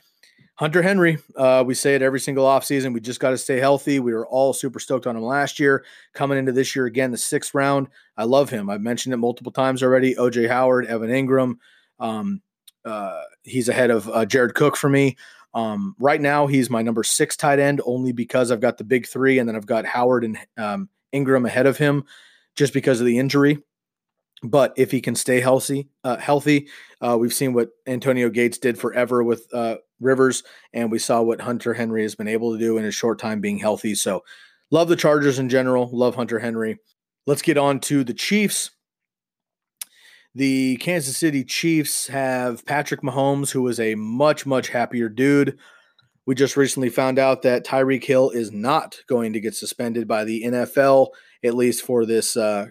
Hunter 0.55 0.81
Henry, 0.81 1.18
uh, 1.37 1.62
we 1.66 1.75
say 1.75 1.94
it 1.96 2.01
every 2.01 2.18
single 2.18 2.46
offseason. 2.46 2.94
We 2.94 3.01
just 3.01 3.20
got 3.20 3.31
to 3.31 3.38
stay 3.38 3.59
healthy. 3.59 4.01
We 4.01 4.14
were 4.14 4.27
all 4.27 4.55
super 4.55 4.81
stoked 4.81 5.07
on 5.07 5.18
him 5.18 5.22
last 5.22 5.61
year. 5.61 5.85
Coming 6.14 6.38
into 6.38 6.53
this 6.53 6.75
year 6.75 6.87
again, 6.87 7.11
the 7.11 7.18
sixth 7.18 7.55
round. 7.55 7.88
I 8.16 8.24
love 8.24 8.50
him. 8.50 8.70
I've 8.70 8.81
mentioned 8.81 9.12
it 9.12 9.18
multiple 9.18 9.52
times 9.52 9.83
already. 9.83 10.14
OJ 10.14 10.48
Howard, 10.48 10.87
Evan 10.87 11.11
Engram. 11.11 11.57
Um, 11.98 12.42
uh, 12.85 13.22
he's 13.42 13.68
ahead 13.68 13.90
of 13.90 14.09
uh, 14.09 14.24
Jared 14.24 14.55
Cook 14.55 14.76
for 14.76 14.88
me. 14.88 15.16
Um, 15.55 15.96
right 15.98 16.20
now, 16.20 16.46
he's 16.46 16.70
my 16.70 16.83
number 16.83 17.02
six 17.02 17.37
tight 17.37 17.59
end 17.59 17.81
only 17.85 18.12
because 18.12 18.50
I've 18.50 18.61
got 18.61 18.79
the 18.79 18.85
big 18.85 19.07
three, 19.07 19.38
and 19.38 19.48
then 19.48 19.57
I've 19.57 19.66
got 19.66 19.87
Howard 19.87 20.24
and 20.24 20.38
um, 20.57 20.88
Engram 21.14 21.46
ahead 21.46 21.66
of 21.66 21.79
him 21.79 22.05
just 22.55 22.72
because 22.72 23.00
of 23.00 23.07
the 23.07 23.18
injury. 23.18 23.59
But 24.42 24.74
if 24.76 24.90
he 24.90 25.00
can 25.00 25.14
stay 25.14 25.40
healthy, 25.40 25.88
uh, 26.05 26.18
healthy, 26.18 26.68
uh, 27.00 27.16
we've 27.18 27.33
seen 27.33 27.55
what 27.55 27.70
Antonio 27.87 28.29
Gates 28.29 28.59
did 28.59 28.79
forever 28.79 29.24
with 29.24 29.46
uh, 29.52 29.76
Rivers, 29.98 30.42
and 30.74 30.92
we 30.92 30.98
saw 30.98 31.22
what 31.22 31.40
Hunter 31.40 31.72
Henry 31.72 32.02
has 32.02 32.14
been 32.14 32.29
able 32.29 32.52
to 32.52 32.59
do 32.59 32.76
in 32.76 32.85
a 32.85 32.90
short 32.90 33.18
time 33.18 33.40
being 33.40 33.59
healthy. 33.59 33.94
So, 33.94 34.24
love 34.70 34.88
the 34.88 34.96
Chargers 34.96 35.38
in 35.38 35.48
general. 35.48 35.88
Love 35.90 36.14
Hunter 36.14 36.38
Henry. 36.38 36.79
Let's 37.26 37.42
get 37.42 37.58
on 37.58 37.80
to 37.80 38.04
the 38.04 38.14
Chiefs. 38.14 38.70
The 40.36 40.76
Kansas 40.76 41.16
City 41.16 41.42
Chiefs 41.44 42.06
have 42.08 42.64
Patrick 42.66 43.00
Mahomes, 43.00 43.50
who 43.50 43.66
is 43.68 43.80
a 43.80 43.94
much, 43.96 44.46
much 44.46 44.68
happier 44.68 45.08
dude. 45.08 45.58
We 46.26 46.34
just 46.34 46.56
recently 46.56 46.88
found 46.88 47.18
out 47.18 47.42
that 47.42 47.64
Tyreek 47.64 48.04
Hill 48.04 48.30
is 48.30 48.52
not 48.52 48.98
going 49.08 49.32
to 49.32 49.40
get 49.40 49.54
suspended 49.54 50.06
by 50.06 50.24
the 50.24 50.44
NFL, 50.44 51.08
at 51.44 51.54
least 51.54 51.84
for 51.84 52.04
this 52.04 52.36
uh, 52.36 52.66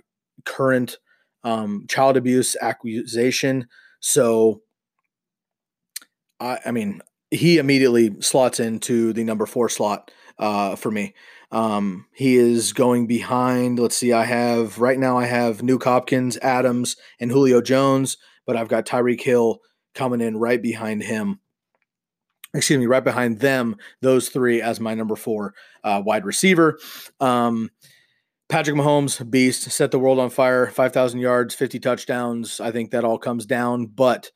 current 0.45 0.99
um, 1.43 1.85
child 1.89 2.15
abuse 2.15 2.55
accusation. 2.61 3.67
So, 3.99 4.61
I, 6.39 6.59
I 6.65 6.71
mean, 6.71 7.01
he 7.31 7.57
immediately 7.57 8.15
slots 8.21 8.59
into 8.59 9.11
the 9.11 9.23
number 9.23 9.45
four 9.45 9.69
slot 9.69 10.11
uh, 10.37 10.75
for 10.75 10.91
me. 10.91 11.13
Um, 11.51 12.08
he 12.13 12.36
is 12.36 12.73
going 12.73 13.08
behind. 13.08 13.79
Let's 13.79 13.97
see. 13.97 14.13
I 14.13 14.25
have 14.25 14.79
right 14.79 14.99
now. 14.99 15.17
I 15.17 15.25
have 15.25 15.60
Nuk 15.60 15.84
Hopkins, 15.84 16.38
Adams, 16.41 16.97
and 17.19 17.31
Julio 17.31 17.62
Jones, 17.62 18.17
but 18.45 18.55
I've 18.55 18.67
got 18.67 18.86
Tyreek 18.86 19.21
Hill 19.21 19.60
coming 19.93 20.21
in 20.21 20.38
right 20.38 20.62
behind 20.62 21.03
him. 21.03 21.39
Excuse 22.53 22.79
me, 22.79 22.86
right 22.86 23.03
behind 23.03 23.39
them. 23.39 23.75
Those 24.01 24.29
three 24.29 24.62
as 24.62 24.79
my 24.79 24.93
number 24.93 25.15
four 25.15 25.53
uh, 25.84 26.01
wide 26.05 26.25
receiver. 26.25 26.79
Um, 27.19 27.69
Patrick 28.47 28.75
Mahomes, 28.75 29.29
beast, 29.29 29.63
set 29.71 29.91
the 29.91 29.99
world 29.99 30.19
on 30.19 30.29
fire. 30.29 30.67
Five 30.67 30.93
thousand 30.93 31.19
yards, 31.19 31.55
fifty 31.55 31.79
touchdowns. 31.79 32.60
I 32.60 32.71
think 32.71 32.91
that 32.91 33.03
all 33.03 33.17
comes 33.17 33.45
down, 33.45 33.88
but 33.88 34.31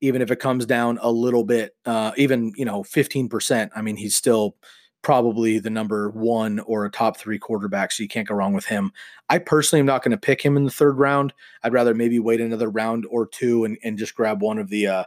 even 0.00 0.20
if 0.20 0.30
it 0.30 0.40
comes 0.40 0.66
down 0.66 0.98
a 1.00 1.10
little 1.10 1.44
bit, 1.44 1.76
uh, 1.86 2.12
even 2.16 2.52
you 2.56 2.64
know, 2.64 2.82
fifteen 2.82 3.28
percent. 3.28 3.72
I 3.74 3.82
mean, 3.82 3.96
he's 3.96 4.16
still 4.16 4.56
probably 5.02 5.58
the 5.58 5.70
number 5.70 6.10
one 6.10 6.60
or 6.60 6.84
a 6.84 6.90
top 6.90 7.16
three 7.16 7.38
quarterback, 7.38 7.92
so 7.92 8.02
you 8.02 8.08
can't 8.08 8.28
go 8.28 8.34
wrong 8.34 8.54
with 8.54 8.64
him. 8.64 8.92
I 9.28 9.38
personally 9.38 9.80
am 9.80 9.86
not 9.86 10.02
going 10.02 10.12
to 10.12 10.16
pick 10.16 10.40
him 10.40 10.56
in 10.56 10.64
the 10.64 10.70
third 10.70 10.98
round. 10.98 11.32
I'd 11.62 11.72
rather 11.72 11.94
maybe 11.94 12.18
wait 12.18 12.40
another 12.40 12.70
round 12.70 13.06
or 13.10 13.26
two 13.26 13.64
and, 13.64 13.78
and 13.82 13.98
just 13.98 14.14
grab 14.14 14.42
one 14.42 14.58
of 14.58 14.68
the 14.68 14.86
uh, 14.86 15.04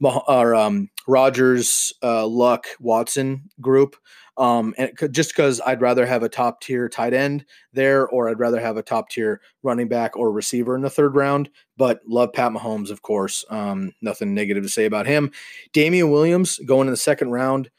or 0.00 0.54
um, 0.54 0.90
Rodgers, 1.06 1.92
uh, 2.02 2.26
Luck, 2.26 2.66
Watson 2.80 3.48
group. 3.60 3.96
Um, 4.38 4.74
and 4.76 4.92
just 5.12 5.30
because 5.30 5.62
I'd 5.64 5.80
rather 5.80 6.04
have 6.04 6.22
a 6.22 6.28
top 6.28 6.60
tier 6.60 6.90
tight 6.90 7.14
end 7.14 7.46
there, 7.72 8.06
or 8.08 8.28
I'd 8.28 8.38
rather 8.38 8.60
have 8.60 8.76
a 8.76 8.82
top 8.82 9.08
tier 9.08 9.40
running 9.62 9.88
back 9.88 10.14
or 10.16 10.30
receiver 10.30 10.76
in 10.76 10.82
the 10.82 10.90
third 10.90 11.14
round. 11.14 11.48
But 11.78 12.00
love 12.06 12.34
Pat 12.34 12.52
Mahomes, 12.52 12.90
of 12.90 13.00
course. 13.00 13.46
Um, 13.48 13.92
nothing 14.02 14.34
negative 14.34 14.62
to 14.62 14.68
say 14.68 14.84
about 14.84 15.06
him. 15.06 15.30
Damien 15.72 16.10
Williams 16.10 16.58
going 16.66 16.86
in 16.86 16.92
the 16.92 16.98
second 16.98 17.30
round. 17.30 17.70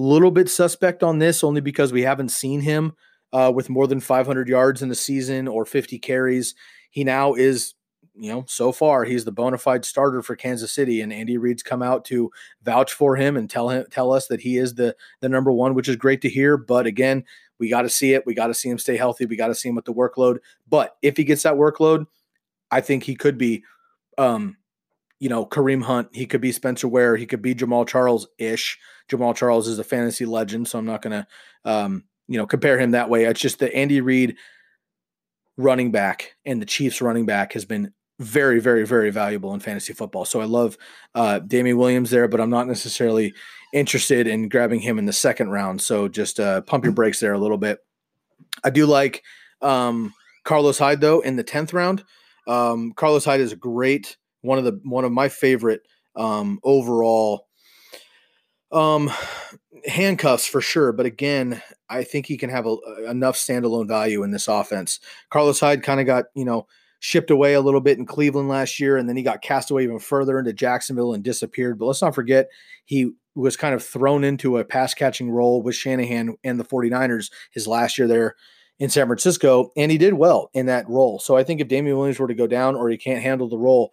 Little 0.00 0.30
bit 0.30 0.48
suspect 0.48 1.02
on 1.02 1.18
this, 1.18 1.44
only 1.44 1.60
because 1.60 1.92
we 1.92 2.02
haven't 2.02 2.30
seen 2.30 2.60
him 2.60 2.92
uh, 3.32 3.52
with 3.54 3.68
more 3.68 3.86
than 3.86 4.00
500 4.00 4.48
yards 4.48 4.82
in 4.82 4.88
the 4.88 4.94
season 4.94 5.46
or 5.46 5.64
50 5.64 5.98
carries. 5.98 6.54
He 6.90 7.04
now 7.04 7.34
is 7.34 7.74
you 8.14 8.30
know, 8.30 8.44
so 8.46 8.72
far 8.72 9.04
he's 9.04 9.24
the 9.24 9.32
bona 9.32 9.56
fide 9.56 9.84
starter 9.84 10.20
for 10.20 10.36
Kansas 10.36 10.72
City, 10.72 11.00
and 11.00 11.12
Andy 11.12 11.38
Reid's 11.38 11.62
come 11.62 11.82
out 11.82 12.04
to 12.06 12.30
vouch 12.62 12.92
for 12.92 13.16
him 13.16 13.36
and 13.36 13.48
tell 13.48 13.70
him 13.70 13.84
tell 13.90 14.12
us 14.12 14.26
that 14.26 14.40
he 14.40 14.58
is 14.58 14.74
the 14.74 14.94
the 15.20 15.28
number 15.28 15.50
one, 15.52 15.74
which 15.74 15.88
is 15.88 15.96
great 15.96 16.20
to 16.22 16.28
hear. 16.28 16.56
But 16.56 16.86
again, 16.86 17.24
we 17.58 17.70
got 17.70 17.82
to 17.82 17.88
see 17.88 18.12
it. 18.12 18.26
We 18.26 18.34
got 18.34 18.48
to 18.48 18.54
see 18.54 18.68
him 18.68 18.78
stay 18.78 18.96
healthy. 18.96 19.26
We 19.26 19.36
got 19.36 19.48
to 19.48 19.54
see 19.54 19.68
him 19.68 19.74
with 19.74 19.84
the 19.84 19.94
workload. 19.94 20.38
But 20.68 20.96
if 21.02 21.16
he 21.16 21.24
gets 21.24 21.44
that 21.44 21.54
workload, 21.54 22.06
I 22.70 22.80
think 22.80 23.04
he 23.04 23.14
could 23.14 23.38
be, 23.38 23.64
um, 24.18 24.56
you 25.18 25.28
know, 25.28 25.46
Kareem 25.46 25.82
Hunt. 25.82 26.08
He 26.12 26.26
could 26.26 26.40
be 26.40 26.52
Spencer 26.52 26.88
Ware. 26.88 27.16
He 27.16 27.26
could 27.26 27.42
be 27.42 27.54
Jamaal 27.54 27.86
Charles 27.86 28.26
ish. 28.38 28.78
Jamaal 29.10 29.34
Charles 29.34 29.68
is 29.68 29.78
a 29.78 29.84
fantasy 29.84 30.24
legend, 30.24 30.68
so 30.68 30.78
I'm 30.78 30.86
not 30.86 31.02
going 31.02 31.22
to, 31.22 31.26
um, 31.70 32.04
you 32.28 32.38
know, 32.38 32.46
compare 32.46 32.78
him 32.78 32.92
that 32.92 33.10
way. 33.10 33.24
It's 33.24 33.40
just 33.40 33.58
that 33.58 33.74
Andy 33.74 34.00
Reid 34.00 34.36
running 35.56 35.90
back 35.90 36.36
and 36.44 36.60
the 36.60 36.66
Chiefs 36.66 37.02
running 37.02 37.26
back 37.26 37.52
has 37.52 37.64
been 37.64 37.92
very, 38.18 38.60
very, 38.60 38.86
very 38.86 39.10
valuable 39.10 39.54
in 39.54 39.60
fantasy 39.60 39.92
football. 39.92 40.24
So 40.24 40.40
I 40.40 40.44
love 40.44 40.76
uh, 41.14 41.38
Damien 41.40 41.78
Williams 41.78 42.10
there, 42.10 42.28
but 42.28 42.40
I'm 42.40 42.50
not 42.50 42.68
necessarily 42.68 43.32
interested 43.72 44.26
in 44.26 44.48
grabbing 44.48 44.80
him 44.80 44.98
in 44.98 45.06
the 45.06 45.12
second 45.12 45.50
round. 45.50 45.80
So 45.80 46.06
just 46.06 46.38
uh, 46.38 46.60
pump 46.62 46.84
your 46.84 46.92
brakes 46.92 47.20
there 47.20 47.32
a 47.32 47.38
little 47.38 47.56
bit. 47.56 47.78
I 48.62 48.70
do 48.70 48.86
like 48.86 49.22
um, 49.62 50.12
Carlos 50.44 50.78
Hyde 50.78 51.00
though 51.00 51.20
in 51.20 51.36
the 51.36 51.42
tenth 51.42 51.72
round. 51.72 52.04
Um, 52.46 52.92
Carlos 52.92 53.24
Hyde 53.24 53.40
is 53.40 53.52
a 53.52 53.56
great 53.56 54.16
one 54.42 54.58
of 54.58 54.64
the 54.64 54.80
one 54.84 55.04
of 55.04 55.12
my 55.12 55.28
favorite 55.28 55.82
um, 56.16 56.58
overall 56.64 57.46
um, 58.72 59.10
handcuffs 59.86 60.46
for 60.46 60.60
sure. 60.60 60.92
But 60.92 61.06
again, 61.06 61.62
I 61.88 62.04
think 62.04 62.26
he 62.26 62.36
can 62.36 62.50
have 62.50 62.66
a, 62.66 62.76
enough 63.08 63.36
standalone 63.36 63.88
value 63.88 64.22
in 64.22 64.30
this 64.30 64.48
offense. 64.48 65.00
Carlos 65.30 65.60
Hyde 65.60 65.82
kind 65.82 66.00
of 66.00 66.06
got 66.06 66.26
you 66.34 66.44
know 66.44 66.66
shipped 67.00 67.30
away 67.30 67.54
a 67.54 67.60
little 67.60 67.80
bit 67.80 67.98
in 67.98 68.06
Cleveland 68.06 68.48
last 68.48 68.78
year, 68.78 68.96
and 68.96 69.08
then 69.08 69.16
he 69.16 69.22
got 69.22 69.42
cast 69.42 69.70
away 69.70 69.84
even 69.84 69.98
further 69.98 70.38
into 70.38 70.52
Jacksonville 70.52 71.14
and 71.14 71.24
disappeared. 71.24 71.78
But 71.78 71.86
let's 71.86 72.02
not 72.02 72.14
forget, 72.14 72.48
he 72.84 73.12
was 73.34 73.56
kind 73.56 73.74
of 73.74 73.82
thrown 73.82 74.24
into 74.24 74.58
a 74.58 74.64
pass 74.64 74.92
catching 74.92 75.30
role 75.30 75.62
with 75.62 75.74
Shanahan 75.74 76.36
and 76.44 76.60
the 76.60 76.64
49ers 76.64 77.30
his 77.52 77.66
last 77.66 77.96
year 77.96 78.06
there 78.06 78.34
in 78.78 78.90
San 78.90 79.06
Francisco, 79.06 79.70
and 79.76 79.90
he 79.90 79.98
did 79.98 80.14
well 80.14 80.50
in 80.54 80.66
that 80.66 80.88
role. 80.88 81.18
So 81.18 81.36
I 81.36 81.44
think 81.44 81.60
if 81.60 81.68
Damien 81.68 81.96
Williams 81.96 82.18
were 82.18 82.28
to 82.28 82.34
go 82.34 82.46
down 82.46 82.76
or 82.76 82.88
he 82.88 82.96
can't 82.96 83.22
handle 83.22 83.48
the 83.48 83.58
role, 83.58 83.92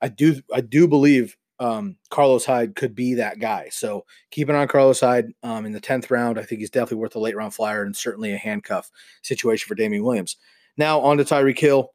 I 0.00 0.08
do 0.08 0.40
I 0.52 0.60
do 0.60 0.86
believe 0.88 1.36
um, 1.60 1.96
Carlos 2.10 2.44
Hyde 2.44 2.74
could 2.74 2.94
be 2.94 3.14
that 3.14 3.38
guy. 3.38 3.68
So 3.70 4.04
keep 4.30 4.48
an 4.48 4.54
eye 4.54 4.62
on 4.62 4.68
Carlos 4.68 5.00
Hyde 5.00 5.32
um, 5.42 5.66
in 5.66 5.72
the 5.72 5.80
10th 5.80 6.10
round. 6.10 6.38
I 6.38 6.42
think 6.42 6.60
he's 6.60 6.70
definitely 6.70 6.98
worth 6.98 7.16
a 7.16 7.20
late 7.20 7.36
round 7.36 7.54
flyer 7.54 7.82
and 7.82 7.96
certainly 7.96 8.32
a 8.32 8.38
handcuff 8.38 8.90
situation 9.22 9.68
for 9.68 9.74
Damien 9.74 10.04
Williams. 10.04 10.36
Now 10.76 11.00
on 11.00 11.18
to 11.18 11.24
Tyreek 11.24 11.58
Hill 11.58 11.90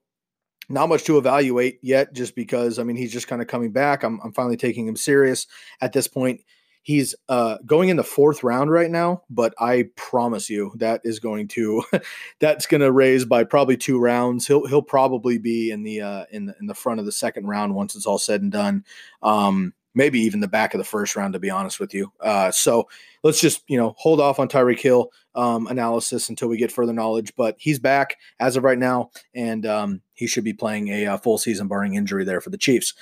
not 0.70 0.88
much 0.88 1.04
to 1.06 1.18
evaluate 1.18 1.80
yet, 1.82 2.14
just 2.14 2.36
because 2.36 2.78
I 2.78 2.84
mean 2.84 2.96
he's 2.96 3.12
just 3.12 3.28
kind 3.28 3.42
of 3.42 3.48
coming 3.48 3.72
back. 3.72 4.04
I'm, 4.04 4.20
I'm 4.24 4.32
finally 4.32 4.58
taking 4.58 4.88
him 4.88 4.96
serious 4.96 5.48
at 5.82 5.94
this 5.94 6.08
point. 6.08 6.42
He's 6.82 7.14
uh, 7.28 7.58
going 7.66 7.90
in 7.90 7.98
the 7.98 8.04
fourth 8.04 8.44
round 8.44 8.72
right 8.72 8.90
now, 8.90 9.24
but 9.30 9.54
I 9.60 9.90
promise 9.96 10.50
you 10.50 10.72
that 10.76 11.02
is 11.04 11.20
going 11.20 11.50
to 11.50 11.84
that's 12.40 12.66
going 12.66 12.82
to 12.82 12.92
raise 12.92 13.26
by 13.26 13.44
probably 13.44 13.78
two 13.78 14.00
rounds. 14.00 14.48
He'll 14.48 14.66
he'll 14.66 14.82
probably 14.82 15.38
be 15.38 15.72
in 15.72 15.84
the 15.84 16.02
uh, 16.02 16.26
in 16.32 16.46
the 16.46 16.56
in 16.60 16.68
the 16.68 16.74
front 16.74 17.00
of 17.00 17.06
the 17.06 17.12
second 17.12 17.48
round 17.48 17.76
once 17.76 17.96
it's 17.96 18.06
all 18.06 18.18
said 18.18 18.42
and 18.42 18.52
done. 18.52 18.86
Um, 19.22 19.74
maybe 19.96 20.20
even 20.20 20.40
the 20.40 20.48
back 20.48 20.74
of 20.74 20.78
the 20.78 20.86
first 20.86 21.16
round, 21.16 21.34
to 21.34 21.40
be 21.40 21.50
honest 21.50 21.80
with 21.80 21.94
you. 21.94 22.12
Uh, 22.22 22.52
so 22.52 22.88
let's 23.24 23.42
just 23.42 23.64
you 23.68 23.78
know 23.78 23.96
hold 23.98 24.22
off 24.22 24.40
on 24.40 24.48
Tyreek 24.48 24.80
Hill 24.80 25.12
um, 25.36 25.68
analysis 25.68 26.30
until 26.30 26.48
we 26.48 26.58
get 26.58 26.72
further 26.72 26.94
knowledge. 26.94 27.34
But 27.36 27.56
he's 27.60 27.80
back 27.80 28.18
as 28.40 28.56
of 28.56 28.64
right 28.64 28.80
now, 28.80 29.12
and 29.36 29.66
um, 29.66 30.02
he 30.14 30.28
should 30.28 30.44
be 30.44 30.54
playing 30.54 30.90
a, 30.90 31.04
a, 31.06 31.14
uh, 31.14 31.18
full 31.18 31.38
season 31.38 31.68
barring 31.68 31.96
injury 31.96 32.24
there 32.24 32.42
for 32.42 32.50
the 32.50 32.58
Chiefs. 32.58 32.94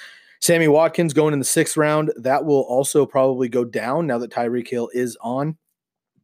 Sammy 0.48 0.70
Watkins 0.70 1.12
going 1.14 1.34
in 1.34 1.40
the 1.40 1.46
sixth 1.46 1.76
round. 1.76 2.14
That 2.16 2.46
will 2.46 2.62
also 2.62 3.06
probably 3.06 3.50
go 3.50 3.66
down 3.66 4.08
now 4.08 4.18
that 4.20 4.32
Tyreek 4.32 4.70
Hill 4.70 4.90
is 4.94 5.18
on. 5.20 5.58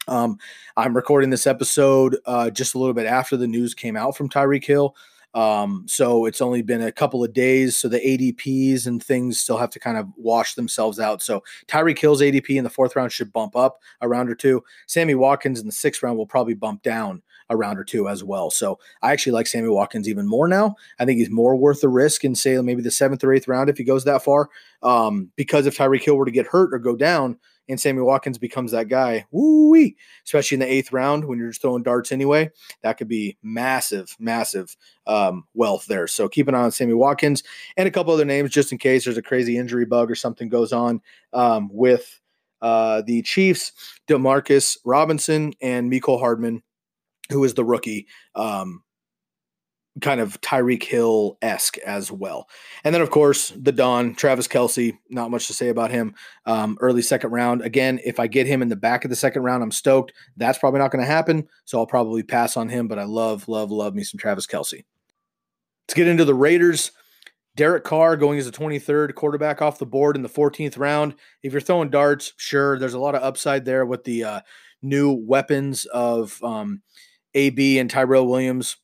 Um, 0.07 0.37
I'm 0.77 0.95
recording 0.95 1.29
this 1.29 1.45
episode 1.45 2.15
uh, 2.25 2.49
just 2.49 2.73
a 2.73 2.77
little 2.79 2.93
bit 2.93 3.05
after 3.05 3.35
the 3.35 3.47
news 3.47 3.73
came 3.73 3.97
out 3.97 4.15
from 4.15 4.29
Tyreek 4.29 4.63
Hill. 4.63 4.95
Um, 5.33 5.83
so 5.89 6.25
it's 6.25 6.39
only 6.39 6.61
been 6.61 6.83
a 6.83 6.91
couple 6.93 7.21
of 7.21 7.33
days. 7.33 7.77
So 7.77 7.89
the 7.89 7.99
ADPs 7.99 8.87
and 8.87 9.03
things 9.03 9.41
still 9.41 9.57
have 9.57 9.71
to 9.71 9.79
kind 9.81 9.97
of 9.97 10.07
wash 10.15 10.53
themselves 10.53 11.01
out. 11.01 11.21
So 11.21 11.43
Tyreek 11.67 11.99
Hill's 11.99 12.21
ADP 12.21 12.51
in 12.51 12.63
the 12.63 12.69
fourth 12.69 12.95
round 12.95 13.11
should 13.11 13.33
bump 13.33 13.57
up 13.57 13.81
a 13.99 14.07
round 14.07 14.29
or 14.29 14.35
two. 14.35 14.63
Sammy 14.87 15.15
Watkins 15.15 15.59
in 15.59 15.65
the 15.65 15.73
sixth 15.73 16.01
round 16.01 16.17
will 16.17 16.25
probably 16.25 16.53
bump 16.53 16.81
down 16.81 17.21
a 17.49 17.57
round 17.57 17.79
or 17.79 17.83
two 17.83 18.07
as 18.07 18.23
well. 18.23 18.49
So 18.49 18.79
I 19.01 19.11
actually 19.11 19.33
like 19.33 19.47
Sammy 19.47 19.69
Watkins 19.69 20.09
even 20.09 20.27
more 20.27 20.47
now. 20.47 20.75
I 20.99 21.05
think 21.05 21.19
he's 21.19 21.29
more 21.29 21.55
worth 21.55 21.81
the 21.81 21.89
risk 21.89 22.23
in 22.23 22.35
say 22.35 22.57
maybe 22.61 22.81
the 22.81 22.91
seventh 22.91 23.23
or 23.23 23.33
eighth 23.33 23.47
round 23.47 23.69
if 23.69 23.77
he 23.77 23.83
goes 23.83 24.03
that 24.05 24.23
far. 24.23 24.49
Um, 24.81 25.31
because 25.35 25.65
if 25.65 25.77
Tyreek 25.77 26.03
Hill 26.03 26.15
were 26.15 26.25
to 26.25 26.31
get 26.31 26.47
hurt 26.47 26.73
or 26.73 26.79
go 26.79 26.95
down, 26.95 27.37
and 27.69 27.79
Sammy 27.79 28.01
Watkins 28.01 28.37
becomes 28.37 28.71
that 28.71 28.89
guy, 28.89 29.25
woo 29.31 29.73
especially 30.25 30.55
in 30.55 30.59
the 30.59 30.71
eighth 30.71 30.91
round 30.91 31.25
when 31.25 31.39
you're 31.39 31.49
just 31.49 31.61
throwing 31.61 31.83
darts 31.83 32.11
anyway. 32.11 32.51
That 32.81 32.97
could 32.97 33.07
be 33.07 33.37
massive, 33.41 34.15
massive 34.19 34.75
um, 35.07 35.45
wealth 35.53 35.85
there. 35.87 36.07
So 36.07 36.27
keep 36.27 36.47
an 36.47 36.55
eye 36.55 36.61
on 36.61 36.71
Sammy 36.71 36.93
Watkins 36.93 37.43
and 37.77 37.87
a 37.87 37.91
couple 37.91 38.13
other 38.13 38.25
names 38.25 38.51
just 38.51 38.71
in 38.71 38.77
case 38.77 39.05
there's 39.05 39.17
a 39.17 39.21
crazy 39.21 39.57
injury 39.57 39.85
bug 39.85 40.11
or 40.11 40.15
something 40.15 40.49
goes 40.49 40.73
on 40.73 41.01
um, 41.33 41.69
with 41.71 42.19
uh, 42.61 43.01
the 43.05 43.21
Chiefs, 43.23 43.73
Demarcus 44.07 44.77
Robinson 44.85 45.53
and 45.61 45.91
Mecole 45.91 46.19
Hardman, 46.19 46.63
who 47.33 47.43
is 47.43 47.53
the 47.53 47.65
rookie. 47.65 48.07
Um, 48.35 48.83
kind 50.01 50.19
of 50.19 50.39
Tyreek 50.41 50.83
Hill 50.83 51.37
esque 51.41 51.77
as 51.79 52.11
well. 52.11 52.47
And 52.83 52.93
then, 52.95 53.01
of 53.01 53.11
course, 53.11 53.49
the 53.49 53.71
Don, 53.71 54.15
Travis 54.15 54.47
Kelce, 54.47 54.97
not 55.09 55.29
much 55.29 55.47
to 55.47 55.53
say 55.53 55.69
about 55.69 55.91
him. 55.91 56.15
Um, 56.45 56.77
early 56.81 57.01
second 57.01 57.31
round. 57.31 57.61
Again, 57.61 57.99
if 58.03 58.19
I 58.19 58.27
get 58.27 58.47
him 58.47 58.61
in 58.61 58.69
the 58.69 58.75
back 58.75 59.05
of 59.05 59.09
the 59.09 59.15
second 59.15 59.43
round, 59.43 59.61
I'm 59.61 59.71
stoked. 59.71 60.13
That's 60.35 60.57
probably 60.57 60.79
not 60.79 60.91
going 60.91 61.03
to 61.03 61.11
happen. 61.11 61.47
So 61.65 61.77
I'll 61.77 61.85
probably 61.85 62.23
pass 62.23 62.57
on 62.57 62.69
him, 62.69 62.87
but 62.87 62.97
I 62.97 63.03
love, 63.03 63.47
love, 63.47 63.71
love 63.71 63.93
me 63.93 64.03
some 64.03 64.17
Travis 64.17 64.47
Kelce. 64.47 64.83
Let's 65.83 65.93
get 65.95 66.07
into 66.07 66.25
the 66.25 66.33
Raiders. 66.33 66.91
Derek 67.55 67.83
Carr 67.83 68.17
going 68.17 68.39
as 68.39 68.47
a 68.47 68.51
23rd 68.51 69.13
quarterback 69.13 69.61
off 69.61 69.77
the 69.77 69.85
board 69.85 70.15
in 70.15 70.23
the 70.23 70.29
14th 70.29 70.79
round. 70.79 71.13
If 71.43 71.51
you're 71.51 71.61
throwing 71.61 71.91
darts, 71.91 72.33
sure, 72.37 72.79
there's 72.79 72.95
a 72.95 72.99
lot 72.99 73.13
of 73.13 73.21
upside 73.21 73.63
there 73.63 73.85
with 73.85 74.03
the 74.05 74.23
uh, 74.23 74.41
new 74.81 75.11
weapons 75.11 75.85
of 75.85 76.41
um, 76.43 76.81
AB 77.35 77.79
and 77.79 77.89
Tyrell 77.89 78.27
Williams 78.27 78.77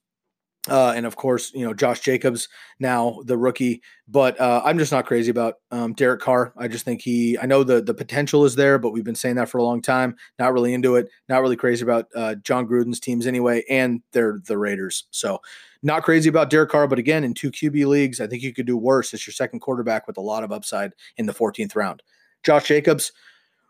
uh, 0.68 0.93
and 0.95 1.06
of 1.06 1.16
course, 1.16 1.54
you 1.54 1.66
know 1.66 1.74
Josh 1.74 2.02
Jacobs 2.02 2.50
now 2.80 3.22
the 3.26 3.38
rookie, 3.38 3.82
but 4.08 4.39
uh, 4.41 4.62
I'm 4.66 4.78
just 4.78 4.91
not 4.91 5.06
crazy 5.06 5.32
about 5.32 5.56
um, 5.72 5.93
Derek 5.93 6.20
Carr. 6.20 6.54
I 6.58 6.68
just 6.68 6.84
think 6.84 7.02
he. 7.02 7.38
I 7.39 7.45
know 7.45 7.64
the 7.64 7.82
the 7.82 7.93
potential 7.93 8.43
is 8.43 8.56
there, 8.56 8.78
but 8.78 8.91
we've 8.91 9.04
been 9.04 9.16
saying 9.16 9.36
that 9.36 9.47
for 9.47 9.58
a 9.58 9.64
long 9.64 9.82
time. 9.82 10.16
Not 10.38 10.52
really 10.52 10.74
into 10.74 10.95
it. 10.95 11.10
Not 11.30 11.41
really 11.41 11.56
crazy 11.56 11.84
about 11.84 12.08
uh, 12.14 12.36
Jon 12.36 12.68
Gruden's 12.68 13.00
teams 13.00 13.26
anyway, 13.26 13.64
and 13.70 14.02
they're 14.12 14.41
the 14.45 14.58
Raiders. 14.58 15.08
So 15.12 15.39
not 15.82 16.04
crazy 16.04 16.30
about 16.30 16.50
Derek 16.50 16.70
Carr, 16.70 16.88
but 16.88 17.00
again, 17.00 17.24
in 17.24 17.34
two 17.34 17.52
QB 17.52 17.88
leagues, 17.88 18.20
I 18.20 18.28
think 18.28 18.43
you 18.43 18.54
could 18.54 18.68
do 18.68 18.78
worse. 18.78 19.14
It's 19.14 19.26
your 19.26 19.34
second 19.34 19.62
quarterback 19.62 20.08
with 20.08 20.18
a 20.18 20.22
lot 20.22 20.43
of 20.43 20.52
upside 20.52 20.91
in 21.16 21.26
the 21.26 21.34
14th 21.34 21.74
round. 21.74 22.04
Josh 22.43 22.68
Jacobs, 22.68 23.14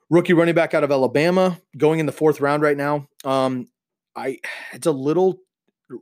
rookie 0.10 0.34
running 0.34 0.56
back 0.56 0.74
out 0.74 0.84
of 0.84 0.92
Alabama, 0.92 1.62
going 1.78 2.00
in 2.00 2.08
the 2.08 2.12
fourth 2.12 2.42
round 2.42 2.64
right 2.64 2.78
now. 2.78 3.08
Um, 3.24 3.68
I 4.16 4.40
it's 4.74 4.88
a 4.88 4.92
little 4.92 5.40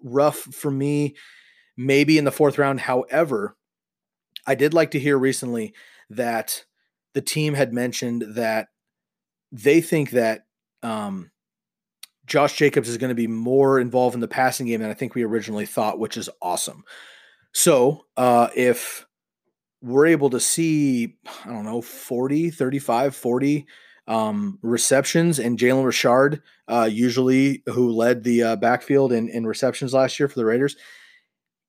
rough 0.03 0.37
for 0.37 0.71
me, 0.71 1.15
maybe 1.75 2.17
in 2.17 2.25
the 2.25 2.31
fourth 2.31 2.57
round. 2.57 2.81
However, 2.81 3.55
I 4.45 4.55
did 4.55 4.73
like 4.73 4.91
to 4.91 4.99
hear 4.99 5.17
recently 5.17 5.73
that 6.09 6.65
the 7.13 7.21
team 7.21 7.53
had 7.53 7.73
mentioned 7.73 8.23
that 8.35 8.67
they 9.51 9.81
think 9.81 10.11
that 10.11 10.45
um, 10.83 11.31
Josh 12.25 12.57
Jacobs 12.57 12.89
is 12.89 12.97
going 12.97 13.09
to 13.09 13.15
be 13.15 13.27
more 13.27 13.79
involved 13.79 14.13
in 14.13 14.21
the 14.21 14.27
passing 14.27 14.67
game 14.67 14.81
than 14.81 14.89
I 14.89 14.93
think 14.93 15.15
we 15.15 15.23
originally 15.23 15.65
thought, 15.65 15.99
which 15.99 16.17
is 16.17 16.29
awesome. 16.41 16.83
So 17.53 18.05
uh, 18.17 18.49
if 18.55 19.05
we're 19.81 20.07
able 20.07 20.29
to 20.31 20.39
see, 20.39 21.15
I 21.45 21.49
don't 21.49 21.65
know, 21.65 21.81
40, 21.81 22.49
35, 22.51 23.15
40 23.15 23.65
um, 24.07 24.57
receptions, 24.61 25.39
and 25.39 25.57
Jalen 25.57 25.85
Richard, 25.85 26.41
uh, 26.67 26.89
usually 26.91 27.63
who 27.67 27.91
led 27.91 28.23
the 28.23 28.43
uh, 28.43 28.55
backfield 28.55 29.11
in, 29.11 29.29
in 29.29 29.45
receptions 29.45 29.93
last 29.93 30.19
year 30.19 30.27
for 30.27 30.39
the 30.39 30.45
Raiders. 30.45 30.75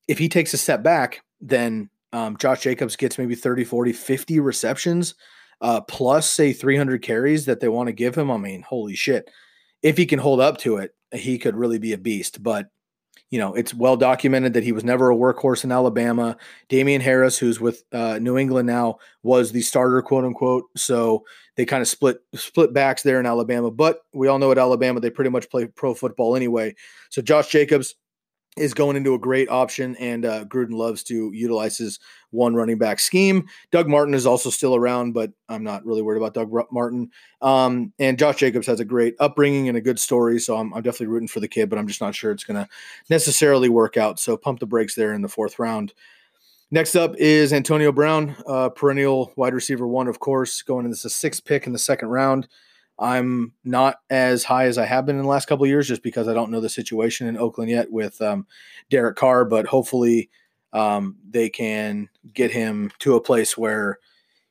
If 0.07 0.18
he 0.18 0.28
takes 0.28 0.55
a 0.55 0.59
step 0.59 0.82
back, 0.82 1.22
then 1.41 1.91
um, 2.12 2.36
Josh 2.36 2.62
Jacobs 2.62 2.97
gets 2.97 3.18
maybe 3.18 3.34
30, 3.34 3.64
40, 3.64 3.93
50 3.93 4.41
receptions, 4.41 5.14
uh, 5.61 5.80
plus 5.82 6.30
say 6.30 6.53
300 6.53 7.03
carries 7.03 7.45
that 7.47 7.61
they 7.61 7.68
want 7.68 7.89
to 7.89 7.93
give 7.93 8.16
him. 8.16 8.30
I 8.30 8.36
mean, 8.36 8.62
holy 8.62 8.95
shit. 8.95 9.30
If 9.82 9.97
he 9.97 10.07
can 10.07 10.18
hold 10.18 10.41
up 10.41 10.59
to 10.59 10.76
it, 10.76 10.95
he 11.12 11.39
could 11.39 11.57
really 11.57 11.78
be 11.78 11.93
a 11.93 11.99
beast. 11.99 12.43
But 12.43 12.68
you 13.31 13.39
know, 13.39 13.55
it's 13.55 13.74
well 13.74 13.97
documented 13.97 14.55
that 14.55 14.64
he 14.64 14.72
was 14.72 14.85
never 14.85 15.11
a 15.11 15.16
workhorse 15.16 15.64
in 15.64 15.70
Alabama. 15.70 16.37
Damien 16.68 17.01
Harris, 17.01 17.37
who's 17.37 17.61
with 17.61 17.85
uh, 17.93 18.18
New 18.18 18.39
England 18.39 18.66
now, 18.66 18.99
was 19.22 19.53
the 19.53 19.61
starter, 19.61 20.01
quote 20.01 20.24
unquote. 20.24 20.64
So 20.76 21.24
they 21.57 21.66
kind 21.66 21.83
of 21.83 21.89
split 21.89 22.18
split 22.35 22.72
backs 22.72 23.03
there 23.03 23.20
in 23.20 23.26
Alabama. 23.26 23.70
But 23.70 24.01
we 24.14 24.29
all 24.29 24.39
know 24.39 24.51
at 24.51 24.59
Alabama 24.59 25.01
they 25.01 25.11
pretty 25.11 25.31
much 25.31 25.51
play 25.51 25.66
pro 25.66 25.95
football 25.95 26.37
anyway. 26.37 26.74
So 27.11 27.20
Josh 27.20 27.49
Jacobs 27.49 27.97
is 28.57 28.74
going 28.74 28.97
into 28.97 29.14
a 29.14 29.18
great 29.18 29.49
option, 29.51 29.95
and 29.97 30.24
uh, 30.24 30.45
Gruden 30.47 30.72
loves 30.72 31.03
to 31.05 31.31
utilize 31.33 31.79
his 31.79 32.01
one 32.31 32.55
running 32.55 32.79
back 32.79 33.01
scheme. 33.01 33.47
Doug 33.70 33.89
Martin 33.89 34.14
is 34.14 34.26
also 34.26 34.51
still 34.51 34.74
around, 34.74 35.12
but 35.12 35.33
I'm 35.49 35.64
not 35.64 35.85
really 35.85 36.03
worried 36.03 36.22
about 36.22 36.35
Doug 36.35 36.53
Martin. 36.70 37.11
Um, 37.41 37.93
and 37.99 38.18
Josh 38.18 38.37
Jacobs 38.37 38.66
has 38.66 38.81
a 38.81 38.85
great 38.85 39.14
upbringing 39.18 39.68
and 39.68 39.79
a 39.79 39.83
good 39.83 39.99
story, 39.99 40.39
so 40.39 40.57
I'm, 40.57 40.72
I'm 40.74 40.83
definitely 40.83 41.09
rooting 41.09 41.29
for 41.29 41.41
the 41.41 41.49
kid, 41.49 41.70
but 41.70 41.79
I'm 41.79 41.89
just 41.89 42.01
not 42.01 42.14
sure 42.14 42.31
it's 42.31 42.45
going 42.45 42.62
to 42.62 42.68
necessarily 43.09 43.68
work 43.68 43.97
out. 43.97 44.18
So 44.18 44.37
pump 44.37 44.61
the 44.61 44.66
brakes 44.66 44.95
there 44.95 45.12
in 45.12 45.22
the 45.22 45.29
fourth 45.29 45.59
round. 45.59 45.95
Next 46.70 46.97
up 46.97 47.14
is 47.16 47.55
Antonio 47.55 47.93
Brown, 47.93 48.37
uh, 48.47 48.68
perennial 48.68 49.33
wide 49.37 49.55
receiver 49.55 49.87
one, 49.87 50.07
of 50.07 50.20
course, 50.20 50.61
going 50.61 50.85
in 50.85 50.91
this 50.91 51.07
a 51.07 51.11
sixth 51.11 51.47
pick 51.47 51.66
in 51.66 51.72
the 51.72 51.79
second 51.79 52.09
round. 52.09 52.47
I'm 52.99 53.53
not 53.64 54.01
as 54.11 54.45
high 54.45 54.66
as 54.66 54.76
I 54.76 54.85
have 54.85 55.07
been 55.07 55.16
in 55.16 55.22
the 55.22 55.29
last 55.29 55.47
couple 55.47 55.64
of 55.64 55.70
years, 55.70 55.89
just 55.89 56.03
because 56.03 56.29
I 56.29 56.35
don't 56.35 56.51
know 56.51 56.61
the 56.61 56.68
situation 56.68 57.26
in 57.26 57.39
Oakland 57.39 57.70
yet 57.70 57.91
with 57.91 58.20
um, 58.20 58.47
Derek 58.91 59.16
Carr. 59.16 59.45
But 59.45 59.66
hopefully, 59.66 60.31
um, 60.72 61.16
they 61.28 61.48
can 61.48 62.08
get 62.32 62.50
him 62.50 62.90
to 63.00 63.14
a 63.14 63.20
place 63.20 63.56
where 63.56 63.98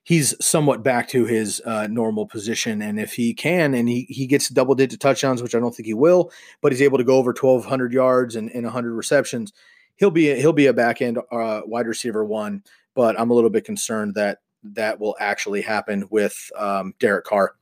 he's 0.03 0.33
somewhat 0.39 0.83
back 0.83 1.09
to 1.09 1.25
his 1.25 1.61
uh, 1.65 1.85
normal 1.87 2.25
position. 2.25 2.81
And 2.81 2.99
if 2.99 3.13
he 3.13 3.33
can, 3.33 3.73
and 3.73 3.89
he 3.89 4.07
he 4.09 4.25
gets 4.25 4.49
double 4.49 4.73
digit 4.73 4.99
touchdowns, 4.99 5.43
which 5.43 5.53
I 5.53 5.59
don't 5.59 5.75
think 5.75 5.85
he 5.87 5.93
will, 5.93 6.31
but 6.61 6.71
he's 6.71 6.81
able 6.81 6.97
to 6.97 7.03
go 7.03 7.17
over 7.17 7.31
1,200 7.31 7.91
yards 7.91 8.35
and, 8.35 8.49
and 8.51 8.63
100 8.63 8.93
receptions. 8.93 9.51
he'll 9.97 10.11
be 10.11 10.33
he'll 10.39 10.53
be 10.53 10.67
a 10.67 10.73
back 10.73 11.01
end 11.01 11.19
uh, 11.31 11.61
wide 11.65 11.87
receiver 11.87 12.23
one, 12.23 12.63
but 12.95 13.19
I'm 13.19 13.31
a 13.31 13.33
little 13.33 13.49
bit 13.49 13.65
concerned 13.65 14.15
that 14.15 14.39
that 14.63 14.99
will 14.99 15.15
actually 15.19 15.61
happen 15.61 16.05
with 16.09 16.51
um, 16.57 16.93
Derek 16.99 17.25
Carr. 17.25 17.55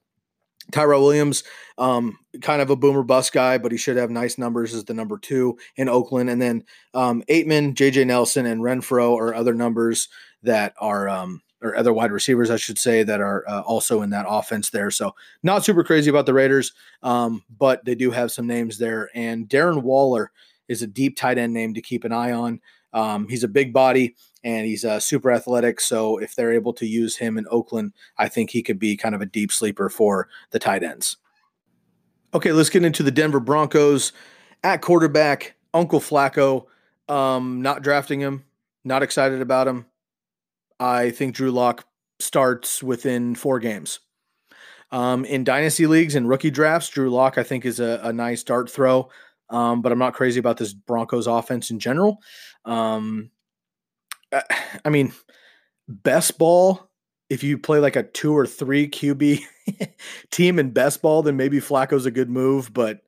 Tyrell 0.72 1.04
Williams, 1.04 1.44
um, 1.78 2.18
kind 2.42 2.62
of 2.62 2.70
a 2.70 2.76
boomer 2.76 3.04
bust 3.04 3.34
guy, 3.34 3.58
but 3.58 3.72
he 3.72 3.78
should 3.78 3.98
have 3.98 4.10
nice 4.10 4.38
numbers 4.38 4.74
as 4.74 4.86
the 4.86 4.94
number 4.94 5.18
two 5.18 5.58
in 5.76 5.90
Oakland. 5.90 6.30
And 6.30 6.42
then 6.42 6.64
um, 6.94 7.24
Ateman, 7.30 7.76
JJ 7.76 8.08
Nelson, 8.08 8.46
and 8.46 8.62
Renfrow 8.62 9.18
are 9.18 9.34
other 9.34 9.54
numbers 9.54 10.08
that 10.44 10.74
are, 10.80 11.08
um, 11.10 11.42
or 11.62 11.76
other 11.76 11.94
wide 11.94 12.12
receivers, 12.12 12.50
I 12.50 12.58
should 12.58 12.78
say, 12.78 13.04
that 13.04 13.22
are 13.22 13.44
uh, 13.48 13.62
also 13.62 14.02
in 14.02 14.10
that 14.12 14.26
offense 14.28 14.70
there. 14.70 14.92
So 14.92 15.16
not 15.44 15.66
super 15.66 15.84
crazy 15.84 16.10
about 16.10 16.26
the 16.26 16.34
Raiders, 16.34 16.74
um, 17.04 17.44
but 17.58 17.84
they 17.86 17.96
do 17.96 18.12
have 18.12 18.32
some 18.32 18.48
names 18.48 18.78
there. 18.78 19.10
And 19.14 19.48
Darren 19.48 19.84
Waller 19.84 20.32
is 20.68 20.82
a 20.82 20.88
deep 20.88 21.16
tight 21.16 21.38
end 21.38 21.54
name 21.54 21.74
to 21.74 21.82
keep 21.82 22.04
an 22.04 22.12
eye 22.12 22.32
on. 22.32 22.60
Um, 22.94 23.28
he's 23.28 23.44
a 23.44 23.50
big 23.50 23.74
body 23.74 24.16
and 24.46 24.68
he's 24.68 24.86
uh, 24.86 25.00
super 25.00 25.32
athletic. 25.32 25.82
So 25.82 26.20
if 26.20 26.36
they're 26.36 26.54
able 26.54 26.72
to 26.74 26.86
use 26.86 27.18
him 27.18 27.40
in 27.40 27.48
Oakland, 27.50 27.94
I 28.20 28.30
think 28.30 28.52
he 28.52 28.62
could 28.62 28.78
be 28.78 28.96
kind 28.96 29.16
of 29.16 29.22
a 29.22 29.26
deep 29.26 29.52
sleeper 29.52 29.90
for 29.90 30.30
the 30.52 30.60
tight 30.60 30.84
ends. 30.84 31.18
Okay, 32.34 32.52
let's 32.52 32.70
get 32.70 32.86
into 32.86 33.02
the 33.02 33.12
Denver 33.12 33.40
Broncos 33.40 34.14
at 34.64 34.82
quarterback. 34.82 35.56
Uncle 35.74 36.00
Flacco, 36.00 36.68
um, 37.10 37.62
not 37.62 37.82
drafting 37.82 38.20
him, 38.20 38.46
not 38.86 39.04
excited 39.04 39.42
about 39.42 39.68
him. 39.68 39.88
I 40.80 41.10
think 41.10 41.36
Drew 41.36 41.52
Lock 41.52 41.86
starts 42.20 42.84
within 42.84 43.36
four 43.36 43.60
games. 43.60 44.00
Um, 44.92 45.26
in 45.26 45.44
dynasty 45.44 45.88
leagues 45.88 46.16
and 46.16 46.30
rookie 46.30 46.52
drafts, 46.52 46.90
Drew 46.90 47.10
Lock 47.10 47.38
I 47.40 47.44
think 47.44 47.66
is 47.66 47.80
a, 47.80 48.00
a 48.04 48.14
nice 48.14 48.44
dart 48.44 48.70
throw. 48.70 49.10
Um, 49.50 49.82
but 49.82 49.92
I'm 49.92 50.00
not 50.00 50.14
crazy 50.14 50.40
about 50.40 50.58
this 50.58 50.74
Broncos 50.74 51.28
offense 51.28 51.72
in 51.72 51.80
general. 51.80 52.20
Um, 52.64 53.32
I 54.84 54.90
mean, 54.90 55.14
best 55.88 56.38
ball, 56.38 56.90
if 57.30 57.44
you 57.44 57.58
play 57.58 57.80
like 57.80 57.96
a 57.96 58.04
two 58.04 58.36
or 58.36 58.46
three 58.46 58.88
QB 58.88 59.42
team 60.32 60.60
in 60.60 60.72
best 60.72 61.02
ball, 61.02 61.24
then 61.24 61.38
maybe 61.38 61.60
Flacco's 61.60 62.06
a 62.06 62.12
good 62.12 62.30
move, 62.30 62.74
but 62.74 63.02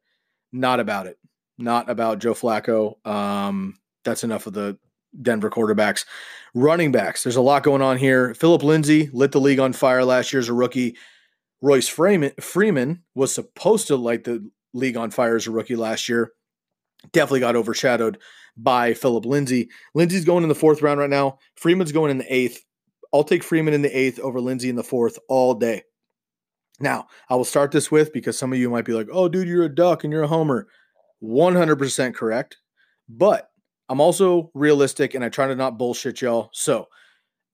not 0.51 0.79
about 0.79 1.07
it. 1.07 1.17
Not 1.57 1.89
about 1.89 2.19
Joe 2.19 2.33
Flacco. 2.33 3.05
Um, 3.05 3.75
that's 4.03 4.23
enough 4.23 4.47
of 4.47 4.53
the 4.53 4.77
Denver 5.19 5.49
quarterbacks. 5.49 6.05
Running 6.53 6.91
backs, 6.91 7.23
there's 7.23 7.35
a 7.35 7.41
lot 7.41 7.63
going 7.63 7.81
on 7.81 7.97
here. 7.97 8.33
Phillip 8.33 8.63
Lindsay 8.63 9.09
lit 9.11 9.31
the 9.31 9.41
league 9.41 9.59
on 9.59 9.73
fire 9.73 10.03
last 10.03 10.31
year 10.31 10.39
as 10.39 10.49
a 10.49 10.53
rookie. 10.53 10.95
Royce 11.61 11.87
Freeman, 11.87 12.31
Freeman 12.39 13.03
was 13.15 13.33
supposed 13.33 13.87
to 13.87 13.95
light 13.95 14.23
the 14.23 14.47
league 14.73 14.97
on 14.97 15.09
fire 15.09 15.35
as 15.35 15.47
a 15.47 15.51
rookie 15.51 15.75
last 15.75 16.07
year. 16.07 16.31
Definitely 17.11 17.41
got 17.41 17.55
overshadowed 17.55 18.17
by 18.57 18.93
Phillip 18.93 19.25
Lindsay. 19.25 19.69
Lindsay's 19.93 20.25
going 20.25 20.43
in 20.43 20.49
the 20.49 20.55
fourth 20.55 20.81
round 20.81 20.99
right 20.99 21.09
now. 21.09 21.37
Freeman's 21.55 21.91
going 21.91 22.11
in 22.11 22.17
the 22.17 22.33
eighth. 22.33 22.63
I'll 23.13 23.23
take 23.23 23.43
Freeman 23.43 23.73
in 23.73 23.81
the 23.81 23.97
eighth 23.97 24.19
over 24.19 24.41
Lindsay 24.41 24.69
in 24.69 24.75
the 24.75 24.83
fourth 24.83 25.17
all 25.29 25.53
day. 25.53 25.83
Now, 26.79 27.07
I 27.29 27.35
will 27.35 27.45
start 27.45 27.71
this 27.71 27.89
with 27.89 28.13
because 28.13 28.37
some 28.37 28.51
of 28.53 28.59
you 28.59 28.69
might 28.69 28.85
be 28.85 28.93
like, 28.93 29.07
oh, 29.11 29.27
dude, 29.27 29.47
you're 29.47 29.63
a 29.63 29.73
duck 29.73 30.03
and 30.03 30.13
you're 30.13 30.23
a 30.23 30.27
homer. 30.27 30.67
100% 31.23 32.13
correct. 32.13 32.57
But 33.09 33.49
I'm 33.89 34.01
also 34.01 34.51
realistic 34.53 35.13
and 35.13 35.23
I 35.23 35.29
try 35.29 35.47
to 35.47 35.55
not 35.55 35.77
bullshit 35.77 36.21
y'all. 36.21 36.49
So 36.53 36.87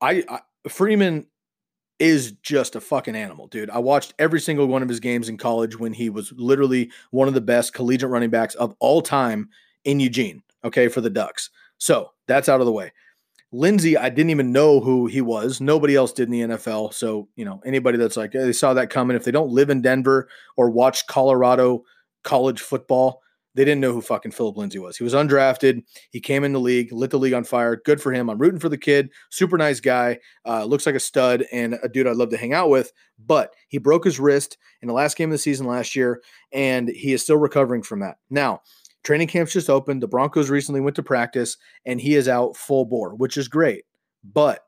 I, 0.02 0.24
I 0.28 0.40
Freeman 0.68 1.28
is 2.04 2.34
just 2.44 2.76
a 2.76 2.82
fucking 2.82 3.16
animal, 3.16 3.48
dude. 3.48 3.70
I 3.70 3.80
watched 3.80 4.14
every 4.20 4.42
single 4.42 4.68
one 4.68 4.84
of 4.84 4.90
his 4.90 5.00
games 5.00 5.30
in 5.30 5.38
college 5.38 5.80
when 5.80 5.94
he 5.94 6.10
was 6.10 6.34
literally 6.34 6.92
one 7.12 7.30
of 7.30 7.34
the 7.34 7.40
best 7.40 7.74
collegiate 7.74 8.10
running 8.10 8.30
backs 8.30 8.56
of 8.56 8.76
all 8.80 9.02
time 9.02 9.48
in 9.86 10.02
Eugene, 10.02 10.44
okay, 10.66 10.90
for 10.90 11.00
the 11.00 11.10
Ducks. 11.10 11.50
So 11.78 12.12
that's 12.28 12.50
out 12.50 12.60
of 12.60 12.66
the 12.66 12.74
way. 12.74 12.92
Lindsay, 13.54 13.96
I 13.98 14.10
didn't 14.10 14.32
even 14.32 14.52
know 14.52 14.82
who 14.82 15.08
he 15.08 15.22
was. 15.22 15.62
Nobody 15.62 15.96
else 15.96 16.12
did 16.12 16.28
in 16.28 16.32
the 16.32 16.56
NFL. 16.56 16.94
So, 16.94 17.30
you 17.38 17.46
know, 17.46 17.62
anybody 17.66 17.98
that's 17.98 18.18
like, 18.18 18.34
they 18.34 18.52
saw 18.52 18.74
that 18.74 18.90
coming, 18.90 19.16
if 19.16 19.24
they 19.24 19.32
don't 19.32 19.52
live 19.52 19.70
in 19.70 19.82
Denver 19.82 20.28
or 20.58 20.72
watch 20.72 21.08
Colorado 21.08 21.86
college 22.24 22.60
football, 22.60 23.22
they 23.56 23.66
didn't 23.66 23.82
know 23.82 23.94
who 23.94 24.02
fucking 24.02 24.32
Phillip 24.32 24.58
Lindsay 24.58 24.80
was. 24.80 24.98
He 24.98 25.04
was 25.04 25.14
undrafted. 25.14 25.84
He 26.12 26.20
came 26.20 26.44
in 26.44 26.54
the 26.54 26.60
league, 26.60 26.92
lit 26.92 27.12
the 27.12 27.20
league 27.20 27.34
on 27.34 27.44
fire. 27.44 27.76
Good 27.76 28.02
for 28.02 28.12
him. 28.12 28.30
I'm 28.30 28.40
rooting 28.40 28.60
for 28.60 28.70
the 28.70 28.78
kid. 28.78 29.10
Super 29.30 29.58
nice 29.58 29.80
guy. 29.80 30.20
Uh, 30.46 30.66
looks 30.66 30.86
like 30.86 30.96
a 30.96 31.00
stud 31.00 31.46
and 31.52 31.78
a 31.84 31.90
dude 31.90 32.08
I'd 32.08 32.16
love 32.16 32.30
to 32.32 32.38
hang 32.38 32.54
out 32.54 32.70
with. 32.70 32.92
But 33.24 33.54
he 33.68 33.78
broke 33.78 34.06
his 34.06 34.20
wrist 34.20 34.58
in 34.82 34.88
the 34.88 34.94
last 34.94 35.18
game 35.18 35.30
of 35.30 35.34
the 35.34 35.38
season 35.38 35.68
last 35.68 35.96
year, 35.96 36.22
and 36.52 36.90
he 36.90 37.14
is 37.14 37.22
still 37.22 37.38
recovering 37.38 37.84
from 37.84 38.00
that. 38.00 38.18
Now, 38.30 38.62
training 39.04 39.28
camp's 39.28 39.54
just 39.54 39.70
opened. 39.70 40.02
The 40.02 40.08
Broncos 40.08 40.50
recently 40.50 40.82
went 40.82 40.96
to 40.96 41.04
practice, 41.04 41.58
and 41.86 42.02
he 42.02 42.16
is 42.16 42.28
out 42.28 42.58
full 42.58 42.86
bore, 42.86 43.16
which 43.16 43.38
is 43.38 43.48
great. 43.48 43.84
But 44.24 44.62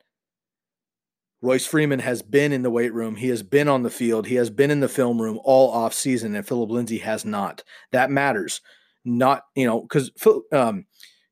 Royce 1.42 1.66
Freeman 1.66 2.00
has 2.00 2.22
been 2.22 2.52
in 2.52 2.64
the 2.64 2.72
weight 2.72 2.94
room. 2.94 3.16
He 3.16 3.30
has 3.30 3.44
been 3.44 3.68
on 3.68 3.84
the 3.84 3.90
field. 3.90 4.28
He 4.28 4.36
has 4.36 4.50
been 4.50 4.72
in 4.72 4.80
the 4.80 4.90
film 4.90 5.22
room 5.22 5.40
all 5.44 5.72
off 5.72 5.94
season, 5.94 6.36
and 6.36 6.48
Phillip 6.48 6.70
Lindsay 6.70 6.98
has 7.00 7.26
not. 7.26 7.64
That 7.92 8.10
matters. 8.10 8.62
Not, 9.04 9.44
you 9.54 9.68
know, 9.68 9.82
because 9.82 10.12
um, 10.52 10.86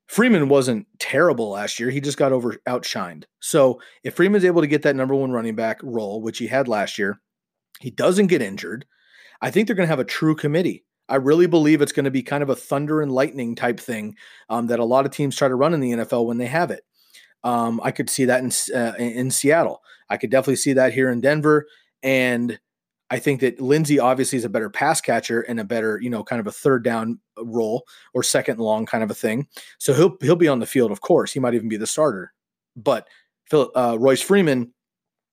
Freeman 0.07 0.47
wasn't 0.47 0.85
terrible 0.99 1.49
last 1.49 1.79
year. 1.79 1.89
He 1.89 1.99
just 1.99 2.19
got 2.19 2.31
over 2.31 2.57
outshined. 2.67 3.23
So 3.39 3.81
if 4.03 4.15
Freeman's 4.15 4.45
able 4.45 4.61
to 4.61 4.67
get 4.67 4.83
that 4.83 4.95
number 4.95 5.15
one 5.15 5.31
running 5.31 5.55
back 5.55 5.79
role, 5.81 6.21
which 6.21 6.37
he 6.37 6.45
had 6.45 6.67
last 6.67 6.99
year, 6.99 7.19
he 7.79 7.89
doesn't 7.89 8.27
get 8.27 8.41
injured. 8.41 8.85
I 9.41 9.49
think 9.49 9.67
they're 9.67 9.75
going 9.75 9.87
to 9.87 9.91
have 9.91 9.99
a 9.99 10.05
true 10.05 10.35
committee. 10.35 10.85
I 11.09 11.15
really 11.15 11.47
believe 11.47 11.81
it's 11.81 11.91
going 11.91 12.05
to 12.05 12.11
be 12.11 12.23
kind 12.23 12.43
of 12.43 12.49
a 12.49 12.55
thunder 12.55 13.01
and 13.01 13.11
lightning 13.11 13.55
type 13.55 13.79
thing 13.79 14.15
um, 14.49 14.67
that 14.67 14.79
a 14.79 14.85
lot 14.85 15.05
of 15.05 15.11
teams 15.11 15.35
try 15.35 15.47
to 15.47 15.55
run 15.55 15.73
in 15.73 15.79
the 15.79 15.91
NFL 15.91 16.25
when 16.25 16.37
they 16.37 16.45
have 16.45 16.71
it. 16.71 16.83
Um, 17.43 17.81
I 17.83 17.91
could 17.91 18.09
see 18.09 18.25
that 18.25 18.43
in 18.43 18.51
uh, 18.75 18.93
in 18.97 19.31
Seattle. 19.31 19.81
I 20.09 20.17
could 20.17 20.29
definitely 20.29 20.57
see 20.57 20.73
that 20.73 20.93
here 20.93 21.09
in 21.09 21.21
Denver. 21.21 21.67
And 22.01 22.59
I 23.09 23.19
think 23.19 23.41
that 23.41 23.61
Lindsay 23.61 23.99
obviously 23.99 24.37
is 24.37 24.45
a 24.45 24.49
better 24.49 24.69
pass 24.69 24.99
catcher 24.99 25.41
and 25.41 25.59
a 25.59 25.63
better, 25.63 25.99
you 26.01 26.09
know, 26.09 26.23
kind 26.23 26.39
of 26.39 26.47
a 26.47 26.51
third 26.51 26.83
down 26.83 27.19
role 27.37 27.83
or 28.13 28.23
second 28.23 28.59
long 28.59 28.85
kind 28.85 29.03
of 29.03 29.11
a 29.11 29.15
thing. 29.15 29.47
So 29.77 29.93
he'll 29.93 30.17
he'll 30.21 30.35
be 30.35 30.47
on 30.47 30.59
the 30.59 30.65
field, 30.65 30.91
of 30.91 31.01
course. 31.01 31.31
He 31.31 31.39
might 31.39 31.53
even 31.53 31.69
be 31.69 31.77
the 31.77 31.87
starter. 31.87 32.33
But 32.75 33.07
Phil, 33.49 33.71
uh, 33.75 33.97
Royce 33.99 34.21
Freeman 34.21 34.73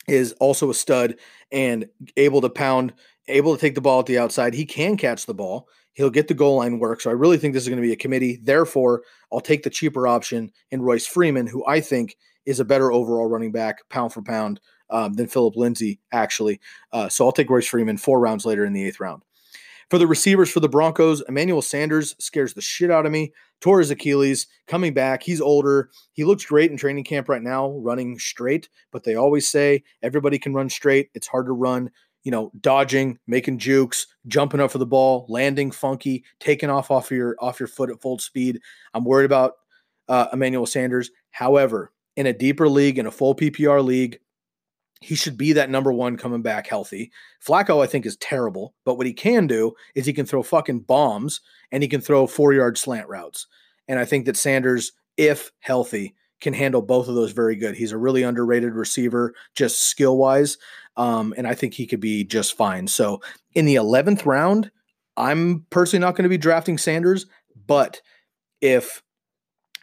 is 0.09 0.33
also 0.41 0.71
a 0.71 0.75
stud 0.75 1.17
and 1.53 1.89
able 2.17 2.41
to 2.41 2.51
pound, 2.51 2.93
able 3.29 3.55
to 3.55 3.61
take 3.61 3.75
the 3.75 3.81
ball 3.81 4.01
at 4.01 4.07
the 4.07 4.19
outside. 4.19 4.55
He 4.55 4.67
can 4.67 4.97
catch 4.97 5.27
the 5.27 5.35
ball. 5.35 5.69
He'll 6.01 6.09
get 6.09 6.29
the 6.29 6.35
goal 6.35 6.57
line 6.57 6.79
work. 6.79 7.03
So 7.03 7.11
I 7.11 7.13
really 7.13 7.37
think 7.37 7.53
this 7.53 7.63
is 7.63 7.69
going 7.69 7.81
to 7.81 7.87
be 7.87 7.93
a 7.93 7.97
committee. 7.97 8.41
Therefore, 8.43 9.03
I'll 9.31 9.41
take 9.41 9.65
the 9.65 9.71
cheaper 9.71 10.09
option 10.09 10.51
in 10.71 10.81
Royce 10.81 11.07
Freeman, 11.07 11.47
who 11.47 11.63
I 11.67 11.83
think 11.83 12.17
is 12.47 12.59
a 12.59 12.65
better 12.65 12.91
overall 12.91 13.29
running 13.29 13.53
back, 13.53 13.87
pound 13.91 14.15
for 14.15 14.23
pound, 14.23 14.61
um, 14.89 15.13
than 15.13 15.27
Phillip 15.27 15.57
Lindsay, 15.57 16.01
actually. 16.11 16.59
Uh, 16.91 17.11
so 17.11 17.27
I'll 17.27 17.33
take 17.33 17.51
Royce 17.51 17.67
Freeman 17.67 17.99
four 17.99 18.19
rounds 18.19 18.47
later 18.47 18.65
in 18.65 18.73
the 18.73 18.87
eighth 18.87 18.99
round. 18.99 19.25
For 19.91 19.99
the 19.99 20.07
receivers 20.07 20.51
for 20.51 20.61
the 20.61 20.69
Broncos, 20.69 21.21
Emmanuel 21.29 21.61
Sanders 21.61 22.15
scares 22.19 22.55
the 22.55 22.63
shit 22.63 22.91
out 22.91 23.05
of 23.07 23.13
me. 23.13 23.33
Tore 23.61 23.81
his 23.81 23.91
Achilles, 23.91 24.47
coming 24.67 24.95
back. 24.95 25.23
He's 25.23 25.41
older. 25.41 25.91
He 26.13 26.25
looks 26.25 26.47
great 26.47 26.71
in 26.71 26.77
training 26.77 27.05
camp 27.05 27.29
right 27.29 27.43
now, 27.43 27.73
running 27.73 28.19
straight. 28.19 28.71
But 28.91 29.05
they 29.05 29.17
always 29.17 29.51
say 29.51 29.83
everybody 30.03 30.39
can 30.39 30.55
run 30.55 30.71
straight. 30.71 31.11
It's 31.13 31.27
hard 31.27 31.47
to 31.47 31.53
run, 31.53 31.91
you 32.25 32.31
know, 32.31 32.53
dodging, 32.61 33.19
making 33.27 33.59
jukes, 33.59 34.07
jumping 34.27 34.61
up 34.61 34.71
for 34.71 34.79
the 34.79 34.87
ball, 34.87 35.27
landing 35.29 35.71
funky, 35.71 36.25
taking 36.39 36.71
off 36.71 36.91
off 36.91 37.11
your 37.11 37.37
off 37.39 37.61
your 37.61 37.67
foot 37.67 37.91
at 37.91 38.01
full 38.01 38.19
speed. 38.19 38.61
I'm 38.95 39.05
worried 39.05 39.25
about 39.25 39.55
uh, 40.09 40.27
Emmanuel 40.33 40.67
Sanders. 40.67 41.11
However, 41.31 41.93
in 42.17 42.27
a 42.27 42.33
deeper 42.33 42.69
league, 42.69 42.99
in 42.99 43.07
a 43.07 43.11
full 43.11 43.35
PPR 43.35 43.85
league, 43.85 44.19
he 45.01 45.15
should 45.15 45.39
be 45.39 45.55
that 45.55 45.71
number 45.71 45.93
one 45.93 46.17
coming 46.17 46.43
back 46.43 46.67
healthy. 46.67 47.11
Flacco, 47.45 47.83
I 47.83 47.87
think, 47.87 48.05
is 48.05 48.17
terrible, 48.19 48.75
but 48.85 48.97
what 48.97 49.07
he 49.07 49.15
can 49.15 49.47
do 49.47 49.73
is 49.95 50.05
he 50.05 50.13
can 50.13 50.27
throw 50.27 50.43
fucking 50.43 50.81
bombs 50.81 51.41
and 51.73 51.83
he 51.83 51.89
can 51.89 52.03
throw 52.03 52.27
four 52.27 52.53
yard 52.53 52.77
slant 52.77 53.09
routes. 53.09 53.47
And 53.89 53.99
I 53.99 54.05
think 54.05 54.27
that 54.27 54.37
Sanders, 54.37 54.93
if 55.17 55.51
healthy, 55.61 56.15
can 56.41 56.55
handle 56.55 56.83
both 56.83 57.09
of 57.09 57.15
those 57.15 57.33
very 57.33 57.57
good. 57.57 57.77
He's 57.77 57.93
a 57.93 57.99
really 57.99 58.23
underrated 58.23 58.75
receiver, 58.75 59.35
just 59.55 59.83
skill 59.83 60.17
wise. 60.17 60.59
Um, 60.97 61.35
and 61.37 61.47
I 61.47 61.55
think 61.55 61.75
he 61.75 61.87
could 61.87 62.01
be 62.01 62.25
just 62.25 62.57
fine. 62.57 62.87
So 62.87 63.21
in 63.55 63.65
the 63.65 63.77
11th 63.77 64.27
round, 64.27 64.71
I'm 65.17 65.67
personally 65.71 66.05
not 66.05 66.17
going 66.17 66.25
to 66.25 66.29
be 66.29 66.39
drafting 66.39 66.79
Sanders, 66.79 67.27
but 67.67 68.01
if 68.61 69.03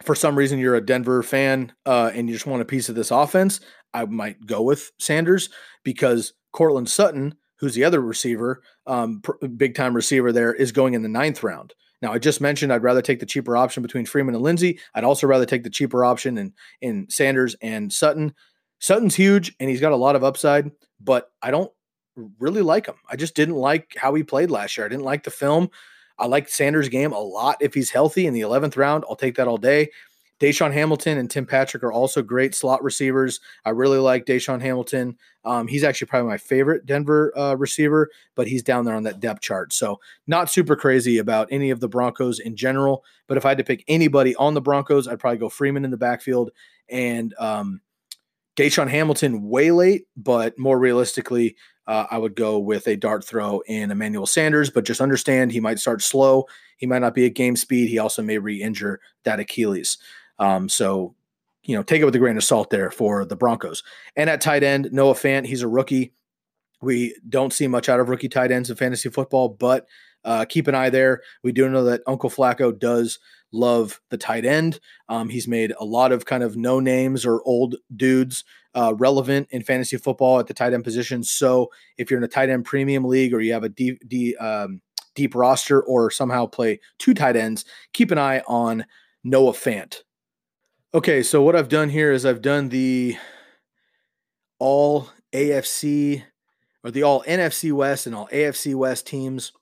for 0.02 0.14
some 0.14 0.36
reason 0.36 0.58
you're 0.58 0.74
a 0.74 0.84
Denver 0.84 1.22
fan 1.22 1.72
uh, 1.86 2.10
and 2.14 2.28
you 2.28 2.34
just 2.34 2.46
want 2.46 2.62
a 2.62 2.66
piece 2.66 2.88
of 2.88 2.94
this 2.94 3.10
offense, 3.10 3.60
I 3.94 4.04
might 4.04 4.46
go 4.46 4.62
with 4.62 4.92
Sanders 4.98 5.48
because 5.82 6.34
Courtland 6.52 6.88
Sutton, 6.88 7.34
who's 7.56 7.74
the 7.74 7.84
other 7.84 8.00
receiver, 8.00 8.62
um, 8.86 9.20
pr- 9.22 9.46
big 9.46 9.74
time 9.74 9.94
receiver 9.94 10.32
there, 10.32 10.52
is 10.52 10.72
going 10.72 10.94
in 10.94 11.02
the 11.02 11.08
ninth 11.08 11.42
round. 11.42 11.74
Now, 12.00 12.12
I 12.12 12.18
just 12.18 12.40
mentioned 12.40 12.72
I'd 12.72 12.82
rather 12.82 13.02
take 13.02 13.20
the 13.20 13.26
cheaper 13.26 13.56
option 13.56 13.82
between 13.82 14.06
Freeman 14.06 14.34
and 14.34 14.42
Lindsay. 14.42 14.78
I'd 14.94 15.04
also 15.04 15.26
rather 15.26 15.46
take 15.46 15.64
the 15.64 15.70
cheaper 15.70 16.04
option 16.04 16.38
in, 16.38 16.52
in 16.80 17.08
Sanders 17.10 17.56
and 17.60 17.92
Sutton. 17.92 18.34
Sutton's 18.78 19.16
huge 19.16 19.54
and 19.58 19.68
he's 19.68 19.80
got 19.80 19.92
a 19.92 19.96
lot 19.96 20.14
of 20.14 20.22
upside, 20.22 20.70
but 21.00 21.32
I 21.42 21.50
don't 21.50 21.72
really 22.38 22.62
like 22.62 22.86
him. 22.86 22.94
I 23.10 23.16
just 23.16 23.34
didn't 23.34 23.56
like 23.56 23.96
how 23.96 24.14
he 24.14 24.22
played 24.22 24.50
last 24.50 24.76
year. 24.76 24.86
I 24.86 24.88
didn't 24.88 25.04
like 25.04 25.24
the 25.24 25.30
film. 25.30 25.70
I 26.18 26.26
like 26.26 26.48
Sanders' 26.48 26.88
game 26.88 27.12
a 27.12 27.18
lot 27.18 27.58
if 27.60 27.74
he's 27.74 27.90
healthy 27.90 28.26
in 28.26 28.34
the 28.34 28.40
11th 28.40 28.76
round. 28.76 29.04
I'll 29.08 29.16
take 29.16 29.36
that 29.36 29.48
all 29.48 29.56
day. 29.56 29.90
DaeSean 30.40 30.72
Hamilton 30.72 31.18
and 31.18 31.30
Tim 31.30 31.44
Patrick 31.44 31.82
are 31.82 31.92
also 31.92 32.22
great 32.22 32.54
slot 32.54 32.82
receivers. 32.82 33.40
I 33.64 33.70
really 33.70 33.98
like 33.98 34.24
DaeSean 34.24 34.60
Hamilton. 34.60 35.16
Um, 35.44 35.66
he's 35.66 35.82
actually 35.82 36.06
probably 36.06 36.28
my 36.28 36.36
favorite 36.36 36.86
Denver 36.86 37.36
uh, 37.36 37.54
receiver, 37.54 38.10
but 38.34 38.46
he's 38.46 38.62
down 38.62 38.84
there 38.84 38.94
on 38.94 39.02
that 39.04 39.20
depth 39.20 39.40
chart. 39.40 39.72
So, 39.72 39.98
not 40.26 40.50
super 40.50 40.76
crazy 40.76 41.18
about 41.18 41.48
any 41.50 41.70
of 41.70 41.80
the 41.80 41.88
Broncos 41.88 42.38
in 42.38 42.54
general. 42.54 43.04
But 43.26 43.36
if 43.36 43.44
I 43.44 43.50
had 43.50 43.58
to 43.58 43.64
pick 43.64 43.84
anybody 43.88 44.34
on 44.36 44.54
the 44.54 44.60
Broncos, 44.60 45.08
I'd 45.08 45.18
probably 45.18 45.38
go 45.38 45.48
Freeman 45.48 45.84
in 45.84 45.90
the 45.90 45.96
backfield 45.96 46.50
and 46.88 47.34
um, 47.38 47.80
DaeSean 48.56 48.88
Hamilton 48.88 49.48
way 49.48 49.70
late, 49.70 50.06
but 50.16 50.58
more 50.58 50.78
realistically, 50.78 51.56
uh, 51.86 52.06
I 52.10 52.18
would 52.18 52.34
go 52.34 52.58
with 52.58 52.86
a 52.86 52.96
dart 52.96 53.24
throw 53.24 53.60
in 53.66 53.90
Emmanuel 53.90 54.26
Sanders, 54.26 54.68
but 54.68 54.84
just 54.84 55.00
understand 55.00 55.52
he 55.52 55.60
might 55.60 55.78
start 55.78 56.02
slow. 56.02 56.44
He 56.76 56.86
might 56.86 56.98
not 56.98 57.14
be 57.14 57.24
at 57.24 57.34
game 57.34 57.56
speed. 57.56 57.88
He 57.88 57.98
also 57.98 58.20
may 58.20 58.36
re 58.38 58.60
injure 58.60 59.00
that 59.24 59.40
Achilles. 59.40 59.96
Um, 60.38 60.68
so, 60.68 61.14
you 61.62 61.76
know, 61.76 61.82
take 61.82 62.00
it 62.00 62.04
with 62.04 62.14
a 62.14 62.18
grain 62.18 62.36
of 62.36 62.44
salt 62.44 62.70
there 62.70 62.90
for 62.90 63.24
the 63.24 63.36
Broncos. 63.36 63.82
And 64.16 64.30
at 64.30 64.40
tight 64.40 64.62
end, 64.62 64.88
Noah 64.92 65.14
Fant, 65.14 65.46
he's 65.46 65.62
a 65.62 65.68
rookie. 65.68 66.12
We 66.80 67.16
don't 67.28 67.52
see 67.52 67.66
much 67.66 67.88
out 67.88 68.00
of 68.00 68.08
rookie 68.08 68.28
tight 68.28 68.52
ends 68.52 68.70
in 68.70 68.76
fantasy 68.76 69.10
football, 69.10 69.48
but 69.48 69.86
uh, 70.24 70.44
keep 70.48 70.68
an 70.68 70.74
eye 70.74 70.90
there. 70.90 71.22
We 71.42 71.52
do 71.52 71.68
know 71.68 71.84
that 71.84 72.02
Uncle 72.06 72.30
Flacco 72.30 72.76
does 72.76 73.18
love 73.52 74.00
the 74.10 74.18
tight 74.18 74.44
end. 74.44 74.80
Um, 75.08 75.28
he's 75.28 75.48
made 75.48 75.72
a 75.78 75.84
lot 75.84 76.12
of 76.12 76.26
kind 76.26 76.42
of 76.42 76.56
no 76.56 76.80
names 76.80 77.24
or 77.24 77.42
old 77.44 77.76
dudes 77.96 78.44
uh, 78.74 78.94
relevant 78.96 79.48
in 79.50 79.62
fantasy 79.62 79.96
football 79.96 80.38
at 80.38 80.46
the 80.46 80.54
tight 80.54 80.72
end 80.72 80.84
position. 80.84 81.22
So 81.22 81.70
if 81.96 82.10
you're 82.10 82.18
in 82.18 82.24
a 82.24 82.28
tight 82.28 82.50
end 82.50 82.64
premium 82.64 83.04
league 83.04 83.34
or 83.34 83.40
you 83.40 83.52
have 83.52 83.64
a 83.64 83.68
deep, 83.68 84.06
deep, 84.06 84.40
um, 84.40 84.80
deep 85.14 85.34
roster 85.34 85.82
or 85.82 86.10
somehow 86.10 86.46
play 86.46 86.80
two 86.98 87.14
tight 87.14 87.36
ends, 87.36 87.64
keep 87.92 88.10
an 88.10 88.18
eye 88.18 88.42
on 88.46 88.84
Noah 89.24 89.52
Fant. 89.52 90.02
Okay, 90.94 91.22
so 91.22 91.42
what 91.42 91.54
I've 91.54 91.68
done 91.68 91.90
here 91.90 92.12
is 92.12 92.24
I've 92.24 92.42
done 92.42 92.70
the 92.70 93.16
all 94.58 95.10
AFC 95.32 96.22
or 96.82 96.90
the 96.90 97.02
all 97.02 97.22
NFC 97.24 97.72
West 97.72 98.06
and 98.06 98.14
all 98.14 98.28
AFC 98.28 98.74
West 98.74 99.06
teams 99.06 99.52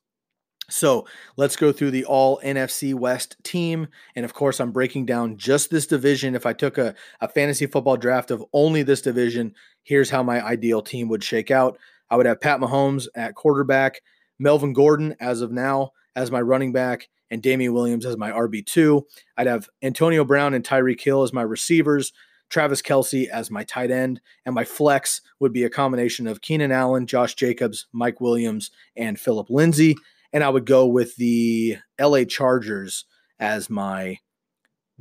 so 0.69 1.07
let's 1.37 1.57
go 1.57 1.73
through 1.73 1.93
the 1.93 2.05
all 2.05 2.41
NFC 2.43 2.93
West 2.95 3.37
team. 3.45 3.87
And 4.17 4.25
of 4.25 4.35
course, 4.35 4.59
I'm 4.59 4.73
breaking 4.73 5.07
down 5.07 5.37
just 5.37 5.71
this 5.71 5.87
division. 5.87 6.35
If 6.35 6.47
I 6.47 6.53
took 6.53 6.79
a, 6.79 6.95
a 7.21 7.29
fantasy 7.29 7.67
football 7.67 7.97
draft 7.97 8.31
of 8.31 8.45
only 8.53 8.83
this 8.83 9.01
division, 9.01 9.55
here's 9.85 10.11
how 10.11 10.23
my 10.23 10.45
ideal 10.45 10.83
team 10.83 11.09
would 11.09 11.23
shake 11.23 11.51
out. 11.51 11.79
I 12.11 12.17
would 12.17 12.27
have 12.27 12.41
Pat 12.41 12.61
Mahomes 12.61 13.07
at 13.15 13.35
quarterback, 13.35 14.01
Melvin 14.39 14.73
Gordon 14.73 15.15
as 15.21 15.41
of 15.41 15.53
now 15.53 15.91
as 16.17 16.31
my 16.31 16.41
running 16.41 16.73
back, 16.73 17.09
and 17.31 17.43
Damien 17.43 17.73
Williams 17.73 18.07
as 18.07 18.17
my 18.17 18.31
RB2. 18.31 19.03
I'd 19.37 19.47
have 19.47 19.69
Antonio 19.83 20.25
Brown 20.25 20.55
and 20.55 20.65
Tyreek 20.65 21.01
Hill 21.01 21.23
as 21.23 21.33
my 21.33 21.43
receivers, 21.43 22.13
Travis 22.51 22.83
Kelce 22.83 23.29
as 23.29 23.51
my 23.51 23.65
tight 23.65 23.91
end, 23.91 24.21
and 24.45 24.55
my 24.55 24.65
flex 24.65 25.21
would 25.41 25.53
be 25.53 25.65
a 25.65 25.71
combination 25.71 26.27
of 26.27 26.41
Keenan 26.41 26.73
Allen, 26.73 27.07
Josh 27.07 27.35
Jacobs, 27.35 27.87
Mike 27.93 28.21
Williams, 28.21 28.71
and 28.97 29.19
Phillip 29.19 29.51
Lindsay 29.51 29.97
and 30.37 30.45
I 30.45 30.51
would 30.51 30.67
go 30.67 30.87
with 30.87 31.17
the 31.17 31.79
LA 31.99 32.25
Chargers 32.25 33.07
as 33.39 33.71
my 33.71 34.19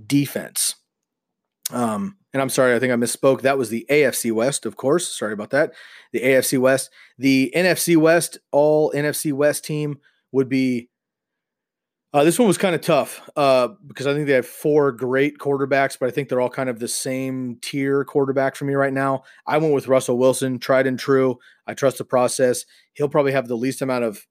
defense. 0.07 0.75
Um, 1.71 2.15
and 2.33 2.41
I'm 2.41 2.47
sorry, 2.47 2.73
I 2.73 2.79
think 2.79 2.93
I 2.93 2.95
misspoke. 2.95 3.41
That 3.41 3.57
was 3.57 3.69
the 3.69 3.85
AFC 3.89 4.31
West, 4.31 4.65
of 4.65 4.77
course. 4.77 5.07
Sorry 5.07 5.33
about 5.33 5.49
that. 5.49 5.73
The 6.13 6.21
AFC 6.21 6.57
West. 6.57 6.89
The 7.17 7.51
NFC 7.55 7.97
West, 7.97 8.37
all 8.53 8.91
NFC 8.91 9.33
West 9.33 9.65
team 9.65 9.99
would 10.31 10.47
be. 10.47 10.89
Uh, 12.15 12.23
this 12.23 12.39
one 12.39 12.47
was 12.47 12.57
kind 12.57 12.73
of 12.73 12.79
tough 12.79 13.29
uh, 13.35 13.67
because 13.85 14.07
I 14.07 14.13
think 14.13 14.25
they 14.25 14.35
have 14.35 14.47
four 14.47 14.93
great 14.93 15.37
quarterbacks, 15.37 15.99
but 15.99 16.07
I 16.07 16.13
think 16.13 16.29
they're 16.29 16.39
all 16.39 16.49
kind 16.49 16.69
of 16.69 16.79
the 16.79 16.87
same 16.87 17.57
tier 17.61 18.05
quarterback 18.05 18.55
for 18.55 18.63
me 18.63 18.73
right 18.73 18.93
now. 18.93 19.23
I 19.45 19.57
went 19.57 19.73
with 19.73 19.89
Russell 19.89 20.17
Wilson, 20.17 20.57
tried 20.57 20.87
and 20.87 20.97
true. 20.97 21.39
I 21.67 21.73
trust 21.73 21.97
the 21.97 22.05
process. 22.05 22.63
He'll 22.93 23.09
probably 23.09 23.33
have 23.33 23.49
the 23.49 23.57
least 23.57 23.81
amount 23.81 24.05
of 24.05 24.25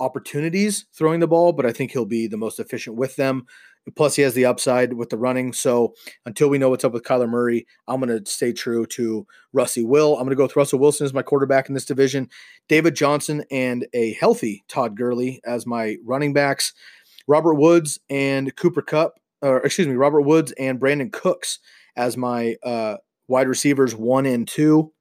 opportunities 0.00 0.86
throwing 0.92 1.20
the 1.20 1.28
ball, 1.28 1.52
but 1.52 1.64
I 1.64 1.70
think 1.70 1.92
he'll 1.92 2.06
be 2.06 2.26
the 2.26 2.36
most 2.36 2.58
efficient 2.58 2.96
with 2.96 3.14
them. 3.14 3.46
Plus, 3.96 4.16
he 4.16 4.22
has 4.22 4.34
the 4.34 4.44
upside 4.44 4.94
with 4.94 5.08
the 5.08 5.16
running. 5.16 5.52
So 5.52 5.94
until 6.26 6.48
we 6.48 6.58
know 6.58 6.70
what's 6.70 6.84
up 6.84 6.92
with 6.92 7.04
Kyler 7.04 7.28
Murray, 7.28 7.66
I'm 7.86 8.00
going 8.00 8.22
to 8.22 8.30
stay 8.30 8.52
true 8.52 8.84
to 8.86 9.26
Russie 9.52 9.84
Will. 9.84 10.14
I'm 10.14 10.24
going 10.24 10.30
to 10.30 10.36
go 10.36 10.42
with 10.42 10.56
Russell 10.56 10.78
Wilson 10.78 11.04
as 11.04 11.14
my 11.14 11.22
quarterback 11.22 11.68
in 11.68 11.74
this 11.74 11.86
division, 11.86 12.28
David 12.68 12.96
Johnson 12.96 13.44
and 13.50 13.86
a 13.94 14.12
healthy 14.14 14.64
Todd 14.68 14.96
Gurley 14.96 15.40
as 15.46 15.66
my 15.66 15.96
running 16.04 16.32
backs, 16.32 16.74
Robert 17.28 17.54
Woods 17.54 18.00
and 18.08 18.56
Cooper 18.56 18.82
Kupp, 18.82 19.20
or 19.42 19.58
excuse 19.58 19.86
me, 19.86 19.94
Robert 19.94 20.22
Woods 20.22 20.52
and 20.52 20.80
Brandin 20.80 21.12
Cooks 21.12 21.60
as 21.94 22.16
my 22.16 22.56
uh, 22.64 22.96
wide 23.28 23.48
receivers 23.48 23.94
one 23.94 24.24
and 24.26 24.48
two, 24.48 24.92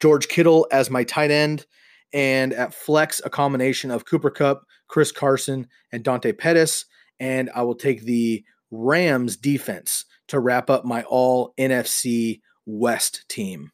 George 0.00 0.28
Kittle 0.28 0.66
as 0.72 0.90
my 0.90 1.04
tight 1.04 1.30
end 1.30 1.64
and 2.12 2.52
at 2.52 2.74
flex, 2.74 3.20
a 3.24 3.30
combination 3.30 3.90
of 3.90 4.04
Cooper 4.04 4.30
Kupp, 4.30 4.64
Chris 4.88 5.12
Carson, 5.12 5.68
and 5.92 6.02
Dante 6.02 6.32
Pettis. 6.32 6.84
And 7.20 7.48
I 7.54 7.62
will 7.62 7.74
take 7.74 8.02
the 8.02 8.44
Rams 8.70 9.36
defense 9.36 10.04
to 10.28 10.40
wrap 10.40 10.68
up 10.68 10.84
my 10.84 11.04
all 11.04 11.54
NFC 11.58 12.40
West 12.66 13.24
team. 13.28 13.70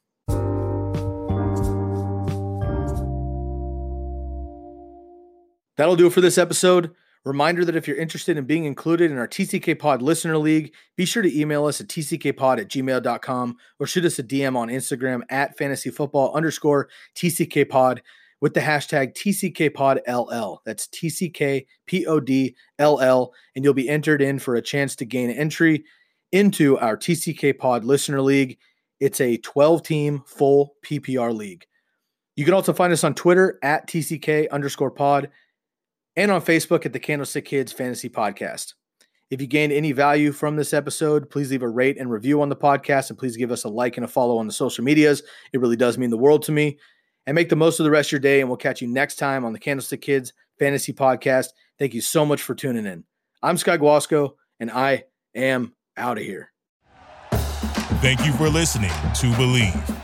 That'll 5.76 5.96
do 5.96 6.06
it 6.06 6.12
for 6.12 6.20
this 6.20 6.38
episode. 6.38 6.94
Reminder 7.24 7.64
that 7.64 7.76
if 7.76 7.88
you're 7.88 7.96
interested 7.96 8.36
in 8.36 8.44
being 8.44 8.66
included 8.66 9.10
in 9.10 9.16
our 9.16 9.26
TCK 9.26 9.78
Pod 9.78 10.02
Listener 10.02 10.36
League, 10.36 10.74
be 10.96 11.06
sure 11.06 11.22
to 11.22 11.40
email 11.40 11.64
us 11.64 11.80
at 11.80 11.88
tckpod 11.88 12.60
at 12.60 12.68
gmail.com 12.68 13.56
or 13.80 13.86
shoot 13.86 14.04
us 14.04 14.18
a 14.18 14.22
DM 14.22 14.56
on 14.56 14.68
Instagram 14.68 15.22
at 15.30 15.56
fantasyfootball 15.56 16.34
underscore 16.34 16.90
tckpod 17.16 18.00
with 18.44 18.52
the 18.52 18.60
hashtag 18.60 19.14
TCKPodLL. 19.14 20.58
That's 20.66 20.86
TCKPODLL. 20.88 23.28
And 23.56 23.64
you'll 23.64 23.72
be 23.72 23.88
entered 23.88 24.20
in 24.20 24.38
for 24.38 24.56
a 24.56 24.62
chance 24.62 24.94
to 24.96 25.06
gain 25.06 25.30
entry 25.30 25.86
into 26.30 26.78
our 26.78 26.94
TCK 26.94 27.56
Pod 27.56 27.84
Listener 27.84 28.20
League. 28.20 28.58
It's 29.00 29.22
a 29.22 29.38
12 29.38 29.82
team 29.82 30.24
full 30.26 30.74
PPR 30.84 31.34
league. 31.34 31.64
You 32.36 32.44
can 32.44 32.52
also 32.52 32.74
find 32.74 32.92
us 32.92 33.02
on 33.02 33.14
Twitter 33.14 33.58
at 33.62 33.86
TCK 33.86 34.50
underscore 34.50 34.90
pod 34.90 35.30
and 36.16 36.30
on 36.30 36.42
Facebook 36.42 36.86
at 36.86 36.92
the 36.92 37.00
Candlestick 37.00 37.44
Kids 37.44 37.72
Fantasy 37.72 38.08
Podcast. 38.08 38.74
If 39.30 39.40
you 39.40 39.46
gained 39.46 39.72
any 39.72 39.92
value 39.92 40.32
from 40.32 40.56
this 40.56 40.72
episode, 40.72 41.30
please 41.30 41.50
leave 41.50 41.62
a 41.62 41.68
rate 41.68 41.98
and 41.98 42.10
review 42.10 42.40
on 42.42 42.48
the 42.48 42.56
podcast 42.56 43.10
and 43.10 43.18
please 43.18 43.36
give 43.36 43.50
us 43.50 43.64
a 43.64 43.68
like 43.68 43.96
and 43.96 44.04
a 44.04 44.08
follow 44.08 44.38
on 44.38 44.46
the 44.46 44.52
social 44.52 44.84
medias. 44.84 45.22
It 45.52 45.60
really 45.60 45.76
does 45.76 45.98
mean 45.98 46.10
the 46.10 46.18
world 46.18 46.42
to 46.44 46.52
me 46.52 46.78
and 47.26 47.34
make 47.34 47.48
the 47.48 47.56
most 47.56 47.80
of 47.80 47.84
the 47.84 47.90
rest 47.90 48.08
of 48.08 48.12
your 48.12 48.20
day. 48.20 48.40
And 48.40 48.48
we'll 48.48 48.58
catch 48.58 48.82
you 48.82 48.88
next 48.88 49.16
time 49.16 49.44
on 49.44 49.52
the 49.52 49.58
Candlestick 49.58 50.02
Kids 50.02 50.32
Fantasy 50.58 50.92
Podcast. 50.92 51.48
Thank 51.78 51.94
you 51.94 52.00
so 52.00 52.24
much 52.24 52.42
for 52.42 52.54
tuning 52.54 52.86
in. 52.86 53.04
I'm 53.42 53.56
Sky 53.56 53.76
Guasco, 53.76 54.36
and 54.60 54.70
I 54.70 55.04
am 55.34 55.74
out 55.96 56.18
of 56.18 56.24
here. 56.24 56.52
Thank 58.00 58.24
you 58.24 58.32
for 58.34 58.48
listening 58.48 58.90
to 58.90 59.32
Bleav. 59.32 60.03